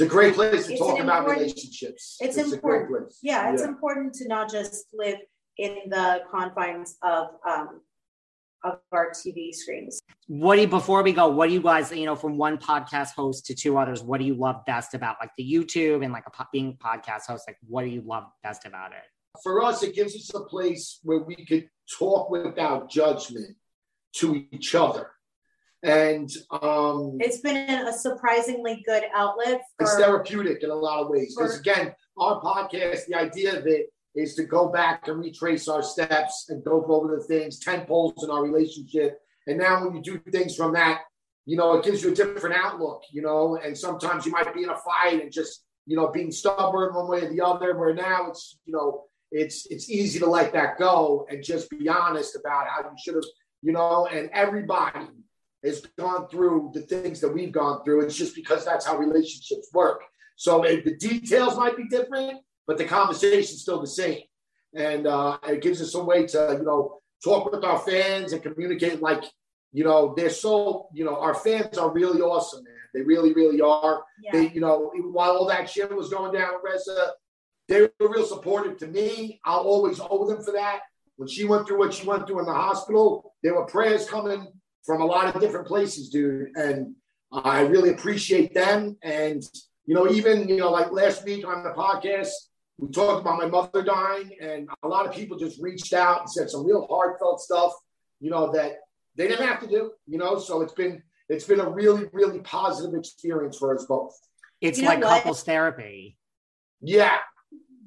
it's 0.00 0.10
a 0.10 0.14
great 0.14 0.34
place 0.34 0.66
to 0.66 0.72
It's 0.72 0.80
talk 0.80 0.98
about 0.98 1.28
relationships. 1.28 2.16
it's 2.20 2.36
a 2.38 2.42
great 2.44 2.54
important. 2.54 3.08
place. 3.10 3.18
yeah, 3.22 3.52
it's 3.52 3.62
important 3.62 4.14
to 4.14 4.28
not 4.28 4.50
just 4.50 4.86
live 4.94 5.18
in 5.58 5.76
the 5.88 6.20
confines 6.30 6.96
of, 7.02 7.28
um, 7.46 7.80
of 8.64 8.78
our 8.92 9.10
TV 9.10 9.54
screens. 9.54 10.00
What 10.26 10.56
do 10.56 10.62
you 10.62 10.68
before 10.68 11.02
we 11.02 11.12
go? 11.12 11.28
What 11.28 11.48
do 11.48 11.54
you 11.54 11.60
guys? 11.60 11.92
You 11.92 12.06
know, 12.06 12.16
from 12.16 12.38
one 12.38 12.56
podcast 12.56 13.10
host 13.14 13.44
to 13.46 13.54
two 13.54 13.76
others, 13.76 14.02
what 14.02 14.20
do 14.20 14.24
you 14.26 14.34
love 14.34 14.64
best 14.66 14.94
about 14.94 15.16
like 15.20 15.30
the 15.36 15.44
YouTube 15.50 16.02
and 16.02 16.12
like 16.12 16.24
a 16.26 16.30
po- 16.30 16.44
being 16.52 16.76
podcast 16.82 17.26
host? 17.26 17.44
Like, 17.46 17.56
what 17.68 17.82
do 17.82 17.88
you 17.88 18.02
love 18.06 18.24
best 18.42 18.64
about 18.66 18.92
it? 18.92 19.02
For 19.42 19.62
us, 19.62 19.82
it 19.82 19.94
gives 19.94 20.14
us 20.14 20.30
a 20.34 20.40
place 20.40 20.98
where 21.02 21.18
we 21.20 21.36
could 21.46 21.68
talk 21.98 22.30
without 22.30 22.90
judgment 22.90 23.56
to 24.16 24.44
each 24.50 24.74
other. 24.74 25.10
And 25.82 26.30
um, 26.50 27.16
It's 27.20 27.40
been 27.40 27.70
a 27.70 27.92
surprisingly 27.92 28.82
good 28.86 29.04
outlet 29.14 29.62
it's 29.78 29.96
therapeutic 29.96 30.62
in 30.62 30.70
a 30.70 30.74
lot 30.74 31.00
of 31.00 31.08
ways. 31.08 31.34
Because 31.34 31.58
again, 31.58 31.94
our 32.18 32.40
podcast, 32.42 33.06
the 33.06 33.14
idea 33.14 33.58
of 33.58 33.66
it 33.66 33.86
is 34.14 34.34
to 34.34 34.44
go 34.44 34.68
back 34.68 35.08
and 35.08 35.20
retrace 35.20 35.68
our 35.68 35.82
steps 35.82 36.46
and 36.50 36.64
go 36.64 36.84
over 36.84 37.16
the 37.16 37.24
things, 37.24 37.58
10 37.60 37.86
poles 37.86 38.22
in 38.22 38.30
our 38.30 38.42
relationship. 38.42 39.20
And 39.46 39.58
now 39.58 39.82
when 39.84 39.94
you 39.94 40.02
do 40.02 40.18
things 40.30 40.54
from 40.54 40.74
that, 40.74 41.00
you 41.46 41.56
know, 41.56 41.78
it 41.78 41.84
gives 41.84 42.02
you 42.02 42.12
a 42.12 42.14
different 42.14 42.56
outlook, 42.56 43.02
you 43.10 43.22
know, 43.22 43.56
and 43.56 43.76
sometimes 43.76 44.26
you 44.26 44.32
might 44.32 44.54
be 44.54 44.64
in 44.64 44.70
a 44.70 44.76
fight 44.76 45.22
and 45.22 45.32
just, 45.32 45.64
you 45.86 45.96
know, 45.96 46.08
being 46.08 46.30
stubborn 46.30 46.94
one 46.94 47.08
way 47.08 47.22
or 47.22 47.30
the 47.30 47.40
other, 47.40 47.76
where 47.78 47.94
now 47.94 48.28
it's, 48.28 48.58
you 48.66 48.72
know, 48.72 49.04
it's 49.32 49.66
it's 49.70 49.88
easy 49.88 50.18
to 50.18 50.26
let 50.26 50.52
that 50.52 50.78
go 50.78 51.26
and 51.30 51.42
just 51.42 51.70
be 51.70 51.88
honest 51.88 52.36
about 52.36 52.66
how 52.68 52.82
you 52.82 52.96
should 53.02 53.14
have, 53.14 53.24
you 53.62 53.72
know, 53.72 54.06
and 54.06 54.28
everybody 54.32 55.06
has 55.64 55.82
gone 55.98 56.28
through 56.28 56.70
the 56.74 56.80
things 56.80 57.20
that 57.20 57.32
we've 57.32 57.52
gone 57.52 57.84
through. 57.84 58.02
It's 58.02 58.16
just 58.16 58.34
because 58.34 58.64
that's 58.64 58.86
how 58.86 58.96
relationships 58.96 59.68
work. 59.72 60.02
So 60.36 60.62
it, 60.62 60.84
the 60.84 60.96
details 60.96 61.56
might 61.56 61.76
be 61.76 61.86
different, 61.88 62.40
but 62.66 62.78
the 62.78 62.84
conversation's 62.84 63.60
still 63.60 63.80
the 63.80 63.86
same. 63.86 64.22
And 64.74 65.06
uh, 65.06 65.38
it 65.46 65.62
gives 65.62 65.82
us 65.82 65.94
a 65.94 66.02
way 66.02 66.26
to, 66.28 66.56
you 66.58 66.64
know, 66.64 67.00
talk 67.22 67.50
with 67.50 67.64
our 67.64 67.78
fans 67.78 68.32
and 68.32 68.42
communicate 68.42 69.02
like, 69.02 69.24
you 69.72 69.84
know, 69.84 70.14
they're 70.16 70.30
so, 70.30 70.88
you 70.94 71.04
know, 71.04 71.16
our 71.16 71.34
fans 71.34 71.76
are 71.76 71.92
really 71.92 72.20
awesome, 72.20 72.64
man. 72.64 72.74
They 72.94 73.02
really, 73.02 73.32
really 73.34 73.60
are. 73.60 74.02
yeah. 74.22 74.32
They, 74.32 74.50
you 74.50 74.60
know, 74.60 74.90
while 75.12 75.32
all 75.32 75.46
that 75.48 75.68
shit 75.68 75.94
was 75.94 76.08
going 76.08 76.32
down 76.32 76.54
with 76.54 76.72
Reza, 76.72 77.12
they 77.68 77.82
were 77.82 78.08
real 78.08 78.26
supportive 78.26 78.78
to 78.78 78.88
me. 78.88 79.40
I'll 79.44 79.60
always 79.60 80.00
owe 80.00 80.26
them 80.26 80.42
for 80.42 80.52
that. 80.52 80.80
When 81.16 81.28
she 81.28 81.44
went 81.44 81.68
through 81.68 81.78
what 81.78 81.94
she 81.94 82.06
went 82.06 82.26
through 82.26 82.40
in 82.40 82.46
the 82.46 82.54
hospital, 82.54 83.34
there 83.42 83.54
were 83.54 83.66
prayers 83.66 84.08
coming 84.08 84.50
from 84.84 85.00
a 85.02 85.06
lot 85.06 85.34
of 85.34 85.40
different 85.40 85.66
places, 85.66 86.08
dude. 86.08 86.48
And 86.56 86.94
I 87.32 87.60
really 87.60 87.90
appreciate 87.90 88.54
them. 88.54 88.96
And, 89.02 89.42
you 89.86 89.94
know, 89.94 90.10
even, 90.10 90.48
you 90.48 90.56
know, 90.56 90.70
like 90.70 90.90
last 90.92 91.24
week 91.24 91.46
on 91.46 91.62
the 91.62 91.70
podcast, 91.70 92.30
we 92.78 92.88
talked 92.88 93.20
about 93.20 93.38
my 93.38 93.46
mother 93.46 93.82
dying, 93.82 94.30
and 94.40 94.68
a 94.82 94.88
lot 94.88 95.06
of 95.06 95.14
people 95.14 95.36
just 95.36 95.60
reached 95.60 95.92
out 95.92 96.20
and 96.20 96.30
said 96.30 96.48
some 96.48 96.66
real 96.66 96.86
heartfelt 96.88 97.40
stuff, 97.40 97.72
you 98.20 98.30
know, 98.30 98.50
that 98.52 98.78
they 99.16 99.28
didn't 99.28 99.46
have 99.46 99.60
to 99.60 99.66
do, 99.66 99.92
you 100.06 100.16
know. 100.16 100.38
So 100.38 100.62
it's 100.62 100.72
been 100.72 101.02
it's 101.28 101.44
been 101.44 101.60
a 101.60 101.68
really, 101.68 102.06
really 102.12 102.40
positive 102.40 102.98
experience 102.98 103.58
for 103.58 103.74
us 103.76 103.84
both. 103.84 104.18
It's 104.62 104.78
You 104.78 104.84
know 104.84 104.90
like 104.90 105.02
what? 105.02 105.18
couples 105.18 105.42
therapy. 105.42 106.16
Yeah. 106.80 107.18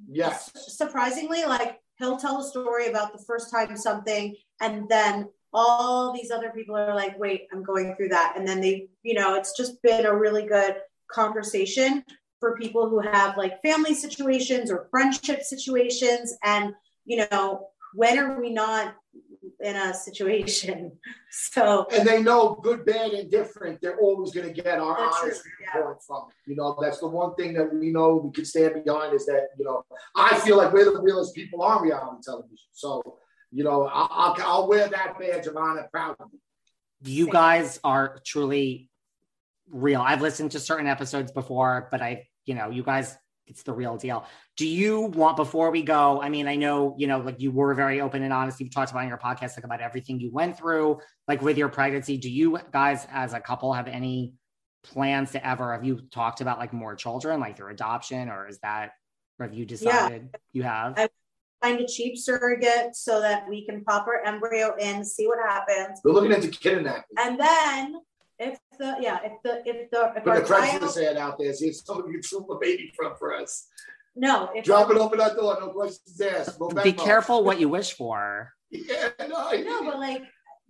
Yes. 0.08 0.52
surprisingly, 0.54 1.44
like 1.46 1.80
he'll 1.98 2.18
tell 2.18 2.39
a 2.39 2.44
story 2.44 2.88
about 2.88 3.14
the 3.18 3.24
first 3.26 3.50
time 3.52 3.76
something, 3.76 4.36
and 4.62 4.88
then 4.89 5.30
all 5.54 6.14
these 6.14 6.32
other 6.32 6.49
people 6.49 6.76
are 6.76 6.95
like, 6.95 7.18
wait, 7.20 7.47
I'm 7.51 7.64
going 7.64 7.95
through 7.95 8.10
that. 8.10 8.34
And 8.38 8.47
then 8.47 8.62
they, 8.62 8.88
you 9.04 9.14
know, 9.14 9.36
it's 9.36 9.56
just 9.56 9.82
been 9.82 10.06
a 10.06 10.16
really 10.16 10.45
good 10.45 10.78
conversation 11.12 12.04
for 12.39 12.58
people 12.58 12.89
who 12.89 12.99
have 12.99 13.38
like 13.38 13.62
family 13.62 13.93
situations 13.93 14.72
or 14.72 14.88
friendship 14.89 15.43
situations. 15.43 16.36
And, 16.43 16.74
you 17.06 17.26
know, 17.32 17.68
when 17.93 18.18
are 18.18 18.39
we 18.39 18.49
not 18.51 18.95
in 19.62 19.76
a 19.76 19.93
situation? 19.93 20.91
So, 21.36 21.88
And 21.91 22.08
they 22.08 22.22
know 22.22 22.60
good, 22.62 22.86
bad, 22.86 23.10
and 23.14 23.32
different. 23.32 23.82
They're 23.82 23.97
always 23.97 24.32
going 24.32 24.54
to 24.54 24.54
get 24.54 24.78
our 24.78 24.95
honest 24.99 25.41
true, 25.41 25.51
yeah. 25.64 25.72
viewpoint 25.74 26.04
from 26.04 26.28
it. 26.30 26.36
You 26.47 26.56
know, 26.56 26.78
that's 26.80 26.99
the 26.99 27.08
one 27.08 27.34
thing 27.34 27.56
that 27.56 27.74
we 27.74 27.89
know 27.89 28.18
we 28.18 28.32
can 28.32 28.45
stand 28.45 28.84
behind 28.84 29.16
is 29.16 29.26
that, 29.26 29.47
you 29.58 29.66
know, 29.66 29.84
I 30.16 30.38
feel 30.41 30.58
like 30.58 30.72
we're 30.72 30.93
the 30.93 31.01
realest 31.01 31.34
people 31.34 31.64
on 31.64 31.82
reality 31.82 32.22
television. 32.24 32.68
So, 32.72 33.18
you 33.54 33.64
know, 33.64 33.84
I'll, 33.86 34.08
I'll, 34.12 34.36
I'll 34.39 34.68
wear 34.68 34.88
that 34.88 35.20
badge 35.20 35.45
of 35.47 35.56
honor 35.56 35.88
proudly. 35.91 36.39
You 37.04 37.28
guys 37.28 37.80
are 37.84 38.20
truly 38.26 38.89
real. 39.70 40.01
I've 40.01 40.22
listened 40.22 40.51
to 40.51 40.60
certain 40.60 40.88
episodes 40.88 41.32
before, 41.32 41.88
but 41.91 42.01
I, 42.01 42.28
you 42.45 42.56
know, 42.56 42.70
you 42.70 42.84
guys, 42.84 43.16
it's 43.45 43.64
the 43.64 43.74
real 43.74 43.97
deal. 43.97 44.26
Do 44.56 44.66
you 44.66 45.01
want 45.01 45.36
before 45.36 45.70
we 45.70 45.84
go? 45.84 46.22
I 46.22 46.30
mean, 46.30 46.47
I 46.47 46.56
know, 46.56 46.95
you 46.97 47.08
know, 47.08 47.20
like 47.20 47.41
you 47.41 47.51
were 47.51 47.74
very 47.74 47.99
open 47.99 48.24
and 48.24 48.32
honest. 48.32 48.60
You've 48.60 48.74
talked 48.74 48.91
about 48.91 49.04
in 49.04 49.10
your 49.10 49.18
podcast, 49.18 49.58
like 49.58 49.66
about 49.66 49.82
everything 49.82 50.20
you 50.20 50.32
went 50.32 50.58
through, 50.58 50.99
like 51.28 51.41
with 51.41 51.58
your 51.58 51.70
pregnancy. 51.70 52.18
Do 52.18 52.32
you 52.32 52.58
guys, 52.72 53.06
as 53.12 53.34
a 53.34 53.39
couple, 53.41 53.74
have 53.74 53.88
any 53.88 54.34
plans 54.84 55.32
to 55.32 55.45
ever? 55.45 55.74
Have 55.74 55.84
you 55.84 55.99
talked 56.12 56.39
about 56.39 56.58
like 56.58 56.72
more 56.72 56.95
children, 56.95 57.41
like 57.41 57.58
through 57.58 57.72
adoption, 57.72 58.30
or 58.30 58.47
is 58.47 58.60
that? 58.60 58.91
Or 59.39 59.47
have 59.47 59.54
you 59.54 59.66
decided 59.66 60.30
you 60.54 60.64
have? 60.64 60.93
I- 60.97 61.10
find 61.64 61.80
a 61.80 61.88
cheap 61.88 62.18
surrogate 62.18 62.95
so 62.95 63.22
that 63.22 63.47
we 63.49 63.66
can 63.66 63.84
pop 63.84 64.05
our 64.07 64.22
embryo 64.26 64.76
in, 64.78 65.03
see 65.03 65.28
what 65.28 65.39
happens. 65.47 66.01
We're 66.03 66.11
looking 66.11 66.32
into 66.32 66.49
kidnapping. 66.49 67.03
And 67.18 67.39
then 67.39 67.95
if 68.39 68.59
the 68.80 68.97
yeah, 68.99 69.20
if 69.24 69.34
the 69.43 69.61
if 69.66 69.89
the 69.91 70.11
if 70.18 70.24
Put 70.24 70.28
our 70.28 70.41
a 70.41 70.45
Craigslist 70.45 70.95
child 70.95 70.97
ad 70.97 71.18
out 71.18 71.38
there. 71.39 71.53
See 71.53 71.68
if 71.68 71.76
somebody 71.78 72.11
can 72.14 72.22
troop 72.22 72.47
a 72.49 72.57
baby 72.59 72.91
from 72.95 73.14
for 73.18 73.34
us. 73.34 73.68
no, 74.16 74.49
if 74.53 74.66
Drop 74.66 74.91
it 74.91 74.97
open 74.97 75.20
that 75.20 75.36
door. 75.36 75.57
No 75.59 75.70
questions 75.70 76.20
asked. 76.20 76.59
No 76.59 76.68
Be 76.70 76.91
Venmo. 76.93 77.03
careful 77.03 77.43
what 77.43 77.59
you 77.59 77.70
wish 77.70 77.93
for. 77.93 78.51
Yeah, 78.76 79.09
no, 79.28 79.36
I- 79.38 79.61
no, 79.61 79.84
but 79.84 79.99
like 79.99 80.24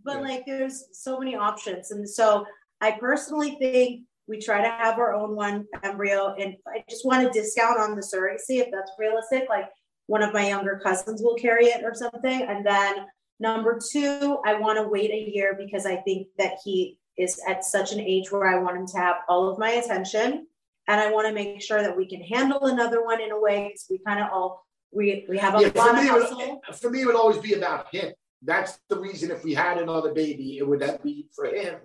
but 0.04 0.16
Yeah. 0.18 0.22
like 0.22 0.46
there's 0.46 0.84
so 0.92 1.18
many 1.18 1.36
options. 1.38 1.92
And 1.92 2.08
so 2.08 2.46
I 2.82 2.92
personally 2.92 3.56
think 3.62 4.02
we 4.28 4.40
try 4.40 4.62
to 4.62 4.70
have 4.70 5.00
our 5.00 5.14
own 5.14 5.36
one 5.38 5.66
embryo 5.84 6.36
and 6.38 6.56
I 6.68 6.84
just 6.90 7.06
want 7.06 7.26
a 7.26 7.30
discount 7.30 7.80
on 7.80 7.96
the 7.96 8.02
surrogacy 8.02 8.60
if 8.60 8.70
that's 8.72 8.92
realistic. 9.00 9.48
Like 9.48 9.70
one 10.08 10.22
of 10.22 10.34
my 10.34 10.48
younger 10.48 10.80
cousins 10.84 11.22
will 11.22 11.36
carry 11.36 11.66
it 11.66 11.84
or 11.84 11.94
something. 11.94 12.42
And 12.44 12.66
then 12.66 13.06
number 13.40 13.80
two, 13.92 14.38
I 14.46 14.56
want 14.56 14.78
to 14.78 14.88
wait 14.88 15.12
a 15.12 15.32
year 15.32 15.56
because 15.58 15.86
I 15.86 15.98
think 15.98 16.28
that 16.38 16.58
he 16.64 17.00
is 17.18 17.40
at 17.48 17.64
such 17.64 17.92
an 17.94 18.00
age 18.00 18.32
where 18.32 18.48
I 18.48 18.60
want 18.62 18.78
him 18.78 18.88
to 18.88 18.98
have 18.98 19.18
all 19.28 19.50
of 19.50 19.60
my 19.60 19.72
attention. 19.72 20.48
And 20.88 21.00
I 21.00 21.12
want 21.12 21.28
to 21.28 21.34
make 21.34 21.62
sure 21.62 21.82
that 21.82 21.96
we 21.96 22.06
can 22.06 22.22
handle 22.22 22.66
another 22.66 23.04
one 23.06 23.22
in 23.22 23.32
a 23.32 23.40
way 23.40 23.68
because 23.70 23.86
we 23.90 24.00
kind 24.06 24.20
of 24.20 24.30
all 24.34 24.66
we 24.92 25.26
we 25.30 25.38
have 25.38 25.56
a 25.56 25.62
Yeah, 25.62 25.72
lot 25.76 25.96
of 25.98 26.04
me, 26.04 26.08
hustle. 26.08 26.62
would, 26.68 26.76
for 26.76 26.90
me, 26.90 27.02
it 27.02 27.06
would 27.06 27.16
always 27.16 27.38
be 27.38 27.54
about 27.54 27.94
him. 27.94 28.14
That's 28.42 28.78
the 28.90 29.00
reason 29.00 29.32
if 29.32 29.44
we 29.44 29.54
had 29.54 29.78
another 29.78 30.14
baby, 30.14 30.58
it 30.58 30.68
would 30.68 30.82
that 30.82 31.02
be 31.02 31.30
for 31.34 31.46
him 31.46 31.76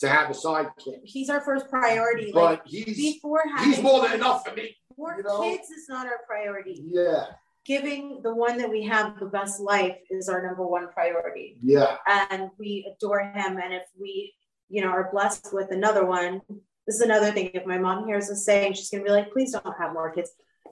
to 0.00 0.08
have 0.08 0.30
a 0.30 0.32
sidekick. 0.32 1.00
He's 1.04 1.30
our 1.30 1.40
first 1.40 1.68
priority. 1.68 2.32
Like 2.32 2.64
But 2.64 2.68
he's 2.68 2.96
before 2.96 3.42
having 3.54 3.72
he's 3.72 3.82
more 3.82 4.02
than 4.02 4.14
enough 4.14 4.44
for 4.46 4.54
me. 4.54 4.76
More 4.98 5.14
you 5.16 5.22
know? 5.22 5.42
kids 5.42 5.70
is 5.70 5.88
not 5.88 6.06
our 6.06 6.20
priority. 6.26 6.82
Yeah, 6.84 7.26
Giving 7.66 8.20
the 8.22 8.34
one 8.34 8.56
that 8.58 8.70
we 8.70 8.82
have 8.84 9.18
the 9.18 9.26
best 9.26 9.60
life 9.60 9.98
is 10.10 10.28
our 10.28 10.44
number 10.44 10.66
one 10.66 10.88
priority. 10.92 11.56
yeah. 11.62 11.96
And 12.06 12.50
we 12.58 12.90
adore 12.90 13.20
him. 13.20 13.58
And 13.58 13.74
if 13.74 13.84
we, 13.98 14.34
you 14.68 14.82
know, 14.82 14.88
are 14.88 15.10
blessed 15.12 15.50
with 15.52 15.70
another 15.70 16.06
one, 16.06 16.40
this 16.86 16.96
is 16.96 17.02
another 17.02 17.30
thing. 17.32 17.50
If 17.54 17.66
my 17.66 17.78
mom 17.78 18.06
hears 18.06 18.30
us 18.30 18.44
saying, 18.44 18.72
she's 18.72 18.90
gonna 18.90 19.04
be 19.04 19.10
like, 19.10 19.30
please 19.30 19.52
don't 19.52 19.78
have 19.78 19.92
more 19.92 20.10
kids. 20.12 20.30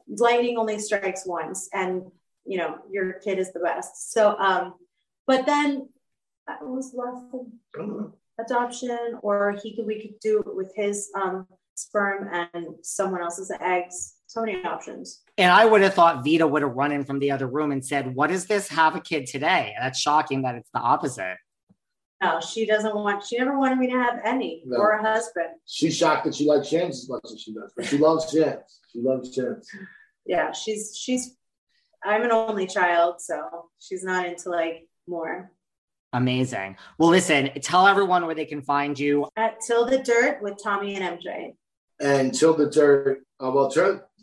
Lightning 0.08 0.56
only 0.56 0.78
strikes 0.78 1.26
once. 1.26 1.68
And 1.72 2.10
you 2.46 2.56
know, 2.56 2.78
your 2.90 3.12
kid 3.14 3.38
is 3.38 3.52
the 3.52 3.60
best. 3.60 4.10
So, 4.12 4.36
um, 4.38 4.74
but 5.26 5.44
then 5.44 5.90
uh, 6.48 6.56
what 6.62 6.76
was 6.76 6.94
last 6.94 7.30
thing? 7.30 8.12
Adoption, 8.40 9.18
or 9.22 9.58
he 9.62 9.76
could 9.76 9.86
we 9.86 10.00
could 10.00 10.18
do 10.20 10.40
it 10.40 10.56
with 10.56 10.72
his 10.74 11.10
um 11.14 11.46
sperm 11.74 12.28
and 12.32 12.66
someone 12.82 13.22
else's 13.22 13.52
eggs. 13.60 14.14
So 14.28 14.42
many 14.42 14.62
options. 14.62 15.22
And 15.38 15.50
I 15.50 15.64
would 15.64 15.80
have 15.80 15.94
thought 15.94 16.22
Vida 16.22 16.46
would 16.46 16.60
have 16.62 16.72
run 16.72 16.92
in 16.92 17.02
from 17.02 17.18
the 17.18 17.30
other 17.30 17.46
room 17.46 17.72
and 17.72 17.84
said, 17.84 18.14
What 18.14 18.30
is 18.30 18.46
this? 18.46 18.68
Have 18.68 18.94
a 18.94 19.00
kid 19.00 19.26
today. 19.26 19.74
That's 19.80 19.98
shocking 19.98 20.42
that 20.42 20.54
it's 20.54 20.68
the 20.72 20.80
opposite. 20.80 21.38
No, 22.22 22.38
she 22.40 22.66
doesn't 22.66 22.94
want. 22.94 23.24
She 23.24 23.38
never 23.38 23.58
wanted 23.58 23.78
me 23.78 23.86
to 23.86 23.94
have 23.94 24.20
any 24.24 24.62
No. 24.66 24.76
or 24.78 24.90
a 24.92 25.02
husband. 25.02 25.48
She's 25.66 25.96
shocked 25.96 26.24
that 26.26 26.34
she 26.34 26.46
likes 26.46 26.68
James 26.68 27.02
as 27.04 27.08
much 27.08 27.22
as 27.32 27.40
she 27.40 27.54
does, 27.54 27.72
but 27.74 27.86
she 27.86 27.96
loves 27.96 28.30
James. 28.30 28.80
She 28.92 29.00
loves 29.00 29.34
James. 29.34 29.66
Yeah, 30.26 30.52
she's 30.52 30.94
she's. 30.96 31.34
I'm 32.04 32.22
an 32.22 32.30
only 32.30 32.66
child, 32.66 33.20
so 33.20 33.70
she's 33.78 34.04
not 34.04 34.26
into 34.26 34.50
like 34.50 34.86
more. 35.06 35.50
Amazing. 36.12 36.76
Well, 36.98 37.08
listen, 37.08 37.50
tell 37.62 37.86
everyone 37.86 38.26
where 38.26 38.34
they 38.34 38.44
can 38.46 38.60
find 38.62 38.98
you. 38.98 39.28
At 39.36 39.60
Till 39.66 39.86
the 39.86 39.98
Dirt 39.98 40.42
with 40.42 40.62
Tommy 40.62 40.96
and 40.96 41.18
MJ. 41.18 41.54
And 42.00 42.32
Till 42.32 42.54
the 42.54 42.70
Dirt, 42.70 43.22
uh, 43.40 43.50
well, 43.50 43.70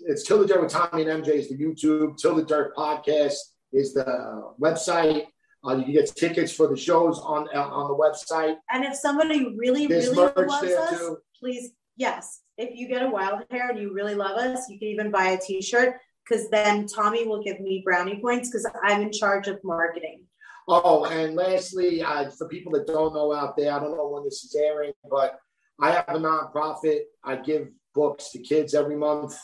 it's 0.07 0.23
Till 0.23 0.39
the 0.39 0.47
Dirt 0.47 0.61
with 0.61 0.71
Tommy 0.71 1.07
and 1.07 1.23
MJ 1.23 1.29
is 1.29 1.49
the 1.49 1.57
YouTube. 1.57 2.17
Till 2.17 2.35
the 2.35 2.43
Dirt 2.45 2.75
podcast 2.75 3.35
is 3.73 3.93
the 3.93 4.53
website. 4.59 5.27
Uh, 5.65 5.75
you 5.77 5.83
can 5.83 5.93
get 5.93 6.15
tickets 6.15 6.51
for 6.53 6.67
the 6.67 6.77
shows 6.77 7.19
on 7.19 7.47
uh, 7.53 7.59
on 7.61 7.87
the 7.87 7.95
website. 7.95 8.55
And 8.71 8.85
if 8.85 8.95
somebody 8.95 9.55
really, 9.57 9.87
There's 9.87 10.09
really 10.09 10.31
loves 10.35 10.63
us, 10.63 10.89
too. 10.91 11.17
please, 11.39 11.71
yes. 11.97 12.41
If 12.57 12.77
you 12.77 12.87
get 12.87 13.01
a 13.01 13.09
wild 13.09 13.43
hair 13.49 13.69
and 13.69 13.79
you 13.79 13.91
really 13.91 14.15
love 14.15 14.37
us, 14.37 14.69
you 14.69 14.79
can 14.79 14.87
even 14.89 15.11
buy 15.11 15.29
a 15.29 15.37
T-shirt 15.39 15.95
because 16.27 16.49
then 16.49 16.87
Tommy 16.87 17.27
will 17.27 17.43
give 17.43 17.59
me 17.59 17.81
brownie 17.83 18.21
points 18.21 18.49
because 18.49 18.67
I'm 18.83 19.01
in 19.01 19.11
charge 19.11 19.47
of 19.47 19.59
marketing. 19.63 20.21
Oh, 20.67 21.05
and 21.05 21.35
lastly, 21.35 22.01
uh, 22.01 22.29
for 22.31 22.47
people 22.47 22.71
that 22.73 22.87
don't 22.87 23.13
know 23.13 23.33
out 23.33 23.55
there, 23.55 23.71
I 23.71 23.79
don't 23.79 23.95
know 23.95 24.07
when 24.07 24.23
this 24.23 24.43
is 24.43 24.55
airing, 24.55 24.93
but 25.09 25.39
I 25.81 25.91
have 25.91 26.05
a 26.09 26.19
nonprofit. 26.19 27.01
I 27.23 27.35
give 27.37 27.69
books 27.93 28.31
to 28.31 28.39
kids 28.39 28.73
every 28.73 28.95
month. 28.95 29.37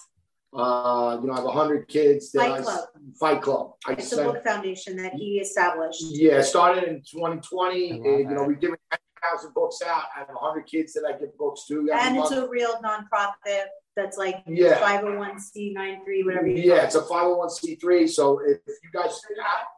Uh, 0.53 1.17
you 1.21 1.27
know, 1.27 1.34
I 1.34 1.41
have 1.41 1.49
hundred 1.49 1.88
kids. 1.88 2.32
That 2.32 2.39
Fight 2.39 2.51
I, 2.51 2.61
Club. 2.61 2.86
Fight 3.19 3.41
Club. 3.41 3.71
I 3.88 3.93
It's 3.93 4.11
a 4.11 4.23
book 4.23 4.43
foundation 4.43 4.97
that 4.97 5.13
he 5.13 5.39
established. 5.39 6.03
Yeah, 6.09 6.41
started 6.41 6.84
in 6.86 7.01
2020. 7.09 7.89
And, 7.91 8.03
you 8.05 8.25
know, 8.25 8.43
we've 8.43 8.59
given 8.59 8.77
10,000 8.91 9.53
books 9.53 9.82
out. 9.86 10.03
I 10.15 10.19
have 10.19 10.29
100 10.29 10.65
kids 10.65 10.93
that 10.93 11.03
I 11.07 11.17
give 11.17 11.38
books 11.38 11.65
to. 11.67 11.89
every 11.89 11.91
And 11.93 12.17
it's 12.17 12.32
a 12.32 12.47
real 12.49 12.75
nonprofit 12.84 13.65
that's 13.95 14.17
like 14.17 14.43
Yeah. 14.47 14.79
501c93, 14.79 16.25
whatever 16.25 16.47
you 16.47 16.63
Yeah, 16.63 16.77
call 16.77 16.86
it's 16.86 16.95
a 16.95 17.01
501c3. 17.01 18.09
So 18.09 18.39
if 18.39 18.59
you 18.67 18.89
guys 18.93 19.19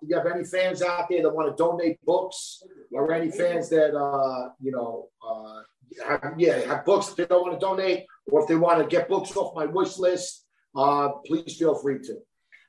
if 0.01 0.09
you 0.09 0.15
have 0.15 0.25
any 0.27 0.43
fans 0.43 0.81
out 0.81 1.07
there 1.09 1.21
that 1.21 1.29
want 1.29 1.55
to 1.55 1.61
donate 1.61 2.03
books 2.05 2.63
or 2.91 3.11
any 3.11 3.31
fans 3.31 3.69
that 3.69 3.95
uh 3.95 4.49
you 4.61 4.71
know 4.71 5.09
uh 5.27 5.61
have, 6.07 6.33
yeah 6.37 6.57
have 6.59 6.85
books 6.85 7.07
that 7.07 7.15
they 7.17 7.25
don't 7.25 7.41
want 7.41 7.53
to 7.59 7.65
donate 7.65 8.05
or 8.31 8.41
if 8.41 8.47
they 8.47 8.55
want 8.55 8.79
to 8.79 8.85
get 8.87 9.09
books 9.09 9.35
off 9.35 9.55
my 9.55 9.65
wish 9.65 9.97
list, 9.97 10.45
uh 10.75 11.09
please 11.25 11.57
feel 11.57 11.75
free 11.75 11.99
to. 11.99 12.15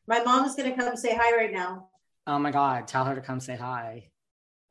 My 0.07 0.23
mom 0.23 0.45
is 0.45 0.55
going 0.55 0.71
to 0.71 0.77
come 0.77 0.97
say 0.97 1.15
hi 1.19 1.35
right 1.37 1.53
now. 1.53 1.89
Oh 2.27 2.39
my 2.39 2.51
God, 2.51 2.87
tell 2.87 3.05
her 3.05 3.15
to 3.15 3.21
come 3.21 3.41
say 3.41 3.57
hi. 3.57 4.11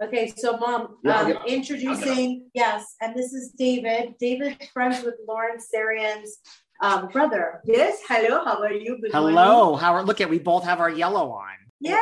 Okay, 0.03 0.33
so 0.35 0.57
mom, 0.57 0.97
Yeah, 1.03 1.19
um, 1.19 1.27
I'll 1.27 1.33
get- 1.33 1.47
introducing, 1.47 2.49
yes, 2.53 2.95
and 3.01 3.15
this 3.15 3.31
is 3.31 3.51
David. 3.57 4.15
David, 4.19 4.57
friends 4.73 5.03
with 5.03 5.15
Lauren 5.27 5.57
Zarian's 5.59 6.39
um, 6.81 7.07
brother. 7.07 7.61
Yes, 7.65 7.99
hello, 8.07 8.43
how 8.43 8.61
are 8.61 8.73
you? 8.73 8.99
Good 9.01 9.11
Hello, 9.11 9.75
how 9.75 9.93
are 9.93 10.03
look 10.03 10.19
at 10.19 10.29
we 10.29 10.39
both 10.39 10.65
have 10.65 10.79
our 10.79 10.89
yellow 10.89 11.31
on. 11.31 11.53
Yay! 11.79 11.95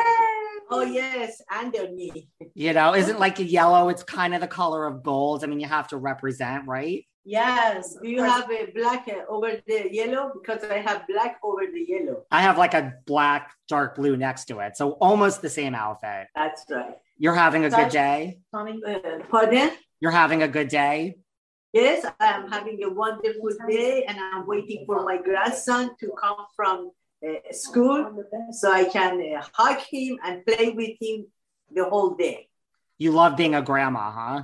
Oh, 0.72 0.82
yes, 0.82 1.42
underneath. 1.50 2.26
You 2.54 2.72
know, 2.72 2.94
isn't 2.94 3.18
like 3.18 3.38
a 3.38 3.44
yellow, 3.44 3.88
it's 3.88 4.02
kind 4.02 4.34
of 4.34 4.40
the 4.40 4.46
color 4.46 4.86
of 4.86 5.02
gold. 5.02 5.44
I 5.44 5.46
mean, 5.46 5.60
you 5.60 5.66
have 5.66 5.88
to 5.88 5.96
represent, 5.96 6.66
right? 6.66 7.04
Yes. 7.24 7.96
Do 8.02 8.08
you 8.08 8.22
have 8.22 8.50
a 8.50 8.66
black 8.74 9.08
uh, 9.08 9.24
over 9.28 9.52
the 9.66 9.88
yellow? 9.90 10.32
Because 10.34 10.64
I 10.64 10.78
have 10.78 11.06
black 11.06 11.38
over 11.42 11.62
the 11.72 11.84
yellow. 11.86 12.24
I 12.30 12.42
have 12.42 12.58
like 12.58 12.74
a 12.74 12.94
black, 13.06 13.52
dark 13.68 13.94
blue 13.94 14.16
next 14.16 14.46
to 14.46 14.58
it. 14.58 14.76
So 14.76 14.92
almost 14.92 15.40
the 15.40 15.50
same 15.50 15.74
outfit. 15.74 16.26
That's 16.34 16.64
right. 16.68 16.96
You're 17.18 17.34
having 17.34 17.64
a 17.64 17.70
good 17.70 17.90
day. 17.90 18.40
Tommy? 18.52 18.80
Uh, 18.84 19.20
pardon? 19.30 19.70
You're 20.00 20.10
having 20.10 20.42
a 20.42 20.48
good 20.48 20.68
day. 20.68 21.16
Yes, 21.72 22.04
I 22.20 22.26
am 22.26 22.50
having 22.50 22.82
a 22.82 22.90
wonderful 22.90 23.48
day 23.68 24.04
and 24.04 24.18
I'm 24.18 24.46
waiting 24.46 24.84
for 24.84 25.04
my 25.04 25.16
grandson 25.16 25.90
to 26.00 26.12
come 26.20 26.44
from 26.54 26.90
uh, 27.26 27.52
school 27.52 28.24
so 28.50 28.72
I 28.72 28.84
can 28.84 29.20
uh, 29.20 29.42
hug 29.52 29.78
him 29.80 30.18
and 30.24 30.44
play 30.44 30.70
with 30.70 30.96
him 31.00 31.26
the 31.70 31.84
whole 31.84 32.14
day. 32.14 32.48
You 32.98 33.12
love 33.12 33.36
being 33.36 33.54
a 33.54 33.62
grandma, 33.62 34.10
huh? 34.10 34.42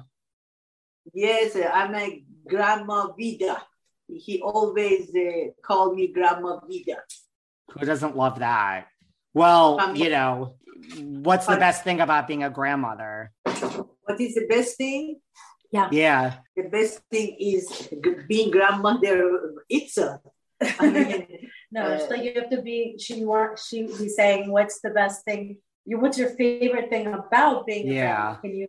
Yes, 1.12 1.56
uh, 1.56 1.70
I'm 1.72 1.94
a 1.94 2.24
Grandma 2.46 3.08
Vida. 3.18 3.62
He 4.08 4.40
always 4.40 5.10
uh, 5.14 5.52
called 5.62 5.96
me 5.96 6.08
Grandma 6.08 6.60
Vida. 6.68 6.98
Who 7.72 7.84
doesn't 7.84 8.16
love 8.16 8.38
that? 8.40 8.86
Well, 9.34 9.78
Um, 9.80 9.94
you 9.94 10.10
know, 10.10 10.56
what's 10.98 11.46
the 11.46 11.56
best 11.56 11.84
thing 11.84 12.00
about 12.00 12.26
being 12.26 12.42
a 12.42 12.50
grandmother? 12.50 13.32
What 13.44 14.20
is 14.20 14.34
the 14.34 14.46
best 14.48 14.76
thing? 14.76 15.20
Yeah. 15.70 15.88
Yeah. 15.92 16.34
The 16.56 16.64
best 16.64 17.00
thing 17.10 17.36
is 17.38 17.92
being 18.26 18.50
grandmother 18.50 19.54
itself. 19.68 20.22
I 20.80 20.90
mean, 20.90 21.50
No, 21.70 21.92
it's 21.92 22.04
Uh, 22.04 22.08
like 22.10 22.24
you 22.24 22.32
have 22.40 22.50
to 22.50 22.62
be. 22.62 22.96
She 22.98 23.24
want. 23.24 23.58
She 23.58 23.82
be 23.86 24.08
saying, 24.08 24.50
"What's 24.50 24.80
the 24.80 24.90
best 24.90 25.24
thing? 25.24 25.58
You. 25.84 25.98
What's 26.00 26.18
your 26.18 26.30
favorite 26.30 26.88
thing 26.90 27.06
about 27.08 27.66
being? 27.66 27.86
Yeah. 27.88 28.16
grandma? 28.16 28.40
Can 28.40 28.56
you 28.56 28.66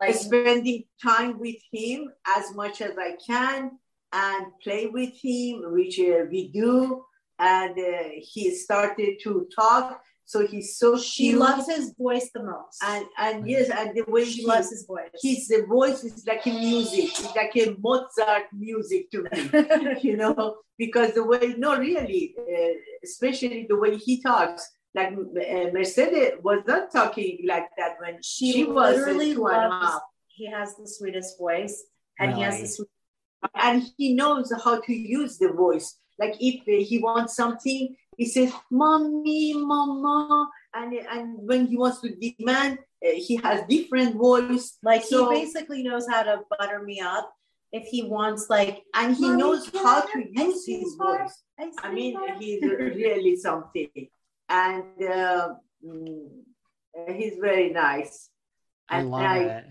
like? 0.00 0.14
spending 0.14 0.84
time 1.02 1.38
with 1.38 1.56
him 1.72 2.12
as 2.36 2.54
much 2.54 2.80
as 2.80 2.92
I 2.98 3.16
can 3.26 3.78
and 4.12 4.46
play 4.62 4.86
with 4.86 5.12
him, 5.20 5.72
which 5.72 5.98
uh, 5.98 6.24
we 6.30 6.48
do. 6.48 7.04
And 7.38 7.76
uh, 7.78 8.10
he 8.20 8.54
started 8.54 9.18
to 9.24 9.48
talk, 9.54 10.00
so 10.26 10.46
he's 10.46 10.78
so 10.78 10.96
She 10.98 11.28
cute. 11.28 11.40
loves 11.40 11.66
his 11.68 11.94
voice 11.98 12.30
the 12.34 12.42
most. 12.42 12.82
and 12.82 13.04
and 13.18 13.48
yes, 13.48 13.68
and 13.70 13.94
the 13.94 14.04
way 14.08 14.24
she 14.24 14.40
he 14.42 14.46
loves 14.46 14.70
his 14.70 14.86
voice. 14.86 15.10
his 15.22 15.48
the 15.48 15.66
voice 15.66 16.02
is 16.04 16.26
like 16.26 16.46
a 16.46 16.50
music, 16.50 17.04
it's 17.20 17.36
like 17.36 17.54
a 17.56 17.76
Mozart 17.78 18.44
music 18.52 19.10
to 19.12 19.22
me. 19.24 19.96
you 20.02 20.16
know, 20.16 20.56
because 20.78 21.12
the 21.12 21.24
way, 21.24 21.54
no, 21.58 21.76
really, 21.76 22.34
uh, 22.38 22.74
especially 23.04 23.66
the 23.68 23.76
way 23.76 23.96
he 23.96 24.20
talks. 24.22 24.70
Like 24.94 25.12
uh, 25.12 25.70
Mercedes 25.72 26.34
was 26.42 26.62
not 26.68 26.92
talking 26.92 27.40
like 27.46 27.68
that 27.76 27.96
when 28.00 28.18
she, 28.22 28.52
she, 28.52 28.64
was 28.64 28.96
literally 28.96 29.34
two 29.34 29.46
and 29.48 29.64
a 29.64 29.68
loves. 29.68 29.86
half. 29.92 30.02
He 30.28 30.46
has 30.50 30.76
the 30.76 30.86
sweetest 30.86 31.36
voice, 31.36 31.82
and 32.18 32.32
he 32.34 32.42
has 32.42 32.60
the 32.60 32.68
sweet. 32.68 32.88
and 33.56 33.82
he 33.98 34.14
knows 34.14 34.52
how 34.64 34.80
to 34.80 34.92
use 34.94 35.36
the 35.38 35.48
voice. 35.52 35.98
Like 36.18 36.36
if 36.38 36.62
he 36.88 36.98
wants 36.98 37.34
something, 37.34 37.96
he 38.16 38.26
says, 38.26 38.52
"Mommy, 38.70 39.54
Mama," 39.54 40.48
and 40.74 40.92
and 40.94 41.38
when 41.48 41.66
he 41.66 41.76
wants 41.76 42.00
to 42.02 42.10
demand, 42.14 42.78
uh, 43.04 43.10
he 43.16 43.36
has 43.36 43.66
different 43.68 44.16
voice. 44.16 44.78
Like 44.82 45.02
So- 45.04 45.30
he 45.30 45.40
basically 45.44 45.82
knows 45.82 46.06
how 46.08 46.22
to 46.22 46.42
butter 46.50 46.82
me 46.82 47.00
up. 47.00 47.32
If 47.72 47.84
he 47.88 48.04
wants, 48.04 48.48
like, 48.48 48.84
and 48.94 49.16
he 49.16 49.28
knows 49.28 49.68
how 49.74 50.02
to 50.02 50.18
use 50.30 50.64
his 50.64 50.94
bar? 50.96 51.24
voice. 51.24 51.42
Ice 51.58 51.74
I 51.82 51.92
mean, 51.92 52.14
bar? 52.14 52.36
he's 52.38 52.62
really 52.62 53.34
something, 53.48 53.90
and 54.48 54.84
uh, 55.02 55.54
mm, 55.84 56.28
he's 57.18 57.36
very 57.40 57.70
nice. 57.70 58.30
I 58.88 58.98
And 58.98 59.10
love 59.10 59.20
I 59.22 59.38
it. 59.58 59.64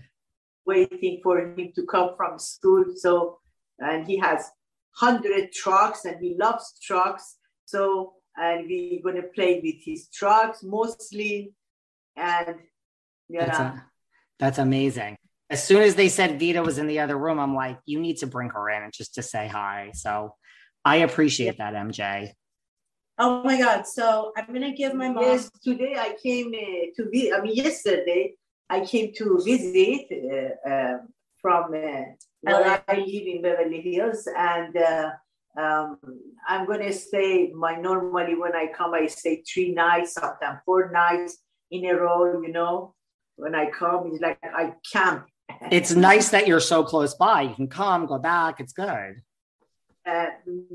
waiting 0.66 1.20
for 1.22 1.38
him 1.40 1.72
to 1.76 1.82
come 1.86 2.10
from 2.16 2.38
school. 2.38 2.84
So, 2.96 3.38
and 3.78 4.06
he 4.06 4.18
has 4.18 4.50
hundred 4.96 5.52
trucks, 5.52 6.04
and 6.04 6.20
he 6.20 6.36
loves 6.38 6.78
trucks. 6.82 7.36
So, 7.64 8.14
and 8.36 8.66
we're 8.68 9.02
gonna 9.02 9.28
play 9.34 9.60
with 9.62 9.82
his 9.84 10.08
trucks 10.08 10.62
mostly, 10.62 11.52
and 12.16 12.56
That's, 13.30 13.58
yeah, 13.58 13.74
a- 13.74 13.82
that's 14.38 14.58
amazing. 14.58 15.16
As 15.50 15.62
soon 15.62 15.82
as 15.82 15.94
they 15.94 16.08
said 16.08 16.38
Vida 16.40 16.62
was 16.62 16.78
in 16.78 16.86
the 16.86 17.00
other 17.00 17.16
room, 17.18 17.38
I'm 17.38 17.54
like, 17.54 17.78
you 17.86 18.00
need 18.00 18.18
to 18.18 18.26
bring 18.26 18.48
her 18.50 18.70
in 18.70 18.90
just 18.92 19.14
to 19.16 19.22
say 19.22 19.46
hi. 19.46 19.90
So 19.94 20.34
I 20.84 20.96
appreciate 20.96 21.58
that, 21.58 21.74
MJ. 21.74 22.32
Oh 23.18 23.42
my 23.44 23.56
God! 23.58 23.86
So 23.86 24.32
I'm 24.36 24.46
gonna 24.52 24.74
give 24.74 24.94
my 24.94 25.08
mom. 25.08 25.22
yes. 25.22 25.50
Today 25.62 25.94
I 25.96 26.16
came 26.20 26.48
uh, 26.48 26.86
to 26.96 27.10
visit. 27.10 27.32
I 27.34 27.40
mean, 27.42 27.54
yesterday 27.54 28.34
I 28.68 28.80
came 28.84 29.12
to 29.14 29.40
visit 29.44 30.06
uh, 30.10 30.68
uh, 30.68 30.98
from 31.40 31.64
uh, 31.74 32.02
where 32.40 32.82
I 32.88 32.96
live 32.96 33.26
in 33.32 33.40
Beverly 33.42 33.80
Hills, 33.82 34.26
and 34.36 34.76
uh, 34.76 35.10
um, 35.56 35.98
I'm 36.48 36.66
gonna 36.66 36.92
stay. 36.92 37.52
My 37.54 37.76
normally 37.76 38.34
when 38.34 38.54
I 38.54 38.68
come, 38.76 38.94
I 38.94 39.06
stay 39.06 39.42
three 39.42 39.72
nights, 39.72 40.14
sometimes 40.14 40.60
four 40.64 40.90
nights 40.90 41.38
in 41.70 41.84
a 41.86 41.94
row. 41.94 42.42
You 42.42 42.52
know, 42.52 42.94
when 43.36 43.54
I 43.54 43.70
come, 43.70 44.10
it's 44.12 44.20
like 44.20 44.38
I 44.42 44.74
camp. 44.92 45.26
It's 45.70 45.94
nice 45.94 46.30
that 46.30 46.46
you're 46.46 46.60
so 46.60 46.82
close 46.82 47.14
by. 47.14 47.42
You 47.42 47.54
can 47.54 47.68
come, 47.68 48.06
go 48.06 48.18
back. 48.18 48.60
It's 48.60 48.72
good. 48.72 49.22
Uh, 50.06 50.26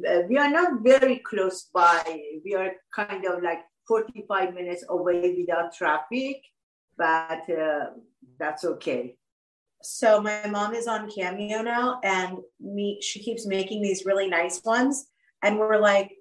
uh, 0.09 0.21
we 0.27 0.37
are 0.37 0.49
not 0.49 0.81
very 0.81 1.19
close 1.19 1.69
by. 1.73 2.21
We 2.43 2.55
are 2.55 2.71
kind 2.95 3.25
of 3.25 3.43
like 3.43 3.61
45 3.87 4.53
minutes 4.53 4.85
away 4.89 5.35
without 5.37 5.73
traffic, 5.73 6.37
but 6.97 7.49
uh, 7.49 7.87
that's 8.39 8.63
okay. 8.63 9.18
So 9.81 10.21
my 10.21 10.45
mom 10.47 10.73
is 10.73 10.87
on 10.87 11.09
Cameo 11.09 11.61
now, 11.61 11.99
and 12.03 12.37
me 12.59 12.99
she 13.01 13.19
keeps 13.19 13.45
making 13.45 13.81
these 13.81 14.05
really 14.05 14.27
nice 14.27 14.61
ones, 14.63 15.07
and 15.41 15.57
we're 15.57 15.77
like, 15.77 16.11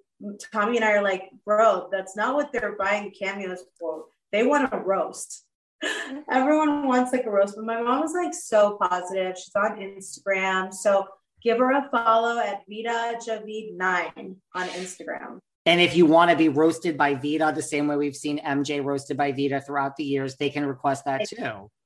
Tommy 0.53 0.77
and 0.77 0.85
I 0.85 0.93
are 0.93 1.03
like, 1.03 1.31
bro, 1.45 1.89
that's 1.91 2.17
not 2.17 2.35
what 2.35 2.53
they're 2.53 2.77
buying 2.77 3.13
cameos 3.13 3.63
for. 3.79 4.05
They 4.33 4.45
want 4.45 4.73
a 4.73 4.79
roast. 4.79 5.45
Everyone 6.31 6.87
wants 6.87 7.13
like 7.13 7.25
a 7.25 7.31
roast, 7.31 7.55
but 7.57 7.65
my 7.65 7.81
mom 7.81 8.03
is 8.03 8.13
like 8.13 8.35
so 8.35 8.79
positive. 8.81 9.37
She's 9.37 9.55
on 9.55 9.79
Instagram, 9.79 10.73
so 10.73 11.07
give 11.43 11.59
her 11.59 11.73
a 11.73 11.89
follow 11.91 12.39
at 12.39 12.63
Vida 12.69 13.19
Javid 13.25 13.77
nine 13.77 14.37
on 14.55 14.69
Instagram. 14.69 15.39
And 15.67 15.81
if 15.81 15.95
you 15.95 16.07
want 16.07 16.31
to 16.31 16.37
be 16.37 16.49
roasted 16.49 16.97
by 16.97 17.15
Vida, 17.15 17.53
the 17.55 17.63
same 17.63 17.87
way 17.87 17.97
we've 17.97 18.17
seen 18.17 18.39
MJ 18.39 18.83
roasted 18.83 19.17
by 19.17 19.33
Vida 19.33 19.61
throughout 19.61 19.97
the 19.97 20.05
years, 20.05 20.37
they 20.37 20.51
can 20.51 20.65
request 20.67 21.05
that 21.05 21.29
too. 21.29 21.71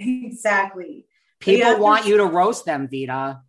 Exactly. 0.00 1.06
People 1.40 1.72
Yeah, 1.72 1.78
want 1.78 2.06
you 2.06 2.16
to 2.16 2.26
roast 2.26 2.64
them, 2.64 2.88
Vida. 2.88 3.42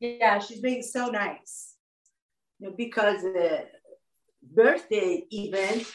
Yeah, 0.00 0.38
she's 0.38 0.60
being 0.60 0.82
so 0.82 1.06
nice. 1.08 1.74
You 2.58 2.68
know, 2.68 2.74
because 2.76 3.24
uh, 3.24 3.62
birthday 4.42 5.24
event, 5.30 5.86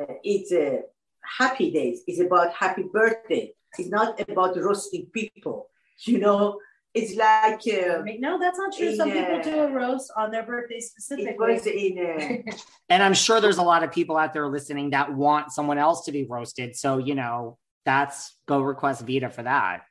uh, 0.00 0.14
it's 0.22 0.52
a 0.52 0.80
happy 1.38 1.70
days. 1.70 2.02
It's 2.06 2.20
about 2.20 2.52
happy 2.52 2.84
birthday. 2.92 3.52
It's 3.78 3.88
not 3.88 4.20
about 4.28 4.56
roasting 4.56 5.06
people. 5.12 5.68
You 6.06 6.18
know, 6.18 6.58
it's 6.92 7.14
like 7.16 7.60
uh, 7.72 8.02
No, 8.18 8.38
that's 8.38 8.58
not 8.58 8.72
true. 8.76 8.94
Some 8.96 9.10
people 9.10 9.36
uh, 9.36 9.42
do 9.42 9.60
a 9.60 9.70
roast 9.70 10.12
on 10.16 10.30
their 10.32 10.42
birthday 10.42 10.76
it 10.76 10.82
specifically. 10.82 11.96
in. 11.96 12.46
Uh, 12.48 12.52
And 12.88 13.02
I'm 13.02 13.14
sure 13.14 13.40
there's 13.40 13.58
a 13.58 13.62
lot 13.62 13.82
of 13.84 13.92
people 13.92 14.16
out 14.16 14.32
there 14.32 14.48
listening 14.48 14.90
that 14.90 15.14
want 15.14 15.52
someone 15.52 15.78
else 15.78 16.04
to 16.06 16.12
be 16.12 16.24
roasted. 16.24 16.76
So, 16.76 16.98
you 16.98 17.14
know, 17.14 17.58
that's 17.84 18.36
go 18.46 18.60
request 18.60 19.02
Vida 19.06 19.30
for 19.30 19.42
that. 19.44 19.82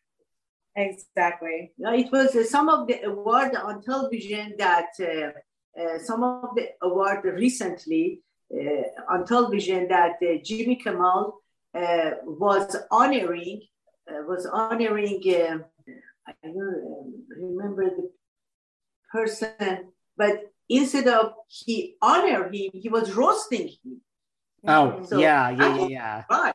Exactly. 0.76 1.71
It 1.78 2.11
was 2.11 2.36
uh, 2.36 2.43
some 2.43 2.67
of 2.69 2.88
the 2.88 3.03
award 3.03 3.55
on 3.55 3.82
television 3.84 4.55
that 4.57 4.88
uh, 4.99 5.80
uh, 5.80 5.99
some 5.99 6.24
of 6.24 6.55
the 6.55 6.69
award 6.82 7.24
recently 7.26 8.21
uh, 8.53 8.84
on 9.13 9.26
television 9.26 9.88
that 9.89 10.13
uh, 10.21 10.38
Jimmy 10.43 10.76
Kimmel 10.78 11.41
uh, 11.76 12.11
was 12.24 12.76
honoring 12.91 13.61
uh, 14.09 14.21
was 14.28 14.45
honoring. 14.45 15.21
Uh, 15.28 15.59
I 16.28 16.34
don't 16.43 16.57
um, 16.57 17.24
remember 17.38 17.86
the 17.89 18.09
person, 19.11 19.91
but 20.17 20.51
instead 20.69 21.07
of 21.07 21.34
he 21.47 21.95
honored 22.01 22.53
him, 22.55 22.71
he 22.74 22.89
was 22.89 23.13
roasting 23.13 23.67
him. 23.84 24.01
Oh, 24.67 25.03
So- 25.05 25.19
yeah, 25.19 25.49
yeah, 25.49 25.76
yeah, 25.78 25.88
yeah. 25.88 26.24
Right. 26.30 26.53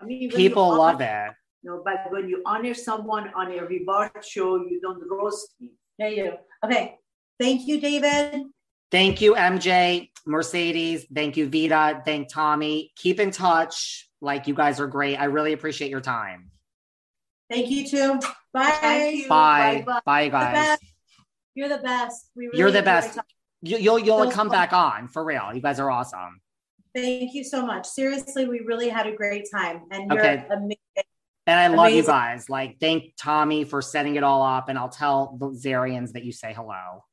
I 0.00 0.04
mean, 0.04 0.30
when 0.30 0.40
you 0.40 0.48
People 0.48 0.64
honor- 0.64 0.78
love 0.78 1.00
it. 1.00 1.32
No, 1.64 1.82
but 1.84 2.10
when 2.10 2.28
you 2.28 2.42
honor 2.44 2.74
someone 2.74 3.30
on 3.36 3.52
a 3.52 3.64
reward 3.64 4.10
show, 4.24 4.56
you 4.56 4.80
don't 4.80 5.00
roast 5.08 5.54
him. 5.60 5.70
Yeah, 5.98 6.08
you. 6.08 6.32
Okay. 6.64 6.96
Thank 7.38 7.66
you, 7.68 7.80
David. 7.80 8.44
Thank 8.90 9.20
you, 9.20 9.34
MJ, 9.34 10.10
Mercedes. 10.26 11.06
Thank 11.14 11.36
you, 11.36 11.48
Vida. 11.48 12.02
Thank 12.04 12.28
Tommy. 12.32 12.92
Keep 12.96 13.20
in 13.20 13.30
touch. 13.30 14.08
Like, 14.20 14.46
you 14.46 14.54
guys 14.54 14.80
are 14.80 14.86
great. 14.86 15.16
I 15.16 15.24
really 15.24 15.52
appreciate 15.52 15.90
your 15.90 16.00
time. 16.00 16.50
Thank 17.50 17.70
you 17.70 17.86
too. 17.86 18.20
Bye. 18.52 18.76
Thank 18.80 19.16
you. 19.22 19.28
Bye. 19.28 19.82
Bye-bye. 19.86 20.00
Bye, 20.04 20.24
The 20.24 20.30
guys. 20.30 20.78
You're 21.54 21.68
the 21.68 21.78
best. 21.78 22.30
We 22.36 22.46
really 22.46 22.58
You're 22.58 22.70
the 22.70 22.82
best. 22.82 23.14
talking- 23.14 23.28
You, 23.62 23.78
you'll 23.78 23.98
you'll 23.98 24.24
So 24.24 24.30
come 24.30 24.48
fun. 24.48 24.56
back 24.56 24.72
on 24.72 25.08
for 25.08 25.24
real. 25.24 25.50
You 25.54 25.60
guys 25.60 25.78
are 25.78 25.90
awesome. 25.90 26.40
Thank 26.94 27.34
you 27.34 27.44
so 27.44 27.64
much. 27.64 27.86
Seriously, 27.86 28.46
we 28.46 28.60
really 28.60 28.88
had 28.88 29.06
a 29.06 29.14
great 29.16 29.46
time, 29.50 29.82
and 29.90 30.10
you're 30.10 30.20
Okay. 30.20 30.44
amazing. 30.50 30.76
And 31.46 31.58
I 31.58 31.66
love 31.68 31.92
you 31.92 32.04
guys. 32.04 32.48
Like, 32.48 32.78
thank 32.80 33.14
Tommy 33.20 33.64
for 33.64 33.82
setting 33.82 34.16
it 34.16 34.22
all 34.22 34.42
up. 34.42 34.68
And 34.68 34.78
I'll 34.78 34.88
tell 34.88 35.36
the 35.40 35.46
Zarians 35.48 36.12
that 36.12 36.24
you 36.24 36.32
say 36.32 36.52
hello. 36.52 37.04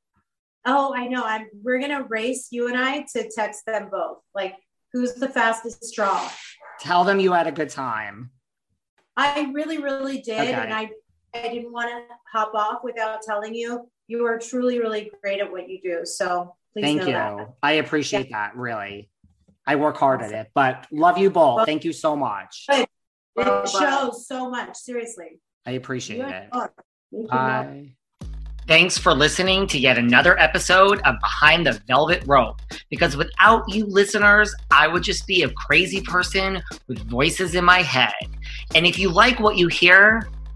Oh, 0.66 0.94
I 0.96 1.08
know. 1.08 1.24
I'm. 1.24 1.48
We're 1.64 1.80
gonna 1.80 2.04
race 2.04 2.50
you 2.52 2.68
and 2.68 2.78
I 2.78 3.06
to 3.14 3.30
text 3.34 3.66
them 3.66 3.90
both. 3.92 4.18
Like, 4.36 4.56
who's 4.94 5.14
the 5.14 5.30
fastest 5.30 5.84
straw? 5.86 6.30
Tell 6.80 7.04
them 7.04 7.20
you 7.20 7.34
had 7.34 7.48
a 7.48 7.52
good 7.52 7.70
time. 7.70 8.32
I 9.18 9.52
really, 9.54 9.80
really 9.80 10.22
did, 10.22 10.40
Okay. 10.40 10.54
and 10.54 10.74
I, 10.74 10.90
I 11.34 11.50
didn't 11.50 11.74
want 11.74 11.90
to 11.90 12.16
hop 12.32 12.54
off 12.54 12.84
without 12.84 13.22
telling 13.22 13.54
you. 13.54 13.90
You 14.08 14.26
are 14.26 14.38
truly, 14.40 14.80
really 14.80 15.12
great 15.22 15.42
at 15.42 15.52
what 15.52 15.68
you 15.70 15.80
do. 15.84 16.06
So 16.06 16.56
please 16.74 16.84
Thank 16.84 17.02
you. 17.02 17.14
that. 17.14 17.50
I 17.62 17.74
appreciate 17.74 18.32
that. 18.32 18.56
Really. 18.56 19.10
I 19.68 19.76
work 19.76 19.98
hard 19.98 20.22
at 20.22 20.32
it, 20.32 20.52
but 20.56 20.88
love 20.92 21.18
you 21.18 21.30
both. 21.30 21.66
Thank 21.66 21.84
you 21.84 21.94
so 21.94 22.16
much. 22.16 22.66
Good. 22.70 22.88
It 23.40 23.70
shows 23.70 24.28
so 24.28 24.50
much. 24.50 24.76
Seriously. 24.76 25.40
I 25.66 25.72
appreciate 25.72 26.18
You 26.18 26.26
it. 26.26 26.50
are. 26.52 26.74
Thank 27.12 27.24
you. 27.24 27.28
Bye. 27.28 27.96
Thanks 28.68 29.00
for 29.00 29.16
listening 29.16 29.66
to 29.68 29.80
yet 29.80 29.98
another 29.98 30.38
episode 30.40 31.02
of 31.02 31.16
Behind 31.22 31.66
the 31.66 31.82
Velvet 31.88 32.24
Rope. 32.28 32.62
Because 32.92 33.18
without 33.18 33.68
you 33.68 33.86
listeners, 33.88 34.54
I 34.70 34.88
would 34.88 35.02
just 35.02 35.26
be 35.26 35.42
a 35.42 35.50
crazy 35.50 36.02
person 36.02 36.62
with 36.88 37.00
voices 37.10 37.56
in 37.56 37.66
my 37.66 37.82
head. 37.82 38.14
And 38.76 38.86
if 38.86 39.00
you 39.00 39.10
like 39.10 39.40
what 39.40 39.58
you 39.58 39.70
hear, 39.70 40.30